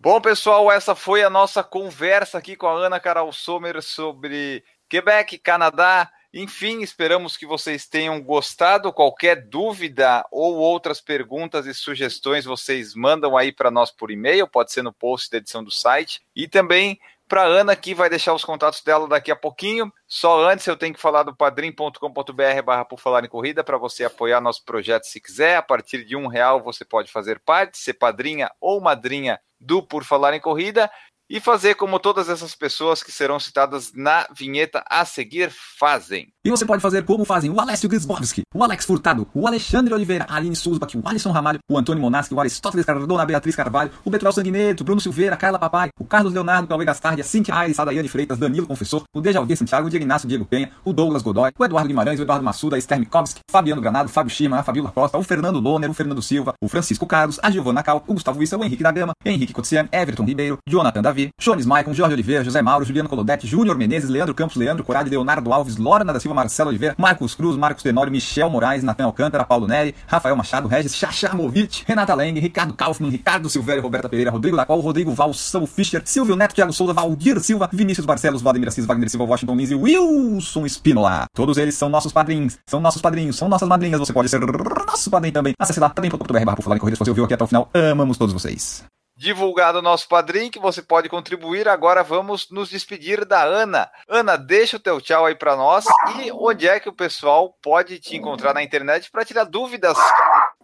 Bom, 0.03 0.19
pessoal, 0.19 0.71
essa 0.71 0.95
foi 0.95 1.21
a 1.21 1.29
nossa 1.29 1.63
conversa 1.63 2.39
aqui 2.39 2.55
com 2.55 2.65
a 2.65 2.73
Ana 2.73 2.99
Carol 2.99 3.31
Sommer 3.31 3.83
sobre 3.83 4.63
Quebec, 4.89 5.37
Canadá. 5.37 6.11
Enfim, 6.33 6.81
esperamos 6.81 7.37
que 7.37 7.45
vocês 7.45 7.87
tenham 7.87 8.19
gostado. 8.19 8.91
Qualquer 8.91 9.47
dúvida 9.47 10.25
ou 10.31 10.55
outras 10.55 10.99
perguntas 10.99 11.67
e 11.67 11.73
sugestões, 11.75 12.45
vocês 12.45 12.95
mandam 12.95 13.37
aí 13.37 13.51
para 13.51 13.69
nós 13.69 13.91
por 13.91 14.09
e-mail, 14.09 14.47
pode 14.47 14.71
ser 14.71 14.81
no 14.81 14.91
post 14.91 15.29
da 15.29 15.37
edição 15.37 15.63
do 15.63 15.69
site. 15.69 16.19
E 16.35 16.47
também 16.47 16.99
para 17.31 17.43
Ana, 17.43 17.77
que 17.77 17.95
vai 17.95 18.09
deixar 18.09 18.33
os 18.33 18.43
contatos 18.43 18.81
dela 18.81 19.07
daqui 19.07 19.31
a 19.31 19.35
pouquinho. 19.37 19.89
Só 20.05 20.43
antes 20.49 20.67
eu 20.67 20.75
tenho 20.75 20.93
que 20.93 20.99
falar 20.99 21.23
do 21.23 21.33
padrim.com.br 21.33 22.61
barra 22.65 22.83
por 22.83 22.99
falar 22.99 23.23
em 23.23 23.29
corrida 23.29 23.63
para 23.63 23.77
você 23.77 24.03
apoiar 24.03 24.41
nosso 24.41 24.65
projeto 24.65 25.05
se 25.05 25.21
quiser. 25.21 25.55
A 25.55 25.61
partir 25.61 26.03
de 26.03 26.13
um 26.13 26.27
real 26.27 26.61
você 26.61 26.83
pode 26.83 27.09
fazer 27.09 27.39
parte, 27.39 27.77
ser 27.77 27.93
padrinha 27.93 28.51
ou 28.59 28.81
madrinha 28.81 29.39
do 29.61 29.81
Por 29.81 30.03
Falar 30.03 30.33
em 30.33 30.41
Corrida. 30.41 30.91
E 31.31 31.39
fazer 31.39 31.75
como 31.75 31.97
todas 31.97 32.27
essas 32.27 32.53
pessoas 32.53 33.01
que 33.01 33.09
serão 33.09 33.39
citadas 33.39 33.93
na 33.95 34.27
vinheta 34.35 34.83
a 34.89 35.05
seguir 35.05 35.49
fazem. 35.49 36.27
E 36.43 36.49
você 36.49 36.65
pode 36.65 36.81
fazer 36.81 37.05
como 37.05 37.23
fazem 37.23 37.49
o 37.49 37.61
Alessio 37.61 37.87
Grisbowski, 37.87 38.41
o 38.53 38.61
Alex 38.61 38.83
Furtado, 38.83 39.25
o 39.33 39.47
Alexandre 39.47 39.93
Oliveira, 39.93 40.25
a 40.27 40.35
Aline 40.35 40.57
Sulzbach, 40.57 40.97
o 40.97 41.01
Alisson 41.07 41.31
Ramalho, 41.31 41.59
o 41.69 41.77
Antônio 41.77 42.01
Monaschi, 42.01 42.33
o 42.33 42.39
Aristóteles 42.39 42.85
Cardona, 42.85 43.23
a 43.23 43.25
Beatriz 43.25 43.55
Carvalho, 43.55 43.91
o 44.03 44.09
Betuel 44.09 44.33
Sanguineto, 44.33 44.83
Bruno 44.83 44.99
Silveira, 44.99 45.37
Carla 45.37 45.57
Papai, 45.57 45.89
o 45.97 46.03
Carlos 46.03 46.33
Leonardo, 46.33 46.67
Cauê 46.67 46.83
Gastardi, 46.83 47.21
a 47.21 47.23
Cintia 47.23 47.55
Aires, 47.55 47.79
a 47.79 47.85
Daiane 47.85 48.09
Freitas, 48.09 48.37
Danilo 48.37 48.67
Confessor, 48.67 49.03
o 49.13 49.21
Dejaldir 49.21 49.55
Santiago, 49.55 49.87
o 49.87 49.89
Diego 49.89 50.03
Inácio 50.03 50.27
Diego 50.27 50.43
Penha, 50.43 50.71
o 50.83 50.91
Douglas 50.91 51.21
Godoy, 51.21 51.51
o 51.57 51.63
Eduardo 51.63 51.87
Guimarães, 51.87 52.19
o 52.19 52.23
Eduardo 52.23 52.43
Massuda, 52.43 52.75
a 52.75 52.79
Esther 52.79 52.99
Mikovski, 52.99 53.39
Fabiano 53.49 53.81
Granado, 53.81 54.09
Fábio 54.09 54.35
Schima, 54.35 54.59
a 54.59 54.63
Fabiola 54.63 54.91
Costa, 54.91 55.17
o 55.17 55.23
Fernando 55.23 55.61
Loner, 55.61 55.89
o 55.89 55.93
Fernando 55.93 56.21
Silva, 56.21 56.53
o 56.61 56.67
Francisco 56.67 57.05
Carlos, 57.05 57.39
a 57.41 57.49
Giovana 57.49 57.83
Cal, 57.83 58.03
o 58.05 58.13
Gustavo 58.13 58.43
Issa, 58.43 58.57
o 58.57 58.63
Henrique 58.65 58.83
da 58.83 58.91
Gama, 58.91 59.13
Henrique 59.23 59.53
Cotsian, 59.53 59.87
Everton 59.91 60.25
Ribeiro, 60.25 60.57
Jonathan 60.67 61.01
Davi, 61.01 61.20
Jones 61.39 61.65
Maicon, 61.65 61.93
Jorge 61.93 62.13
Oliveira, 62.13 62.43
José 62.43 62.61
Mauro, 62.61 62.85
Juliano 62.85 63.09
Colodete, 63.09 63.45
Júnior 63.45 63.77
Menezes, 63.77 64.09
Leandro 64.09 64.33
Campos, 64.33 64.55
Leandro 64.55 64.83
Corade, 64.83 65.09
Leonardo 65.09 65.51
Alves, 65.51 65.77
Lorna 65.77 66.13
da 66.13 66.19
Silva, 66.19 66.35
Marcelo 66.35 66.69
Oliveira, 66.69 66.95
Marcos 66.97 67.35
Cruz, 67.35 67.57
Marcos 67.57 67.83
Tenório, 67.83 68.11
Michel 68.11 68.49
Moraes, 68.49 68.83
Natan 68.83 69.05
Alcântara, 69.05 69.43
Paulo 69.43 69.67
Neri, 69.67 69.93
Rafael 70.07 70.35
Machado, 70.35 70.67
Regis 70.67 70.95
Chachamovic, 70.95 71.83
Renata 71.85 72.13
Leng, 72.15 72.39
Ricardo 72.39 72.73
Kaufmann, 72.73 73.09
Ricardo 73.09 73.49
Silvério, 73.49 73.83
Roberta 73.83 74.09
Pereira, 74.09 74.31
Rodrigo 74.31 74.55
Lacol, 74.55 74.79
Rodrigo 74.79 75.11
Val, 75.11 75.31
Fischer, 75.67 76.01
Silvio 76.05 76.35
Neto, 76.35 76.55
Thiago 76.55 76.73
Souza, 76.73 76.93
Valdir 76.93 77.39
Silva, 77.39 77.69
Vinícius 77.71 78.05
Barcelos, 78.05 78.41
Vladimir 78.41 78.67
Assis, 78.67 78.85
Wagner 78.85 79.09
Silva, 79.09 79.25
Washington 79.25 79.55
Lins 79.55 79.71
e 79.71 79.75
Wilson 79.75 80.65
Espínola. 80.65 81.25
Todos 81.33 81.57
eles 81.57 81.75
são 81.75 81.89
nossos 81.89 82.11
padrinhos, 82.11 82.57
são 82.67 82.79
nossos 82.79 83.01
padrinhos, 83.01 83.35
são 83.35 83.47
nossas 83.47 83.67
madrinhas. 83.67 83.99
Você 83.99 84.13
pode 84.13 84.29
ser 84.29 84.39
nosso 84.39 85.09
padrinho 85.09 85.33
também. 85.33 85.53
Acesse 85.57 85.79
lá 85.79 85.89
também.br 85.89 86.17
por 86.55 86.63
falar 86.63 86.75
em 86.75 86.79
corrida 86.79 86.95
se 86.95 87.03
você 87.03 87.09
ouviu 87.09 87.25
aqui 87.25 87.33
até 87.33 87.43
o 87.43 87.47
final. 87.47 87.69
Amamos 87.73 88.17
todos 88.17 88.33
vocês 88.33 88.83
divulgado 89.21 89.77
o 89.77 89.81
nosso 89.83 90.07
padrinho, 90.07 90.49
que 90.49 90.57
você 90.57 90.81
pode 90.81 91.07
contribuir. 91.07 91.67
Agora 91.67 92.01
vamos 92.01 92.49
nos 92.49 92.69
despedir 92.69 93.23
da 93.23 93.43
Ana. 93.43 93.87
Ana, 94.09 94.35
deixa 94.35 94.77
o 94.77 94.79
teu 94.79 94.99
tchau 94.99 95.27
aí 95.27 95.35
para 95.35 95.55
nós 95.55 95.85
e 96.17 96.31
onde 96.31 96.67
é 96.67 96.79
que 96.79 96.89
o 96.89 96.93
pessoal 96.93 97.55
pode 97.61 97.99
te 97.99 98.17
encontrar 98.17 98.51
na 98.51 98.63
internet 98.63 99.11
para 99.11 99.23
tirar 99.23 99.43
dúvidas 99.43 99.95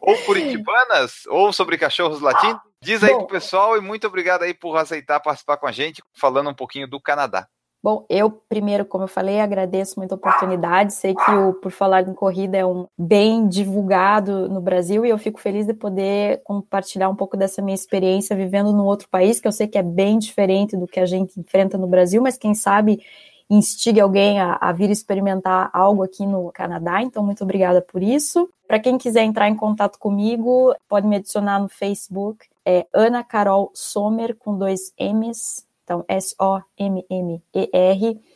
ou 0.01 0.18
curitibanas 0.24 1.28
ou 1.28 1.53
sobre 1.53 1.78
cachorros 1.78 2.20
latinos. 2.20 2.60
Diz 2.82 3.03
aí 3.03 3.12
Bom, 3.12 3.20
pro 3.20 3.28
pessoal 3.28 3.78
e 3.78 3.82
muito 3.82 4.08
obrigado 4.08 4.41
aí 4.41 4.55
por 4.55 4.76
aceitar 4.76 5.20
participar 5.20 5.58
com 5.58 5.68
a 5.68 5.72
gente, 5.72 6.01
falando 6.20 6.49
um 6.49 6.55
pouquinho 6.55 6.88
do 6.88 6.99
Canadá. 6.99 7.47
Bom, 7.88 8.05
eu 8.09 8.29
primeiro, 8.29 8.83
como 8.83 9.05
eu 9.05 9.07
falei, 9.07 9.39
agradeço 9.39 9.97
muito 9.97 10.11
a 10.11 10.15
oportunidade. 10.15 10.93
Sei 10.93 11.15
que 11.15 11.31
o 11.31 11.53
Por 11.53 11.71
Falar 11.71 12.05
em 12.05 12.13
Corrida 12.13 12.57
é 12.57 12.65
um 12.65 12.85
bem 12.97 13.47
divulgado 13.47 14.49
no 14.49 14.59
Brasil 14.59 15.05
e 15.05 15.09
eu 15.09 15.17
fico 15.17 15.39
feliz 15.39 15.65
de 15.65 15.73
poder 15.73 16.41
compartilhar 16.43 17.07
um 17.07 17.15
pouco 17.15 17.38
dessa 17.38 17.61
minha 17.61 17.73
experiência 17.73 18.35
vivendo 18.35 18.73
num 18.73 18.83
outro 18.83 19.07
país, 19.07 19.39
que 19.39 19.47
eu 19.47 19.53
sei 19.53 19.69
que 19.69 19.77
é 19.77 19.81
bem 19.81 20.19
diferente 20.19 20.75
do 20.75 20.85
que 20.85 20.99
a 20.99 21.05
gente 21.05 21.39
enfrenta 21.39 21.77
no 21.77 21.88
Brasil, 21.88 22.21
mas 22.21 22.38
quem 22.38 22.53
sabe 22.53 23.01
instigue 23.49 24.01
alguém 24.01 24.38
a, 24.38 24.57
a 24.59 24.73
vir 24.73 24.89
experimentar 24.89 25.69
algo 25.71 26.03
aqui 26.03 26.25
no 26.25 26.51
Canadá. 26.51 27.01
Então, 27.01 27.23
muito 27.23 27.45
obrigada 27.45 27.81
por 27.81 28.03
isso. 28.03 28.49
Para 28.67 28.81
quem 28.81 28.97
quiser 28.97 29.23
entrar 29.23 29.47
em 29.47 29.55
contato 29.55 29.97
comigo, 29.97 30.75
pode 30.89 31.07
me 31.07 31.15
adicionar 31.15 31.57
no 31.57 31.69
Facebook. 31.69 32.47
É 32.65 32.85
Ana 32.91 33.23
Carol 33.23 33.71
Sommer 33.73 34.35
com 34.35 34.57
dois 34.57 34.91
M's 34.99 35.66
então, 35.88 36.03
S-O-M-M-E-R. 36.09 37.79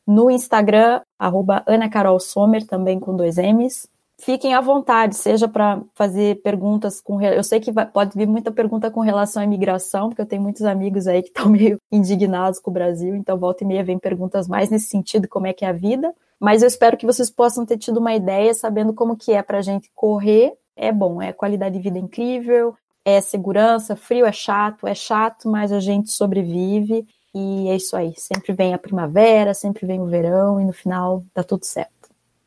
No 0.07 0.31
Instagram, 0.31 1.01
arroba 1.19 1.61
Ana 1.67 1.89
Carol 1.89 2.17
Sommer, 2.17 2.65
também 2.65 2.97
com 2.97 3.13
dois 3.13 3.37
M's. 3.37 3.89
Fiquem 4.17 4.53
à 4.53 4.61
vontade, 4.61 5.15
seja 5.15 5.49
para 5.49 5.81
fazer 5.93 6.41
perguntas 6.43 7.01
com. 7.01 7.21
Eu 7.21 7.43
sei 7.43 7.59
que 7.59 7.71
vai, 7.71 7.85
pode 7.85 8.17
vir 8.17 8.27
muita 8.27 8.51
pergunta 8.51 8.89
com 8.89 9.01
relação 9.01 9.41
à 9.41 9.45
imigração, 9.45 10.07
porque 10.07 10.21
eu 10.21 10.25
tenho 10.25 10.41
muitos 10.41 10.61
amigos 10.61 11.07
aí 11.07 11.21
que 11.21 11.27
estão 11.27 11.49
meio 11.51 11.77
indignados 11.91 12.57
com 12.59 12.71
o 12.71 12.73
Brasil, 12.73 13.15
então 13.15 13.37
volta 13.37 13.65
e 13.65 13.67
meia 13.67 13.83
vem 13.83 13.99
perguntas 13.99 14.47
mais 14.47 14.69
nesse 14.69 14.87
sentido, 14.87 15.27
como 15.27 15.47
é 15.47 15.53
que 15.53 15.65
é 15.65 15.67
a 15.67 15.73
vida. 15.73 16.13
Mas 16.39 16.61
eu 16.61 16.69
espero 16.69 16.95
que 16.95 17.05
vocês 17.05 17.29
possam 17.29 17.65
ter 17.65 17.77
tido 17.77 17.97
uma 17.97 18.15
ideia, 18.15 18.53
sabendo 18.53 18.93
como 18.93 19.17
que 19.17 19.33
é 19.33 19.43
para 19.43 19.57
a 19.57 19.61
gente 19.61 19.91
correr. 19.93 20.53
É 20.73 20.91
bom, 20.91 21.21
é 21.21 21.33
qualidade 21.33 21.75
de 21.75 21.81
vida 21.81 21.99
incrível, 21.99 22.75
é 23.03 23.19
segurança, 23.19 23.95
frio 23.95 24.25
é 24.25 24.31
chato, 24.31 24.87
é 24.87 24.95
chato, 24.95 25.49
mas 25.49 25.71
a 25.71 25.79
gente 25.81 26.11
sobrevive. 26.11 27.05
E 27.33 27.69
é 27.69 27.75
isso 27.75 27.95
aí. 27.95 28.13
Sempre 28.17 28.53
vem 28.53 28.73
a 28.73 28.77
primavera, 28.77 29.53
sempre 29.53 29.85
vem 29.85 30.01
o 30.01 30.07
verão 30.07 30.59
e 30.59 30.65
no 30.65 30.73
final 30.73 31.23
dá 31.33 31.43
tudo 31.43 31.65
certo. 31.65 31.91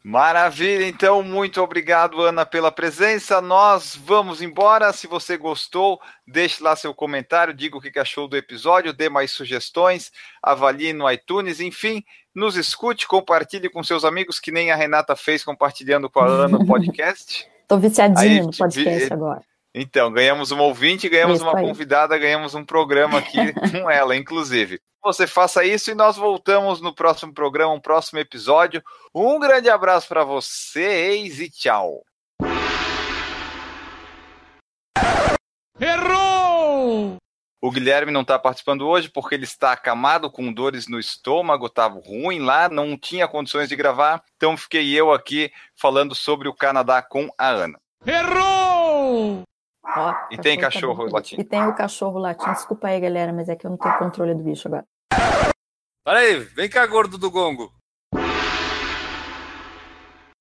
Maravilha, 0.06 0.86
então 0.86 1.22
muito 1.22 1.62
obrigado, 1.62 2.20
Ana, 2.20 2.44
pela 2.44 2.70
presença. 2.70 3.40
Nós 3.40 3.96
vamos 3.96 4.42
embora. 4.42 4.92
Se 4.92 5.06
você 5.06 5.38
gostou, 5.38 5.98
deixe 6.26 6.62
lá 6.62 6.76
seu 6.76 6.92
comentário, 6.92 7.54
diga 7.54 7.78
o 7.78 7.80
que 7.80 7.98
achou 7.98 8.28
do 8.28 8.36
episódio, 8.36 8.92
dê 8.92 9.08
mais 9.08 9.30
sugestões, 9.30 10.12
avalie 10.42 10.92
no 10.92 11.10
iTunes, 11.10 11.58
enfim, 11.58 12.04
nos 12.34 12.54
escute, 12.54 13.08
compartilhe 13.08 13.70
com 13.70 13.82
seus 13.82 14.04
amigos, 14.04 14.38
que 14.38 14.52
nem 14.52 14.70
a 14.70 14.76
Renata 14.76 15.16
fez 15.16 15.42
compartilhando 15.42 16.10
com 16.10 16.20
a 16.20 16.26
Ana 16.26 16.58
o 16.58 16.66
podcast. 16.68 17.48
Estou 17.62 17.78
viciadinha 17.78 18.42
no 18.42 18.54
podcast 18.54 19.10
agora. 19.10 19.42
Então, 19.74 20.12
ganhamos 20.12 20.52
uma 20.52 20.62
ouvinte, 20.62 21.08
ganhamos 21.08 21.38
isso 21.40 21.44
uma 21.48 21.58
aí. 21.58 21.66
convidada, 21.66 22.16
ganhamos 22.16 22.54
um 22.54 22.64
programa 22.64 23.18
aqui 23.18 23.52
com 23.72 23.90
ela, 23.90 24.14
inclusive. 24.14 24.80
Você 25.02 25.26
faça 25.26 25.64
isso 25.64 25.90
e 25.90 25.94
nós 25.94 26.16
voltamos 26.16 26.80
no 26.80 26.94
próximo 26.94 27.34
programa, 27.34 27.72
um 27.72 27.80
próximo 27.80 28.20
episódio. 28.20 28.82
Um 29.12 29.38
grande 29.40 29.68
abraço 29.68 30.06
para 30.06 30.22
vocês 30.22 31.40
e 31.40 31.50
tchau. 31.50 32.04
Errou! 35.80 37.16
O 37.60 37.70
Guilherme 37.70 38.12
não 38.12 38.20
está 38.20 38.38
participando 38.38 38.86
hoje 38.86 39.08
porque 39.08 39.34
ele 39.34 39.44
está 39.44 39.72
acamado 39.72 40.30
com 40.30 40.52
dores 40.52 40.86
no 40.86 41.00
estômago, 41.00 41.66
estava 41.66 41.98
ruim 41.98 42.38
lá, 42.38 42.68
não 42.68 42.96
tinha 42.96 43.26
condições 43.26 43.68
de 43.68 43.74
gravar, 43.74 44.22
então 44.36 44.56
fiquei 44.56 44.92
eu 44.94 45.12
aqui 45.12 45.50
falando 45.74 46.14
sobre 46.14 46.48
o 46.48 46.54
Canadá 46.54 47.02
com 47.02 47.28
a 47.36 47.48
Ana. 47.48 47.80
Errou! 48.06 48.73
Ó, 49.86 50.14
e 50.30 50.38
tem 50.38 50.58
cachorro 50.58 51.06
tá 51.06 51.16
latino. 51.16 51.40
E 51.40 51.44
tem 51.44 51.66
o 51.66 51.74
cachorro 51.74 52.18
latino. 52.18 52.52
Desculpa 52.52 52.88
aí, 52.88 53.00
galera, 53.00 53.32
mas 53.32 53.48
é 53.48 53.56
que 53.56 53.66
eu 53.66 53.70
não 53.70 53.76
tenho 53.76 53.98
controle 53.98 54.34
do 54.34 54.42
bicho 54.42 54.68
agora. 54.68 54.84
Olha 56.06 56.18
aí, 56.18 56.38
vem 56.38 56.68
cá, 56.68 56.86
gordo 56.86 57.16
do 57.16 57.30
gongo. 57.30 57.72